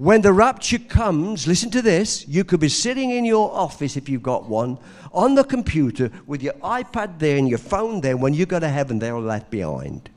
When 0.02 0.20
the 0.20 0.32
rapture 0.32 0.80
comes, 0.80 1.46
listen 1.46 1.70
to 1.70 1.80
this. 1.80 2.26
You 2.26 2.42
could 2.42 2.58
be 2.58 2.68
sitting 2.68 3.12
in 3.12 3.24
your 3.24 3.52
office, 3.52 3.96
if 3.96 4.08
you've 4.08 4.24
got 4.24 4.48
one, 4.48 4.78
on 5.12 5.36
the 5.36 5.44
computer 5.44 6.10
with 6.26 6.42
your 6.42 6.54
iPad 6.54 7.20
there 7.20 7.36
and 7.36 7.48
your 7.48 7.58
phone 7.58 8.00
there. 8.00 8.16
When 8.16 8.34
you 8.34 8.44
go 8.44 8.58
to 8.58 8.68
heaven, 8.68 8.98
they're 8.98 9.14
all 9.14 9.22
left 9.22 9.48
behind. 9.48 10.10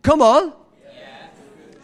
Come 0.00 0.22
on. 0.22 0.54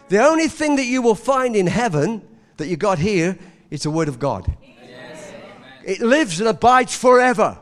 The 0.08 0.24
only 0.24 0.48
thing 0.48 0.76
that 0.76 0.86
you 0.86 1.02
will 1.02 1.14
find 1.14 1.54
in 1.54 1.66
heaven 1.66 2.26
that 2.56 2.68
you 2.68 2.78
got 2.78 2.98
here 2.98 3.38
is 3.70 3.82
the 3.82 3.90
Word 3.90 4.08
of 4.08 4.18
God. 4.18 4.50
It 5.84 6.00
lives 6.00 6.40
and 6.40 6.48
abides 6.48 6.96
forever. 6.96 7.58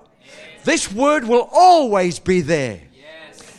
This 0.62 0.92
word 0.92 1.24
will 1.24 1.48
always 1.52 2.20
be 2.20 2.42
there. 2.42 2.80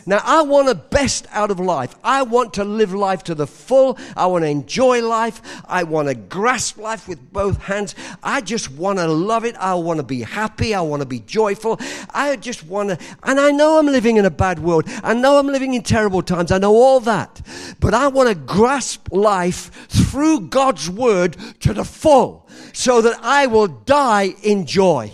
Now, 0.06 0.20
I 0.22 0.42
want 0.42 0.66
the 0.66 0.74
best 0.74 1.26
out 1.30 1.50
of 1.50 1.58
life. 1.58 1.94
I 2.04 2.22
want 2.22 2.54
to 2.54 2.64
live 2.64 2.92
life 2.92 3.24
to 3.24 3.34
the 3.34 3.46
full. 3.46 3.98
I 4.16 4.26
want 4.26 4.44
to 4.44 4.48
enjoy 4.48 5.06
life. 5.06 5.40
I 5.66 5.84
want 5.84 6.08
to 6.08 6.14
grasp 6.14 6.78
life 6.78 7.08
with 7.08 7.32
both 7.32 7.62
hands. 7.62 7.94
I 8.22 8.40
just 8.42 8.70
want 8.70 8.98
to 8.98 9.06
love 9.06 9.44
it. 9.44 9.56
I 9.56 9.74
want 9.74 9.98
to 9.98 10.02
be 10.02 10.22
happy. 10.22 10.74
I 10.74 10.82
want 10.82 11.00
to 11.00 11.06
be 11.06 11.20
joyful. 11.20 11.80
I 12.10 12.36
just 12.36 12.64
want 12.64 12.90
to, 12.90 12.98
and 13.22 13.40
I 13.40 13.50
know 13.50 13.78
I'm 13.78 13.86
living 13.86 14.16
in 14.16 14.26
a 14.26 14.30
bad 14.30 14.58
world. 14.58 14.84
I 15.02 15.14
know 15.14 15.38
I'm 15.38 15.46
living 15.46 15.74
in 15.74 15.82
terrible 15.82 16.22
times. 16.22 16.52
I 16.52 16.58
know 16.58 16.74
all 16.74 17.00
that. 17.00 17.40
But 17.80 17.94
I 17.94 18.08
want 18.08 18.28
to 18.28 18.34
grasp 18.34 19.08
life 19.10 19.88
through 19.88 20.48
God's 20.48 20.90
word 20.90 21.36
to 21.60 21.72
the 21.72 21.84
full 21.84 22.46
so 22.72 23.00
that 23.00 23.18
I 23.22 23.46
will 23.46 23.68
die 23.68 24.34
in 24.42 24.66
joy. 24.66 25.12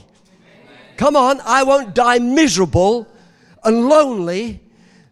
Come 0.97 1.17
on, 1.17 1.41
I 1.45 1.63
won't 1.63 1.95
die 1.95 2.19
miserable 2.19 3.07
and 3.65 3.89
lonely 3.89 4.61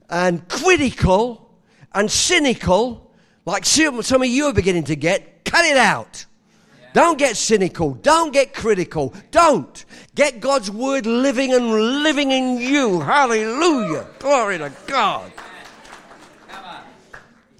and 0.09 0.47
critical 0.49 1.51
and 1.95 2.11
cynical 2.11 3.11
like 3.45 3.65
some 3.65 4.23
of 4.23 4.29
you 4.29 4.47
are 4.47 4.53
beginning 4.53 4.85
to 4.85 4.97
get. 4.97 5.45
Cut 5.45 5.65
it 5.65 5.77
out. 5.77 6.27
Don't 6.93 7.19
get 7.19 7.37
cynical. 7.37 7.95
Don't 7.95 8.33
get 8.33 8.53
critical. 8.55 9.15
Don't. 9.31 9.85
Get 10.15 10.41
God's 10.41 10.71
word 10.71 11.07
living 11.07 11.53
and 11.55 12.03
living 12.03 12.31
in 12.31 12.59
you. 12.59 13.01
Hallelujah. 13.01 14.07
Glory 14.19 14.59
to 14.59 14.73
God. 14.87 15.33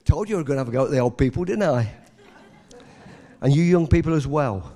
Told 0.05 0.29
you 0.29 0.37
I 0.37 0.39
was 0.39 0.47
going 0.47 0.57
to 0.57 0.61
have 0.61 0.69
a 0.69 0.73
go 0.73 0.85
at 0.87 0.91
the 0.91 0.99
old 0.99 1.19
people, 1.19 1.45
didn't 1.45 1.63
I? 1.63 1.93
And 3.41 3.55
you 3.55 3.63
young 3.63 3.87
people 3.87 4.15
as 4.15 4.27
well. 4.27 4.73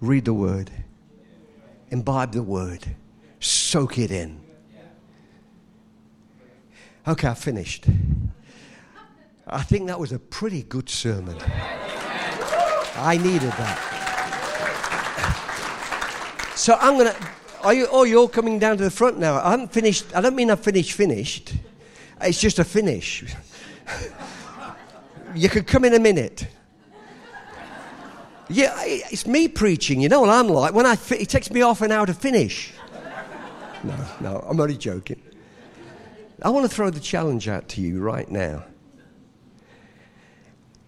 Read 0.00 0.26
the 0.26 0.34
word, 0.34 0.70
imbibe 1.90 2.32
the 2.32 2.42
word, 2.42 2.84
soak 3.40 3.98
it 3.98 4.10
in. 4.10 4.41
Okay, 7.06 7.28
I 7.28 7.34
finished. 7.34 7.86
I 9.46 9.62
think 9.62 9.88
that 9.88 9.98
was 9.98 10.12
a 10.12 10.18
pretty 10.18 10.62
good 10.62 10.88
sermon. 10.88 11.36
I 12.96 13.18
needed 13.20 13.50
that. 13.52 13.88
So 16.54 16.76
I'm 16.80 16.96
going 16.96 17.12
to. 17.12 17.28
Are 17.62 17.74
you, 17.74 17.88
oh, 17.90 18.04
you're 18.04 18.28
coming 18.28 18.58
down 18.58 18.76
to 18.76 18.84
the 18.84 18.90
front 18.90 19.18
now. 19.18 19.40
I 19.40 19.50
haven't 19.50 19.72
finished. 19.72 20.14
I 20.14 20.20
don't 20.20 20.36
mean 20.36 20.50
I've 20.50 20.60
finished, 20.60 20.92
finished. 20.92 21.54
It's 22.20 22.40
just 22.40 22.60
a 22.60 22.64
finish. 22.64 23.24
you 25.34 25.48
could 25.48 25.66
come 25.66 25.84
in 25.84 25.94
a 25.94 25.98
minute. 25.98 26.46
Yeah, 28.48 28.74
it's 28.84 29.26
me 29.26 29.48
preaching. 29.48 30.00
You 30.00 30.08
know 30.08 30.20
what 30.20 30.30
I'm 30.30 30.48
like. 30.48 30.72
When 30.72 30.86
I 30.86 30.96
it 31.10 31.28
takes 31.28 31.50
me 31.50 31.60
half 31.60 31.82
an 31.82 31.90
hour 31.90 32.06
to 32.06 32.14
finish. 32.14 32.72
No, 33.82 33.96
no, 34.20 34.46
I'm 34.48 34.60
only 34.60 34.76
joking. 34.76 35.20
I 36.42 36.50
want 36.50 36.68
to 36.68 36.74
throw 36.74 36.90
the 36.90 37.00
challenge 37.00 37.48
out 37.48 37.68
to 37.70 37.80
you 37.80 38.00
right 38.00 38.28
now. 38.28 38.64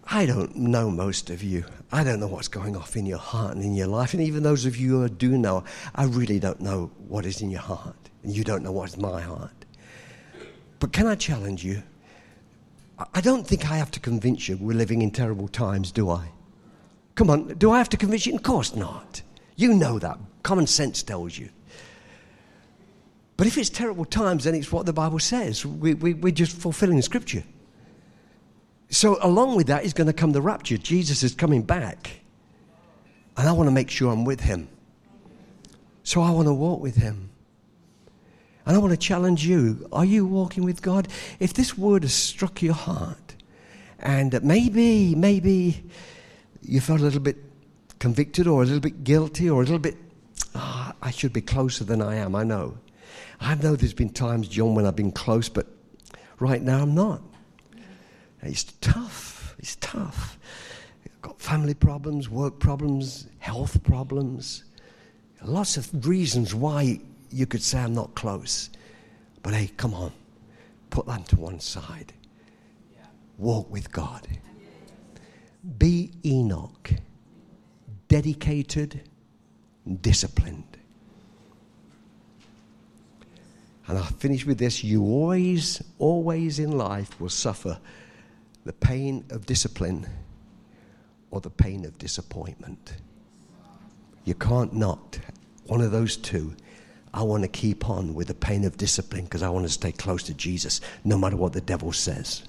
I 0.07 0.25
don't 0.25 0.55
know 0.55 0.91
most 0.91 1.29
of 1.29 1.41
you. 1.41 1.65
I 1.91 2.03
don't 2.03 2.19
know 2.19 2.27
what's 2.27 2.47
going 2.49 2.75
off 2.75 2.95
in 2.95 3.05
your 3.05 3.17
heart 3.17 3.55
and 3.55 3.63
in 3.63 3.73
your 3.73 3.87
life. 3.87 4.13
And 4.13 4.21
even 4.21 4.43
those 4.43 4.65
of 4.65 4.77
you 4.77 4.99
who 4.99 5.09
do 5.09 5.37
know, 5.37 5.63
I 5.95 6.03
really 6.03 6.39
don't 6.39 6.59
know 6.59 6.91
what 7.07 7.25
is 7.25 7.41
in 7.41 7.49
your 7.49 7.61
heart. 7.61 7.95
And 8.21 8.35
you 8.35 8.43
don't 8.43 8.63
know 8.63 8.71
what's 8.71 8.97
my 8.97 9.21
heart. 9.21 9.65
But 10.79 10.91
can 10.91 11.07
I 11.07 11.15
challenge 11.15 11.63
you? 11.63 11.81
I 13.13 13.21
don't 13.21 13.47
think 13.47 13.69
I 13.69 13.77
have 13.77 13.91
to 13.91 13.99
convince 13.99 14.47
you 14.47 14.57
we're 14.57 14.77
living 14.77 15.01
in 15.01 15.11
terrible 15.11 15.47
times, 15.47 15.91
do 15.91 16.09
I? 16.09 16.29
Come 17.15 17.29
on, 17.29 17.47
do 17.57 17.71
I 17.71 17.77
have 17.77 17.89
to 17.89 17.97
convince 17.97 18.25
you? 18.25 18.35
Of 18.35 18.43
course 18.43 18.75
not. 18.75 19.21
You 19.55 19.73
know 19.73 19.99
that. 19.99 20.19
Common 20.43 20.67
sense 20.67 21.01
tells 21.01 21.37
you. 21.37 21.49
But 23.37 23.47
if 23.47 23.57
it's 23.57 23.69
terrible 23.69 24.05
times, 24.05 24.45
then 24.45 24.55
it's 24.55 24.71
what 24.71 24.85
the 24.85 24.93
Bible 24.93 25.19
says. 25.19 25.65
We, 25.65 25.93
we, 25.93 26.13
we're 26.13 26.31
just 26.31 26.55
fulfilling 26.55 26.95
the 26.95 27.01
scripture. 27.01 27.43
So, 28.89 29.17
along 29.21 29.55
with 29.55 29.67
that 29.67 29.83
is 29.83 29.93
going 29.93 30.07
to 30.07 30.13
come 30.13 30.31
the 30.31 30.41
rapture. 30.41 30.77
Jesus 30.77 31.23
is 31.23 31.33
coming 31.33 31.63
back. 31.63 32.21
And 33.35 33.49
I 33.49 33.51
want 33.51 33.67
to 33.67 33.71
make 33.71 33.89
sure 33.89 34.11
I'm 34.11 34.23
with 34.23 34.39
him. 34.39 34.69
So, 36.03 36.21
I 36.21 36.29
want 36.31 36.47
to 36.47 36.53
walk 36.53 36.81
with 36.81 36.95
him. 36.95 37.29
And 38.65 38.75
I 38.75 38.79
want 38.79 38.91
to 38.91 38.97
challenge 38.97 39.45
you 39.45 39.87
are 39.91 40.05
you 40.05 40.25
walking 40.25 40.63
with 40.63 40.81
God? 40.81 41.07
If 41.39 41.53
this 41.53 41.77
word 41.77 42.03
has 42.03 42.13
struck 42.13 42.61
your 42.61 42.73
heart, 42.73 43.35
and 43.99 44.41
maybe, 44.43 45.13
maybe 45.15 45.83
you 46.61 46.79
felt 46.79 46.99
a 47.01 47.03
little 47.03 47.19
bit 47.19 47.37
convicted 47.99 48.47
or 48.47 48.61
a 48.63 48.65
little 48.65 48.79
bit 48.79 49.03
guilty 49.03 49.49
or 49.49 49.61
a 49.61 49.65
little 49.65 49.79
bit, 49.79 49.97
oh, 50.53 50.91
I 51.01 51.11
should 51.11 51.33
be 51.33 51.41
closer 51.41 51.83
than 51.83 52.01
I 52.01 52.15
am, 52.15 52.35
I 52.35 52.43
know. 52.43 52.77
I 53.39 53.55
know 53.55 53.75
there's 53.75 53.93
been 53.93 54.09
times, 54.09 54.47
John, 54.47 54.75
when 54.75 54.85
I've 54.85 54.95
been 54.95 55.11
close, 55.11 55.49
but 55.49 55.67
right 56.39 56.61
now 56.61 56.81
I'm 56.81 56.95
not. 56.95 57.21
It's 58.41 58.63
tough. 58.81 59.55
It's 59.59 59.75
tough. 59.77 60.37
I've 61.05 61.21
got 61.21 61.39
family 61.41 61.73
problems, 61.73 62.29
work 62.29 62.59
problems, 62.59 63.27
health 63.39 63.83
problems. 63.83 64.63
Lots 65.43 65.77
of 65.77 66.07
reasons 66.07 66.55
why 66.55 66.99
you 67.31 67.45
could 67.45 67.61
say 67.61 67.79
I'm 67.79 67.93
not 67.93 68.15
close. 68.15 68.69
But 69.43 69.53
hey, 69.53 69.71
come 69.77 69.93
on. 69.93 70.11
Put 70.89 71.05
that 71.07 71.27
to 71.29 71.35
one 71.37 71.59
side. 71.59 72.13
Walk 73.37 73.69
with 73.69 73.91
God. 73.91 74.27
Be 75.77 76.11
Enoch, 76.23 76.91
dedicated, 78.07 79.01
disciplined. 80.01 80.74
And 83.87 83.97
I'll 83.97 84.03
finish 84.03 84.45
with 84.45 84.57
this 84.57 84.83
you 84.83 85.03
always, 85.03 85.81
always 85.99 86.59
in 86.59 86.77
life 86.77 87.19
will 87.19 87.29
suffer 87.29 87.79
the 88.65 88.73
pain 88.73 89.23
of 89.29 89.45
discipline 89.45 90.07
or 91.29 91.41
the 91.41 91.49
pain 91.49 91.85
of 91.85 91.97
disappointment. 91.97 92.93
You 94.23 94.33
can't 94.33 94.73
not. 94.73 95.19
One 95.67 95.81
of 95.81 95.91
those 95.91 96.17
two. 96.17 96.55
I 97.13 97.21
want 97.23 97.43
to 97.43 97.47
keep 97.47 97.89
on 97.89 98.13
with 98.13 98.27
the 98.27 98.33
pain 98.33 98.65
of 98.65 98.75
discipline 98.75 99.23
because 99.23 99.41
I 99.41 99.49
want 99.49 99.65
to 99.65 99.71
stay 99.71 99.91
close 99.91 100.23
to 100.23 100.33
Jesus 100.33 100.81
no 101.03 101.17
matter 101.17 101.37
what 101.37 101.53
the 101.53 101.61
devil 101.61 101.93
says 101.93 102.43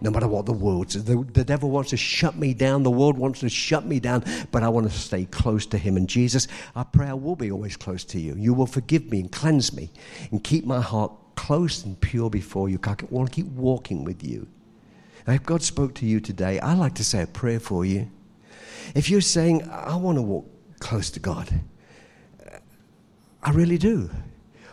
no 0.00 0.10
matter 0.10 0.28
what 0.28 0.46
the 0.46 0.52
world 0.52 0.92
says. 0.92 1.04
The, 1.04 1.24
the 1.32 1.44
devil 1.44 1.70
wants 1.70 1.90
to 1.90 1.96
shut 1.96 2.36
me 2.36 2.54
down. 2.54 2.82
The 2.82 2.90
world 2.90 3.18
wants 3.18 3.40
to 3.40 3.48
shut 3.48 3.84
me 3.84 4.00
down, 4.00 4.24
but 4.52 4.62
I 4.62 4.68
want 4.68 4.90
to 4.90 4.96
stay 4.96 5.24
close 5.24 5.66
to 5.66 5.78
him. 5.78 5.96
And 5.96 6.08
Jesus, 6.08 6.46
I 6.76 6.84
pray 6.84 7.08
I 7.08 7.14
will 7.14 7.36
be 7.36 7.50
always 7.50 7.76
close 7.76 8.04
to 8.04 8.20
you. 8.20 8.34
You 8.36 8.54
will 8.54 8.66
forgive 8.66 9.10
me 9.10 9.20
and 9.20 9.32
cleanse 9.32 9.72
me 9.72 9.90
and 10.30 10.42
keep 10.42 10.64
my 10.64 10.80
heart 10.80 11.12
close 11.34 11.84
and 11.84 12.00
pure 12.00 12.30
before 12.30 12.68
you. 12.68 12.78
I 12.84 12.96
want 13.10 13.30
to 13.30 13.34
keep 13.34 13.46
walking 13.52 14.04
with 14.04 14.24
you. 14.24 14.46
Now, 15.26 15.34
if 15.34 15.42
God 15.42 15.62
spoke 15.62 15.94
to 15.96 16.06
you 16.06 16.20
today, 16.20 16.58
I'd 16.60 16.78
like 16.78 16.94
to 16.94 17.04
say 17.04 17.22
a 17.22 17.26
prayer 17.26 17.60
for 17.60 17.84
you. 17.84 18.10
If 18.94 19.10
you're 19.10 19.20
saying, 19.20 19.68
I 19.68 19.96
want 19.96 20.16
to 20.16 20.22
walk 20.22 20.46
close 20.80 21.10
to 21.10 21.20
God, 21.20 21.60
I 23.42 23.50
really 23.50 23.78
do. 23.78 24.10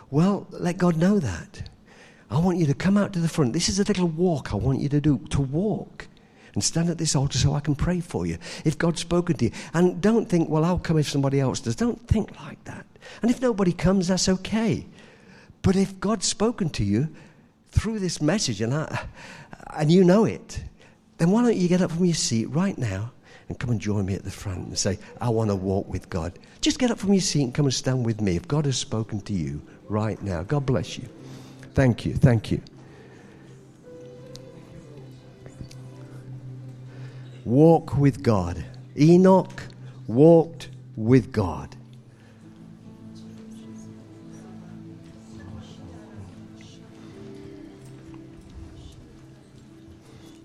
Well, 0.10 0.48
let 0.52 0.78
God 0.78 0.98
know 0.98 1.20
that. 1.20 1.70
I 2.30 2.40
want 2.40 2.58
you 2.58 2.66
to 2.66 2.74
come 2.74 2.98
out 2.98 3.14
to 3.14 3.20
the 3.20 3.30
front. 3.30 3.54
This 3.54 3.70
is 3.70 3.80
a 3.80 3.84
little 3.84 4.08
walk 4.08 4.54
I 4.54 4.58
want 4.58 4.80
you 4.80 4.90
to 4.90 5.02
do, 5.02 5.20
to 5.30 5.42
walk 5.42 6.08
and 6.54 6.64
stand 6.64 6.90
at 6.90 6.98
this 6.98 7.16
altar 7.16 7.38
so 7.38 7.54
I 7.54 7.60
can 7.60 7.76
pray 7.76 8.00
for 8.00 8.26
you 8.26 8.38
if 8.64 8.78
God's 8.78 9.02
spoken 9.02 9.36
to 9.38 9.46
you. 9.46 9.52
And 9.74 10.02
don't 10.02 10.28
think, 10.28 10.50
well, 10.50 10.66
I'll 10.66 10.80
come 10.80 10.98
if 10.98 11.10
somebody 11.10 11.40
else 11.40 11.60
does. 11.60 11.76
Don't 11.76 12.06
think 12.08 12.40
like 12.42 12.64
that. 12.64 12.86
And 13.22 13.30
if 13.30 13.42
nobody 13.42 13.74
comes, 13.74 14.08
that's 14.08 14.28
okay. 14.28 14.86
But 15.62 15.76
if 15.76 16.00
God's 16.00 16.26
spoken 16.26 16.70
to 16.72 16.84
you 16.84 17.10
through 17.70 18.00
this 18.00 18.22
message 18.22 18.62
and, 18.62 18.74
I, 18.74 19.06
and 19.76 19.92
you 19.92 20.04
know 20.04 20.26
it, 20.26 20.64
then 21.18 21.32
why 21.32 21.44
don't 21.44 21.56
you 21.56 21.68
get 21.68 21.82
up 21.82 21.92
from 21.92 22.06
your 22.06 22.16
seat 22.16 22.46
right 22.46 22.78
now 22.78 23.12
and 23.48 23.60
come 23.60 23.70
and 23.70 23.80
join 23.80 24.06
me 24.06 24.16
at 24.16 24.24
the 24.24 24.32
front 24.32 24.68
and 24.68 24.78
say, 24.78 24.98
I 25.22 25.30
want 25.30 25.50
to 25.50 25.56
walk 25.56 25.88
with 25.88 26.10
God. 26.10 26.40
Just 26.62 26.80
get 26.80 26.90
up 26.90 26.98
from 26.98 27.14
your 27.14 27.22
seat 27.22 27.44
and 27.44 27.54
come 27.54 27.66
and 27.66 27.74
stand 27.74 28.06
with 28.06 28.22
me 28.22 28.36
if 28.36 28.48
God 28.48 28.66
has 28.66 28.78
spoken 28.78 29.22
to 29.22 29.34
you 29.34 29.62
right 29.88 30.22
now. 30.24 30.44
God 30.44 30.66
bless 30.66 30.98
you. 30.98 31.08
Thank 31.76 32.06
you. 32.06 32.14
Thank 32.14 32.52
you. 32.52 32.62
Walk 37.44 37.98
with 37.98 38.24
God. 38.24 38.64
Enoch 38.98 39.62
walked 40.08 40.70
with 40.96 41.34
God. 41.34 41.76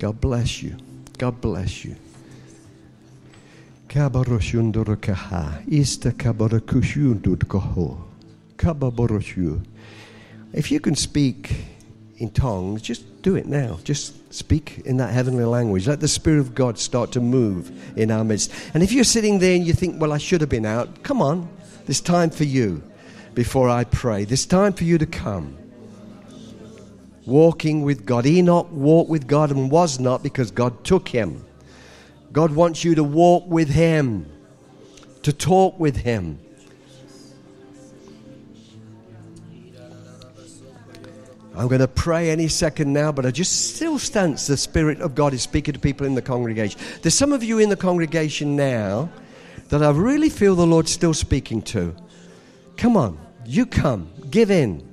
God 0.00 0.20
bless 0.20 0.62
you. 0.62 0.76
God 1.16 1.40
bless 1.40 1.84
you. 1.84 1.94
Kabaroshundurakaha. 3.88 5.62
Ista 5.68 6.10
kabarakushundud 6.10 7.44
koho. 7.46 7.98
Kababoroshu. 8.56 9.60
If 10.53 10.70
you 10.70 10.80
can 10.80 10.94
speak 10.94 11.55
in 12.18 12.30
tongues, 12.30 12.82
just 12.82 13.22
do 13.22 13.36
it 13.36 13.46
now. 13.46 13.78
Just 13.84 14.32
speak 14.32 14.82
in 14.84 14.96
that 14.98 15.12
heavenly 15.12 15.44
language. 15.44 15.86
Let 15.86 16.01
the 16.01 16.09
Spirit 16.09 16.40
of 16.40 16.55
God 16.55 16.78
start 16.78 17.12
to 17.12 17.20
move 17.20 17.98
in 17.98 18.11
our 18.11 18.24
midst. 18.24 18.53
And 18.74 18.82
if 18.82 18.92
you're 18.92 19.05
sitting 19.05 19.38
there 19.38 19.55
and 19.55 19.66
you 19.66 19.72
think, 19.72 20.01
well, 20.01 20.12
I 20.12 20.18
should 20.18 20.40
have 20.40 20.51
been 20.51 20.66
out, 20.66 21.03
come 21.03 21.22
on. 21.22 21.48
There's 21.86 22.01
time 22.01 22.30
for 22.30 22.44
you 22.44 22.82
before 23.34 23.68
I 23.68 23.84
pray. 23.84 24.24
There's 24.24 24.46
time 24.46 24.72
for 24.72 24.84
you 24.84 24.98
to 24.98 25.07
come. 25.07 25.57
Walking 27.26 27.82
with 27.82 28.05
God. 28.05 28.26
Enoch 28.26 28.68
walked 28.70 29.11
with 29.11 29.26
God 29.26 29.51
and 29.51 29.70
was 29.70 30.01
not 30.01 30.22
because 30.22 30.51
God 30.51 30.84
took 30.84 31.09
him. 31.09 31.44
God 32.32 32.53
wants 32.53 32.84
you 32.84 32.94
to 32.94 33.05
walk 33.05 33.46
with 33.48 33.68
Him, 33.68 34.26
to 35.22 35.32
talk 35.32 35.78
with 35.80 35.96
Him. 35.96 36.38
I'm 41.55 41.66
going 41.66 41.80
to 41.80 41.88
pray 41.88 42.30
any 42.30 42.48
second 42.48 42.92
now, 42.92 43.11
but 43.11 43.26
I 43.26 43.30
just 43.30 43.74
still 43.74 43.98
sense 43.98 44.46
the 44.46 44.57
Spirit 44.57 45.01
of 45.01 45.14
God 45.14 45.34
is 45.34 45.42
speaking 45.42 45.74
to 45.74 45.80
people 45.80 46.07
in 46.07 46.14
the 46.14 46.22
congregation. 46.22 46.80
There's 47.03 47.14
some 47.14 47.32
of 47.32 47.42
you 47.42 47.59
in 47.59 47.68
the 47.68 47.76
congregation 47.76 48.55
now 48.55 49.11
that 49.68 49.82
I 49.82 49.90
really 49.90 50.30
feel 50.30 50.55
the 50.55 50.66
Lord's 50.66 50.92
still 50.92 51.14
speaking 51.14 51.62
to. 51.62 51.94
Come 52.76 52.96
on, 52.96 53.18
you 53.44 53.66
come, 53.66 54.11
give 54.30 54.51
in. 54.51 54.86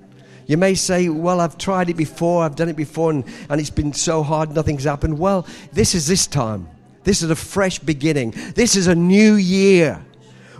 You 0.47 0.57
may 0.57 0.75
say, 0.75 1.09
Well, 1.09 1.41
I've 1.41 1.57
tried 1.57 1.89
it 1.89 1.97
before, 1.97 2.43
I've 2.43 2.55
done 2.55 2.69
it 2.69 2.75
before, 2.75 3.11
and, 3.11 3.23
and 3.49 3.61
it's 3.61 3.69
been 3.69 3.93
so 3.93 4.23
hard, 4.23 4.51
nothing's 4.51 4.85
happened. 4.85 5.19
Well, 5.19 5.45
this 5.73 5.93
is 5.93 6.07
this 6.07 6.25
time. 6.25 6.67
This 7.03 7.21
is 7.21 7.29
a 7.29 7.35
fresh 7.35 7.79
beginning. 7.79 8.31
This 8.55 8.75
is 8.75 8.87
a 8.87 8.95
new 8.95 9.35
year. 9.35 10.03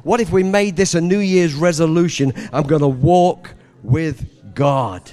What 0.03 0.21
if 0.21 0.31
we 0.31 0.43
made 0.43 0.77
this 0.77 0.95
a 0.95 1.01
New 1.01 1.19
Year's 1.19 1.53
resolution? 1.53 2.33
I'm 2.53 2.63
going 2.63 2.81
to 2.81 2.87
walk 2.87 3.53
with 3.83 4.55
God. 4.55 5.11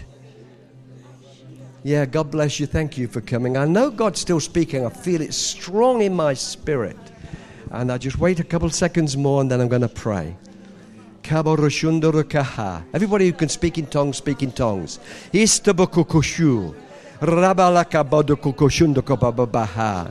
Yeah, 1.87 2.07
God 2.07 2.30
bless 2.30 2.59
you. 2.59 2.64
Thank 2.64 2.97
you 2.97 3.07
for 3.07 3.20
coming. 3.20 3.59
I 3.59 3.66
know 3.66 3.91
God's 3.91 4.18
still 4.18 4.41
speaking. 4.41 4.87
I 4.87 4.89
feel 4.89 5.20
it 5.20 5.35
strong 5.35 6.01
in 6.01 6.14
my 6.14 6.32
spirit. 6.32 6.97
And 7.72 7.93
I 7.93 7.99
just 7.99 8.18
wait 8.18 8.41
a 8.41 8.45
couple 8.45 8.70
seconds 8.70 9.18
more 9.18 9.43
and 9.43 9.51
then 9.51 9.61
I'm 9.61 9.68
going 9.68 9.82
to 9.82 9.89
pray. 9.89 10.35
Everybody 11.30 13.26
who 13.26 13.35
can 13.35 13.51
speak 13.51 13.76
in 13.76 13.87
tongues, 13.87 14.16
speak 14.16 14.43
in 14.43 14.53
tongues. 14.53 14.99
Istabakukushu. 15.30 16.74
Rabalakabadokukushundokobabaha. 17.20 20.11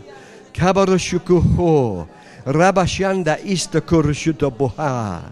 Kabarashukuho. 0.53 2.07
Rabashanda 2.45 3.39
istakurushutoboha. 3.39 5.31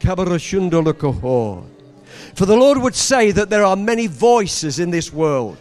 Kabarashundolokoho. 0.00 1.64
For 2.34 2.44
the 2.44 2.56
Lord 2.56 2.78
would 2.78 2.96
say 2.96 3.30
that 3.30 3.50
there 3.50 3.62
are 3.62 3.76
many 3.76 4.08
voices 4.08 4.80
in 4.80 4.90
this 4.90 5.12
world. 5.12 5.58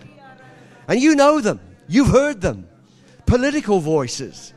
And 0.87 0.99
you 0.99 1.15
know 1.15 1.41
them. 1.41 1.59
You've 1.87 2.09
heard 2.09 2.41
them. 2.41 2.67
Political 3.25 3.79
voices. 3.79 4.53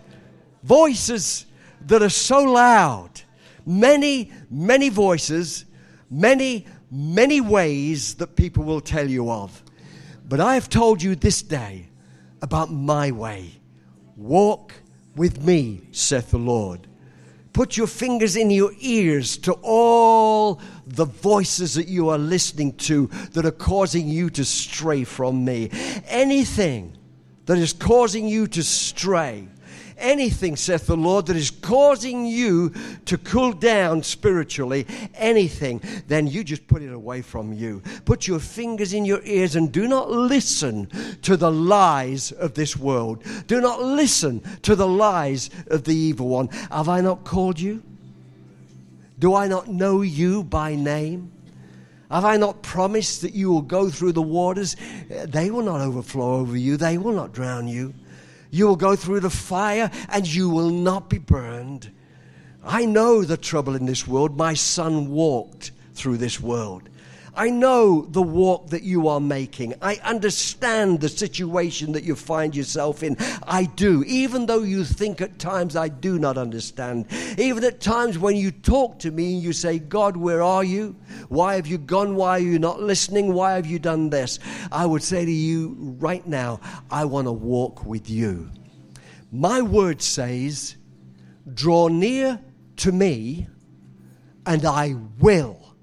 Voices 0.63 1.47
that 1.87 2.03
are 2.03 2.09
so 2.09 2.43
loud. 2.43 3.23
Many, 3.65 4.33
many 4.51 4.89
voices, 4.89 5.67
many, 6.11 6.67
many 6.91 7.41
ways 7.41 8.15
that 8.15 8.35
people 8.35 8.65
will 8.65 8.81
tell 8.81 9.09
you 9.09 9.31
of. 9.31 9.63
But 10.27 10.41
I 10.41 10.55
have 10.55 10.69
told 10.69 11.03
you 11.03 11.15
this 11.15 11.43
day 11.43 11.89
about 12.43 12.73
my 12.73 13.11
way. 13.11 13.61
Walk 14.17 14.75
with 15.17 15.43
me, 15.43 15.83
saith 15.93 16.31
the 16.31 16.39
Lord. 16.39 16.88
Put 17.59 17.77
your 17.77 17.89
fingers 17.89 18.37
in 18.37 18.51
your 18.51 18.71
ears 18.79 19.37
to 19.39 19.53
all 19.63 20.63
the 20.87 21.07
voices 21.07 21.75
that 21.75 21.89
you 21.89 22.09
are 22.09 22.17
listening 22.17 22.75
to 22.75 23.09
that 23.33 23.45
are 23.45 23.51
causing 23.51 24.07
you 24.07 24.31
to 24.31 24.45
stray 24.45 25.03
from 25.03 25.45
me. 25.45 25.69
Anything 26.07 26.97
that 27.47 27.59
is 27.59 27.73
causing 27.73 28.29
you 28.29 28.47
to 28.47 28.63
stray, 28.63 29.49
anything, 29.99 30.57
saith 30.57 30.87
the 30.87 30.97
Lord, 30.97 31.27
that 31.27 31.37
is 31.37 31.51
causing 31.51 32.27
you 32.27 32.73
to 33.05 33.19
cool 33.19 33.53
down 33.53 34.03
spiritually, 34.03 34.87
anything, 35.15 35.81
then 36.07 36.27
you 36.27 36.45
just 36.45 36.67
put 36.67 36.83
it 36.83 36.93
away 36.93 37.23
from 37.23 37.53
you. 37.53 37.83
Put 38.05 38.27
your 38.27 38.39
fingers 38.39 38.93
in 38.93 39.05
your 39.05 39.21
ears 39.25 39.57
and 39.57 39.71
do 39.71 39.89
not 39.89 40.11
listen 40.11 40.89
to 41.23 41.37
the 41.37 41.51
lies 41.51 42.33
of 42.33 42.55
this 42.55 42.77
world. 42.77 43.23
Do 43.47 43.61
not 43.61 43.83
listen 43.83 44.41
to 44.63 44.75
the 44.75 44.89
lies 44.89 45.51
of 45.69 45.85
the 45.85 45.95
evil 45.95 46.29
one. 46.29 46.49
Have 46.71 46.89
I 46.89 47.01
not 47.01 47.25
called 47.25 47.59
you? 47.61 47.83
Do 49.19 49.35
I 49.35 49.49
not 49.49 49.69
know 49.69 50.03
you 50.03 50.45
by 50.45 50.75
name? 50.75 51.33
Have 52.11 52.25
I 52.25 52.37
not 52.37 52.63
promised 52.63 53.21
that 53.23 53.35
you 53.35 53.51
will 53.51 53.63
go 53.63 53.91
through 53.91 54.13
the 54.13 54.23
waters? 54.23 54.77
They 55.11 55.51
will 55.51 55.63
not 55.63 55.81
overflow 55.81 56.37
over 56.37 56.57
you, 56.57 56.77
they 56.77 56.97
will 56.97 57.13
not 57.13 57.33
drown 57.33 57.69
you. 57.69 57.95
You 58.51 58.67
will 58.67 58.77
go 58.77 58.97
through 58.97 59.21
the 59.21 59.31
fire 59.31 59.91
and 60.09 60.27
you 60.27 60.49
will 60.49 60.71
not 60.71 61.09
be 61.09 61.19
burned. 61.19 61.91
I 62.65 62.85
know 62.85 63.23
the 63.23 63.37
trouble 63.37 63.75
in 63.77 63.87
this 63.87 64.07
world. 64.07 64.37
My 64.37 64.55
son 64.55 65.11
walked 65.11 65.73
through 65.95 66.19
this 66.19 66.41
world. 66.41 66.89
I 67.39 67.51
know 67.51 68.03
the 68.03 68.21
walk 68.21 68.71
that 68.71 68.83
you 68.83 69.07
are 69.07 69.21
making. 69.21 69.75
I 69.81 70.01
understand 70.03 71.01
the 71.01 71.09
situation 71.09 71.93
that 71.93 72.03
you 72.03 72.17
find 72.17 72.55
yourself 72.55 73.05
in. 73.05 73.17
I 73.45 73.67
do. 73.67 74.03
Even 74.09 74.47
though 74.47 74.65
you 74.65 74.83
think 74.83 75.21
at 75.21 75.39
times 75.39 75.77
I 75.77 75.87
do 75.87 76.19
not 76.19 76.37
understand. 76.37 77.07
Even 77.39 77.63
at 77.63 77.81
times 77.81 78.19
when 78.19 78.35
you 78.35 78.51
talk 78.51 78.99
to 78.99 79.13
me 79.13 79.35
and 79.35 79.43
you 79.43 79.53
say, 79.53 79.79
God, 79.79 80.17
where 80.17 80.43
are 80.43 80.65
you? 80.65 80.97
Why 81.29 81.55
have 81.55 81.69
you 81.69 81.79
gone? 81.79 82.17
Why 82.17 82.31
are 82.31 82.39
you 82.41 82.59
not 82.59 82.83
listening? 82.83 83.33
Why 83.33 83.53
have 83.53 83.67
you 83.67 83.79
done 83.79 84.11
this? 84.11 84.41
I 84.73 84.85
would 84.85 85.05
say 85.05 85.25
to 85.25 85.31
you 85.31 85.95
right 86.01 86.27
now, 86.27 86.59
I 86.91 87.05
want 87.05 87.29
to 87.29 87.33
walk 87.33 87.85
with 87.85 88.11
you. 88.11 88.51
My 89.31 89.63
word 89.63 90.03
says, 90.03 90.75
draw 91.55 91.87
near 91.87 92.41
to 92.79 92.91
me 92.91 93.47
and 94.45 94.65
I 94.65 94.97
will 95.21 95.77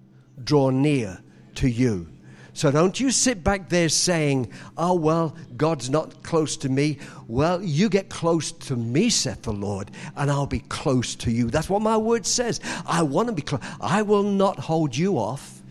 draw 0.43 0.69
near 0.69 1.21
to 1.55 1.69
you. 1.69 2.07
So 2.55 2.71
don't 2.71 2.97
you 2.97 3.11
sit 3.11 3.43
back 3.43 3.67
there 3.67 3.89
saying, 3.89 4.53
Oh, 4.77 4.93
well, 4.93 5.35
God's 5.57 5.89
not 5.89 6.23
close 6.23 6.55
to 6.57 6.69
me. 6.69 6.99
Well, 7.27 7.61
you 7.61 7.89
get 7.89 8.09
close 8.09 8.53
to 8.53 8.77
me, 8.77 9.09
saith 9.09 9.41
the 9.41 9.51
Lord, 9.51 9.91
and 10.15 10.31
I'll 10.31 10.45
be 10.45 10.61
close 10.61 11.15
to 11.15 11.31
you. 11.31 11.49
That's 11.49 11.69
what 11.69 11.81
my 11.81 11.97
word 11.97 12.25
says. 12.25 12.61
I 12.85 13.03
want 13.03 13.27
to 13.27 13.33
be 13.33 13.41
close. 13.41 13.61
I 13.81 14.03
will 14.03 14.23
not 14.23 14.57
hold 14.57 14.95
you 14.95 15.17
off. 15.17 15.61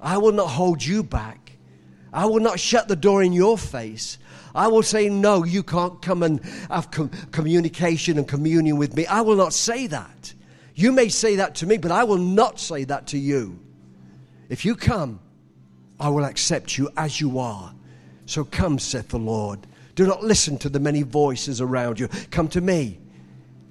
I 0.00 0.18
will 0.18 0.32
not 0.32 0.48
hold 0.48 0.84
you 0.84 1.04
back. 1.04 1.52
I 2.12 2.26
will 2.26 2.40
not 2.40 2.58
shut 2.58 2.88
the 2.88 2.96
door 2.96 3.22
in 3.22 3.32
your 3.32 3.56
face. 3.56 4.18
I 4.52 4.66
will 4.66 4.82
say, 4.82 5.08
No, 5.08 5.44
you 5.44 5.62
can't 5.62 6.02
come 6.02 6.24
and 6.24 6.44
have 6.70 6.90
com- 6.90 7.10
communication 7.30 8.18
and 8.18 8.26
communion 8.26 8.78
with 8.78 8.96
me. 8.96 9.06
I 9.06 9.20
will 9.20 9.36
not 9.36 9.52
say 9.52 9.86
that. 9.86 10.34
You 10.74 10.90
may 10.90 11.08
say 11.08 11.36
that 11.36 11.54
to 11.56 11.66
me, 11.66 11.78
but 11.78 11.92
I 11.92 12.02
will 12.02 12.18
not 12.18 12.58
say 12.58 12.82
that 12.82 13.06
to 13.08 13.18
you. 13.18 13.60
If 14.48 14.64
you 14.64 14.76
come, 14.76 15.20
I 15.98 16.08
will 16.08 16.24
accept 16.24 16.78
you 16.78 16.90
as 16.96 17.20
you 17.20 17.38
are. 17.38 17.74
So 18.26 18.44
come, 18.44 18.78
saith 18.78 19.08
the 19.08 19.18
Lord. 19.18 19.66
Do 19.94 20.06
not 20.06 20.22
listen 20.22 20.58
to 20.58 20.68
the 20.68 20.80
many 20.80 21.02
voices 21.02 21.60
around 21.60 21.98
you. 21.98 22.08
Come 22.30 22.48
to 22.48 22.60
me. 22.60 22.98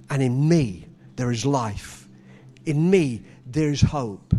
And 0.10 0.22
in 0.22 0.48
me 0.48 0.88
there 1.16 1.32
is 1.32 1.46
life. 1.46 2.08
In 2.66 2.90
me 2.90 3.24
there 3.46 3.70
is 3.70 3.82
hope. 3.82 4.34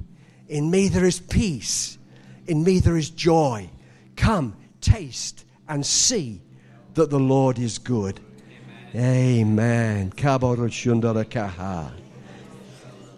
In 0.49 0.71
me 0.71 0.89
there 0.89 1.05
is 1.05 1.21
peace. 1.21 1.99
In 2.47 2.65
me 2.65 2.81
there 2.81 2.97
is 2.97 3.11
joy. 3.11 3.71
Come, 4.17 4.57
taste 4.81 5.45
and 5.69 5.85
see 5.85 6.41
that 6.95 7.11
the 7.11 7.21
Lord 7.21 7.59
is 7.59 7.79
good. 7.79 8.21
Amen. 8.95 10.13
Amen. 10.13 10.13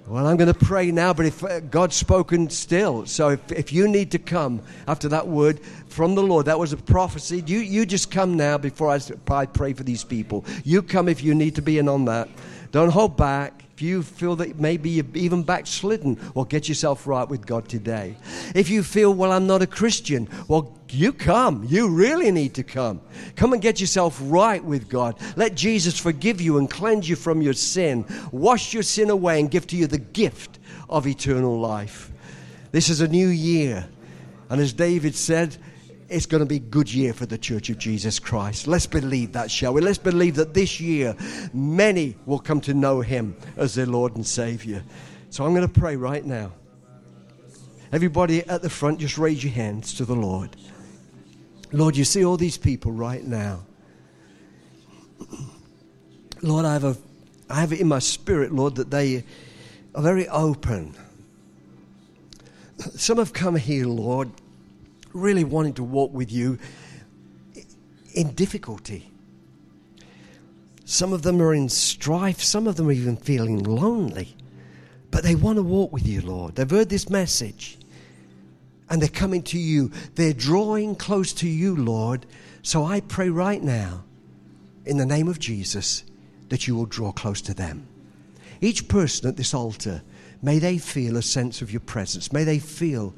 Well, 0.08 0.26
I'm 0.26 0.38
going 0.38 0.50
to 0.50 0.58
pray 0.58 0.90
now, 0.90 1.12
but 1.12 1.26
if 1.26 1.44
uh, 1.44 1.60
God's 1.60 1.94
spoken 1.94 2.48
still, 2.48 3.04
so 3.04 3.28
if, 3.28 3.52
if 3.52 3.74
you 3.74 3.86
need 3.86 4.10
to 4.12 4.18
come 4.18 4.62
after 4.86 5.06
that 5.10 5.28
word 5.28 5.60
from 5.88 6.14
the 6.14 6.22
Lord, 6.22 6.46
that 6.46 6.58
was 6.58 6.72
a 6.72 6.78
prophecy, 6.78 7.44
you, 7.46 7.58
you 7.58 7.84
just 7.84 8.10
come 8.10 8.34
now 8.34 8.56
before 8.56 8.88
I, 8.88 9.00
I 9.28 9.44
pray 9.44 9.74
for 9.74 9.82
these 9.82 10.04
people. 10.04 10.46
You 10.64 10.80
come 10.80 11.10
if 11.10 11.22
you 11.22 11.34
need 11.34 11.56
to 11.56 11.62
be 11.62 11.78
in 11.78 11.90
on 11.90 12.06
that. 12.06 12.30
Don't 12.72 12.88
hold 12.88 13.18
back. 13.18 13.57
If 13.78 13.82
you 13.82 14.02
feel 14.02 14.34
that 14.34 14.58
maybe 14.58 14.90
you've 14.90 15.16
even 15.16 15.44
backslidden, 15.44 16.18
well, 16.34 16.44
get 16.44 16.68
yourself 16.68 17.06
right 17.06 17.28
with 17.28 17.46
God 17.46 17.68
today. 17.68 18.16
If 18.52 18.70
you 18.70 18.82
feel, 18.82 19.14
well, 19.14 19.30
I'm 19.30 19.46
not 19.46 19.62
a 19.62 19.68
Christian, 19.68 20.28
well, 20.48 20.76
you 20.88 21.12
come. 21.12 21.64
You 21.68 21.88
really 21.88 22.32
need 22.32 22.54
to 22.54 22.64
come. 22.64 23.00
Come 23.36 23.52
and 23.52 23.62
get 23.62 23.80
yourself 23.80 24.18
right 24.20 24.64
with 24.64 24.88
God. 24.88 25.14
Let 25.36 25.54
Jesus 25.54 25.96
forgive 25.96 26.40
you 26.40 26.58
and 26.58 26.68
cleanse 26.68 27.08
you 27.08 27.14
from 27.14 27.40
your 27.40 27.52
sin, 27.52 28.04
wash 28.32 28.74
your 28.74 28.82
sin 28.82 29.10
away, 29.10 29.38
and 29.38 29.48
give 29.48 29.68
to 29.68 29.76
you 29.76 29.86
the 29.86 29.98
gift 29.98 30.58
of 30.90 31.06
eternal 31.06 31.60
life. 31.60 32.10
This 32.72 32.88
is 32.88 33.00
a 33.00 33.06
new 33.06 33.28
year. 33.28 33.86
And 34.50 34.60
as 34.60 34.72
David 34.72 35.14
said, 35.14 35.56
it's 36.08 36.26
going 36.26 36.40
to 36.40 36.46
be 36.46 36.56
a 36.56 36.60
good 36.60 36.92
year 36.92 37.12
for 37.12 37.26
the 37.26 37.36
Church 37.36 37.68
of 37.68 37.78
Jesus 37.78 38.18
Christ. 38.18 38.66
Let's 38.66 38.86
believe 38.86 39.32
that, 39.32 39.50
shall 39.50 39.74
we? 39.74 39.80
Let's 39.80 39.98
believe 39.98 40.36
that 40.36 40.54
this 40.54 40.80
year 40.80 41.14
many 41.52 42.16
will 42.24 42.38
come 42.38 42.60
to 42.62 42.74
know 42.74 43.00
Him 43.00 43.36
as 43.56 43.74
their 43.74 43.86
Lord 43.86 44.16
and 44.16 44.26
Savior. 44.26 44.82
So 45.30 45.44
I'm 45.44 45.54
going 45.54 45.68
to 45.68 45.80
pray 45.80 45.96
right 45.96 46.24
now. 46.24 46.52
Everybody 47.92 48.42
at 48.48 48.62
the 48.62 48.70
front, 48.70 49.00
just 49.00 49.18
raise 49.18 49.42
your 49.44 49.52
hands 49.52 49.94
to 49.94 50.04
the 50.04 50.14
Lord. 50.14 50.56
Lord, 51.72 51.96
you 51.96 52.04
see 52.04 52.24
all 52.24 52.38
these 52.38 52.56
people 52.56 52.92
right 52.92 53.24
now. 53.24 53.64
Lord, 56.42 56.64
I 56.64 56.72
have, 56.72 56.84
a, 56.84 56.96
I 57.50 57.60
have 57.60 57.72
it 57.72 57.80
in 57.80 57.88
my 57.88 57.98
spirit, 57.98 58.52
Lord, 58.52 58.76
that 58.76 58.90
they 58.90 59.24
are 59.94 60.02
very 60.02 60.28
open. 60.28 60.94
Some 62.78 63.18
have 63.18 63.32
come 63.32 63.56
here, 63.56 63.86
Lord, 63.86 64.30
really 65.12 65.44
wanting 65.44 65.74
to 65.74 65.84
walk 65.84 66.12
with 66.12 66.30
you 66.30 66.58
in 68.14 68.34
difficulty. 68.34 69.10
Some 70.84 71.12
of 71.12 71.22
them 71.22 71.40
are 71.42 71.54
in 71.54 71.68
strife, 71.68 72.40
some 72.42 72.66
of 72.66 72.76
them 72.76 72.88
are 72.88 72.92
even 72.92 73.16
feeling 73.16 73.62
lonely. 73.62 74.36
But 75.10 75.22
they 75.22 75.34
want 75.34 75.56
to 75.56 75.62
walk 75.62 75.92
with 75.92 76.06
you, 76.06 76.20
Lord. 76.20 76.54
They've 76.54 76.68
heard 76.68 76.88
this 76.88 77.08
message 77.08 77.78
and 78.90 79.00
they're 79.00 79.08
coming 79.08 79.42
to 79.44 79.58
you. 79.58 79.90
They're 80.14 80.32
drawing 80.32 80.96
close 80.96 81.32
to 81.34 81.48
you, 81.48 81.76
Lord. 81.76 82.26
So 82.62 82.84
I 82.84 83.00
pray 83.00 83.28
right 83.28 83.62
now, 83.62 84.04
in 84.84 84.96
the 84.96 85.06
name 85.06 85.28
of 85.28 85.38
Jesus, 85.38 86.04
that 86.48 86.66
you 86.66 86.74
will 86.74 86.86
draw 86.86 87.12
close 87.12 87.42
to 87.42 87.54
them. 87.54 87.86
Each 88.60 88.88
person 88.88 89.28
at 89.28 89.36
this 89.36 89.54
altar, 89.54 90.02
may 90.42 90.58
they 90.58 90.78
feel 90.78 91.16
a 91.16 91.22
sense 91.22 91.62
of 91.62 91.70
your 91.70 91.80
presence. 91.80 92.32
May 92.32 92.44
they 92.44 92.58
feel 92.58 93.14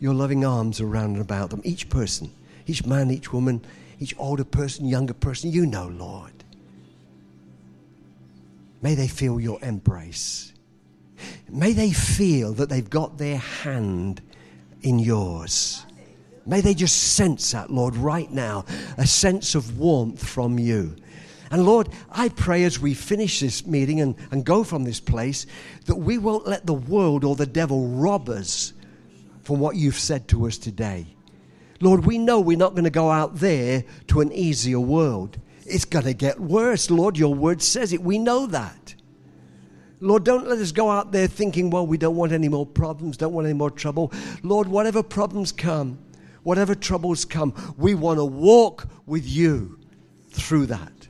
your 0.00 0.14
loving 0.14 0.44
arms 0.44 0.80
around 0.80 1.12
and 1.12 1.20
about 1.20 1.50
them. 1.50 1.60
Each 1.64 1.88
person, 1.88 2.30
each 2.66 2.86
man, 2.86 3.10
each 3.10 3.32
woman, 3.32 3.64
each 3.98 4.14
older 4.18 4.44
person, 4.44 4.86
younger 4.86 5.14
person, 5.14 5.50
you 5.50 5.66
know, 5.66 5.88
Lord. 5.88 6.32
May 8.80 8.94
they 8.94 9.08
feel 9.08 9.40
your 9.40 9.58
embrace. 9.62 10.52
May 11.48 11.72
they 11.72 11.90
feel 11.90 12.52
that 12.54 12.68
they've 12.68 12.88
got 12.88 13.18
their 13.18 13.38
hand 13.38 14.20
in 14.82 14.98
yours. 14.98 15.84
May 16.46 16.60
they 16.60 16.74
just 16.74 17.14
sense 17.14 17.50
that, 17.50 17.70
Lord, 17.70 17.96
right 17.96 18.30
now, 18.30 18.64
a 18.96 19.06
sense 19.06 19.54
of 19.54 19.78
warmth 19.78 20.26
from 20.26 20.58
you. 20.58 20.94
And 21.50 21.64
Lord, 21.64 21.88
I 22.10 22.28
pray 22.28 22.64
as 22.64 22.78
we 22.78 22.94
finish 22.94 23.40
this 23.40 23.66
meeting 23.66 24.00
and, 24.00 24.14
and 24.30 24.44
go 24.44 24.62
from 24.62 24.84
this 24.84 25.00
place 25.00 25.46
that 25.86 25.96
we 25.96 26.18
won't 26.18 26.46
let 26.46 26.66
the 26.66 26.74
world 26.74 27.24
or 27.24 27.34
the 27.34 27.46
devil 27.46 27.88
rob 27.88 28.28
us 28.28 28.72
from 29.48 29.60
what 29.60 29.76
you've 29.76 29.98
said 29.98 30.28
to 30.28 30.46
us 30.46 30.58
today. 30.58 31.06
Lord, 31.80 32.04
we 32.04 32.18
know 32.18 32.38
we're 32.38 32.58
not 32.58 32.72
going 32.72 32.84
to 32.84 32.90
go 32.90 33.10
out 33.10 33.36
there 33.36 33.82
to 34.08 34.20
an 34.20 34.30
easier 34.30 34.78
world. 34.78 35.38
It's 35.64 35.86
going 35.86 36.04
to 36.04 36.12
get 36.12 36.38
worse. 36.38 36.90
Lord, 36.90 37.16
your 37.16 37.34
word 37.34 37.62
says 37.62 37.94
it. 37.94 38.02
We 38.02 38.18
know 38.18 38.46
that. 38.48 38.94
Lord, 40.00 40.24
don't 40.24 40.46
let 40.46 40.58
us 40.58 40.70
go 40.70 40.90
out 40.90 41.12
there 41.12 41.26
thinking, 41.26 41.70
well, 41.70 41.86
we 41.86 41.96
don't 41.96 42.14
want 42.14 42.32
any 42.32 42.50
more 42.50 42.66
problems, 42.66 43.16
don't 43.16 43.32
want 43.32 43.46
any 43.46 43.54
more 43.54 43.70
trouble. 43.70 44.12
Lord, 44.42 44.68
whatever 44.68 45.02
problems 45.02 45.50
come, 45.50 45.98
whatever 46.42 46.74
troubles 46.74 47.24
come, 47.24 47.54
we 47.78 47.94
want 47.94 48.18
to 48.18 48.26
walk 48.26 48.86
with 49.06 49.26
you 49.26 49.78
through 50.28 50.66
that. 50.66 51.08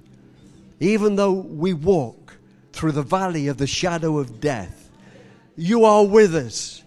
Even 0.78 1.16
though 1.16 1.32
we 1.32 1.72
walk 1.72 2.39
through 2.72 2.93
the 2.93 3.03
valley 3.03 3.49
of 3.49 3.57
the 3.57 3.66
shadow 3.66 4.16
of 4.16 4.39
death, 4.41 4.93
you 5.57 5.84
are 5.84 6.07
with 6.07 6.36
us. 6.36 6.84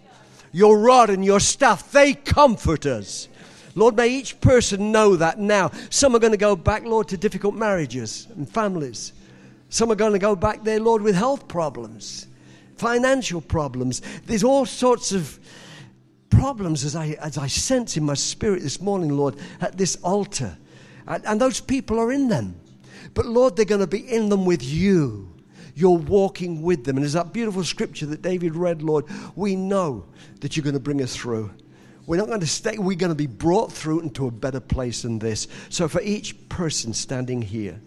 Your 0.52 0.78
rod 0.78 1.10
and 1.10 1.24
your 1.24 1.40
staff, 1.40 1.90
they 1.90 2.14
comfort 2.14 2.86
us. 2.86 3.28
Lord, 3.74 3.96
may 3.96 4.08
each 4.08 4.40
person 4.40 4.92
know 4.92 5.16
that 5.16 5.38
now. 5.38 5.70
Some 5.88 6.14
are 6.14 6.18
going 6.18 6.32
to 6.32 6.38
go 6.38 6.54
back, 6.54 6.84
Lord, 6.84 7.08
to 7.08 7.16
difficult 7.16 7.54
marriages 7.54 8.28
and 8.36 8.48
families. 8.48 9.14
Some 9.70 9.90
are 9.90 9.96
going 9.96 10.12
to 10.12 10.18
go 10.18 10.36
back 10.36 10.62
there, 10.62 10.78
Lord, 10.78 11.00
with 11.00 11.14
health 11.14 11.48
problems, 11.48 12.26
financial 12.76 13.40
problems. 13.40 14.02
There's 14.26 14.44
all 14.44 14.66
sorts 14.66 15.12
of 15.12 15.40
problems 16.28 16.84
as 16.84 16.94
I, 16.94 17.16
as 17.20 17.38
I 17.38 17.46
sense 17.46 17.96
in 17.96 18.04
my 18.04 18.14
spirit 18.14 18.62
this 18.62 18.80
morning, 18.80 19.16
Lord, 19.16 19.36
at 19.62 19.78
this 19.78 19.96
altar. 19.96 20.58
And, 21.06 21.24
and 21.24 21.40
those 21.40 21.60
people 21.60 21.98
are 21.98 22.12
in 22.12 22.28
them. 22.28 22.60
But 23.14 23.24
Lord, 23.24 23.56
they're 23.56 23.64
going 23.64 23.80
to 23.80 23.86
be 23.86 24.00
in 24.00 24.28
them 24.28 24.44
with 24.44 24.62
you. 24.62 25.31
You're 25.74 25.98
walking 25.98 26.62
with 26.62 26.84
them. 26.84 26.96
And 26.96 27.04
there's 27.04 27.14
that 27.14 27.32
beautiful 27.32 27.64
scripture 27.64 28.06
that 28.06 28.22
David 28.22 28.54
read, 28.54 28.82
Lord. 28.82 29.06
We 29.36 29.56
know 29.56 30.04
that 30.40 30.56
you're 30.56 30.64
going 30.64 30.74
to 30.74 30.80
bring 30.80 31.02
us 31.02 31.16
through. 31.16 31.50
We're 32.06 32.16
not 32.16 32.26
going 32.26 32.40
to 32.40 32.46
stay, 32.46 32.78
we're 32.78 32.96
going 32.96 33.12
to 33.12 33.14
be 33.14 33.28
brought 33.28 33.72
through 33.72 34.00
into 34.00 34.26
a 34.26 34.30
better 34.30 34.60
place 34.60 35.02
than 35.02 35.18
this. 35.18 35.46
So, 35.68 35.86
for 35.88 36.00
each 36.02 36.48
person 36.48 36.92
standing 36.92 37.40
here, 37.40 37.80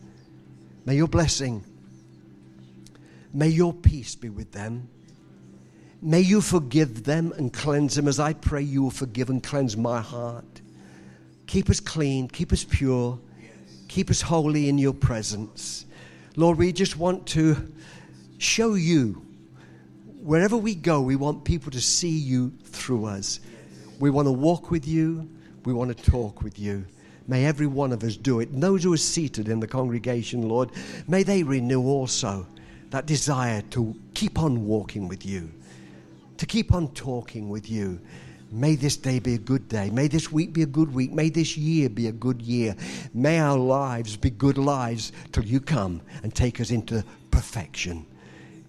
may 0.85 0.95
your 0.95 1.07
blessing 1.07 1.65
May 3.35 3.49
your 3.49 3.73
peace 3.73 4.15
be 4.15 4.29
with 4.29 4.53
them. 4.53 4.87
May 6.01 6.21
you 6.21 6.39
forgive 6.39 7.03
them 7.03 7.33
and 7.35 7.51
cleanse 7.51 7.95
them 7.95 8.07
as 8.07 8.17
I 8.17 8.31
pray 8.31 8.61
you 8.61 8.83
will 8.83 8.91
forgive 8.91 9.29
and 9.29 9.43
cleanse 9.43 9.75
my 9.75 9.99
heart. 9.99 10.61
Keep 11.45 11.69
us 11.69 11.81
clean, 11.81 12.29
keep 12.29 12.53
us 12.53 12.63
pure, 12.63 13.19
keep 13.89 14.09
us 14.09 14.21
holy 14.21 14.69
in 14.69 14.77
your 14.77 14.93
presence. 14.93 15.85
Lord, 16.37 16.57
we 16.57 16.71
just 16.71 16.95
want 16.95 17.27
to 17.27 17.73
show 18.37 18.73
you 18.73 19.25
wherever 20.25 20.57
we 20.57 20.73
go, 20.73 21.01
we 21.01 21.15
want 21.15 21.43
people 21.43 21.71
to 21.71 21.79
see 21.79 22.17
you 22.17 22.51
through 22.63 23.05
us. 23.05 23.39
We 23.99 24.09
want 24.09 24.27
to 24.27 24.31
walk 24.31 24.71
with 24.71 24.87
you, 24.87 25.29
we 25.65 25.73
want 25.73 25.95
to 25.95 26.11
talk 26.11 26.41
with 26.41 26.57
you. 26.57 26.85
May 27.27 27.45
every 27.45 27.67
one 27.67 27.91
of 27.91 28.03
us 28.03 28.17
do 28.17 28.39
it. 28.39 28.49
And 28.49 28.61
those 28.61 28.83
who 28.83 28.93
are 28.93 28.97
seated 28.97 29.49
in 29.49 29.59
the 29.59 29.67
congregation, 29.67 30.49
Lord, 30.49 30.71
may 31.07 31.23
they 31.23 31.43
renew 31.43 31.83
also 31.83 32.47
that 32.89 33.05
desire 33.05 33.61
to 33.71 33.95
keep 34.13 34.39
on 34.39 34.65
walking 34.65 35.07
with 35.07 35.25
you, 35.25 35.51
to 36.37 36.45
keep 36.45 36.73
on 36.73 36.89
talking 36.93 37.49
with 37.49 37.69
you. 37.69 37.99
May 38.51 38.75
this 38.75 38.97
day 38.97 39.19
be 39.19 39.35
a 39.35 39.39
good 39.39 39.67
day. 39.67 39.89
May 39.89 40.07
this 40.07 40.31
week 40.31 40.53
be 40.53 40.61
a 40.61 40.67
good 40.67 40.93
week. 40.93 41.11
May 41.11 41.29
this 41.29 41.57
year 41.57 41.89
be 41.89 42.07
a 42.07 42.11
good 42.11 42.41
year. 42.41 42.75
May 43.13 43.39
our 43.39 43.57
lives 43.57 44.17
be 44.17 44.29
good 44.29 44.57
lives 44.57 45.11
till 45.31 45.45
you 45.45 45.59
come 45.59 46.01
and 46.23 46.33
take 46.33 46.61
us 46.61 46.71
into 46.71 47.03
perfection. 47.31 48.05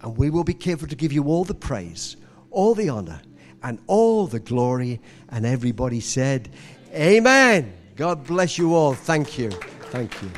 And 0.01 0.17
we 0.17 0.29
will 0.29 0.43
be 0.43 0.53
careful 0.53 0.87
to 0.87 0.95
give 0.95 1.11
you 1.11 1.25
all 1.25 1.43
the 1.43 1.53
praise, 1.53 2.17
all 2.51 2.75
the 2.75 2.89
honor, 2.89 3.21
and 3.63 3.79
all 3.87 4.27
the 4.27 4.39
glory. 4.39 4.99
And 5.29 5.45
everybody 5.45 5.99
said, 5.99 6.49
Amen. 6.93 7.73
God 7.95 8.25
bless 8.25 8.57
you 8.57 8.75
all. 8.75 8.93
Thank 8.93 9.37
you. 9.37 9.49
Thank 9.89 10.21
you. 10.21 10.29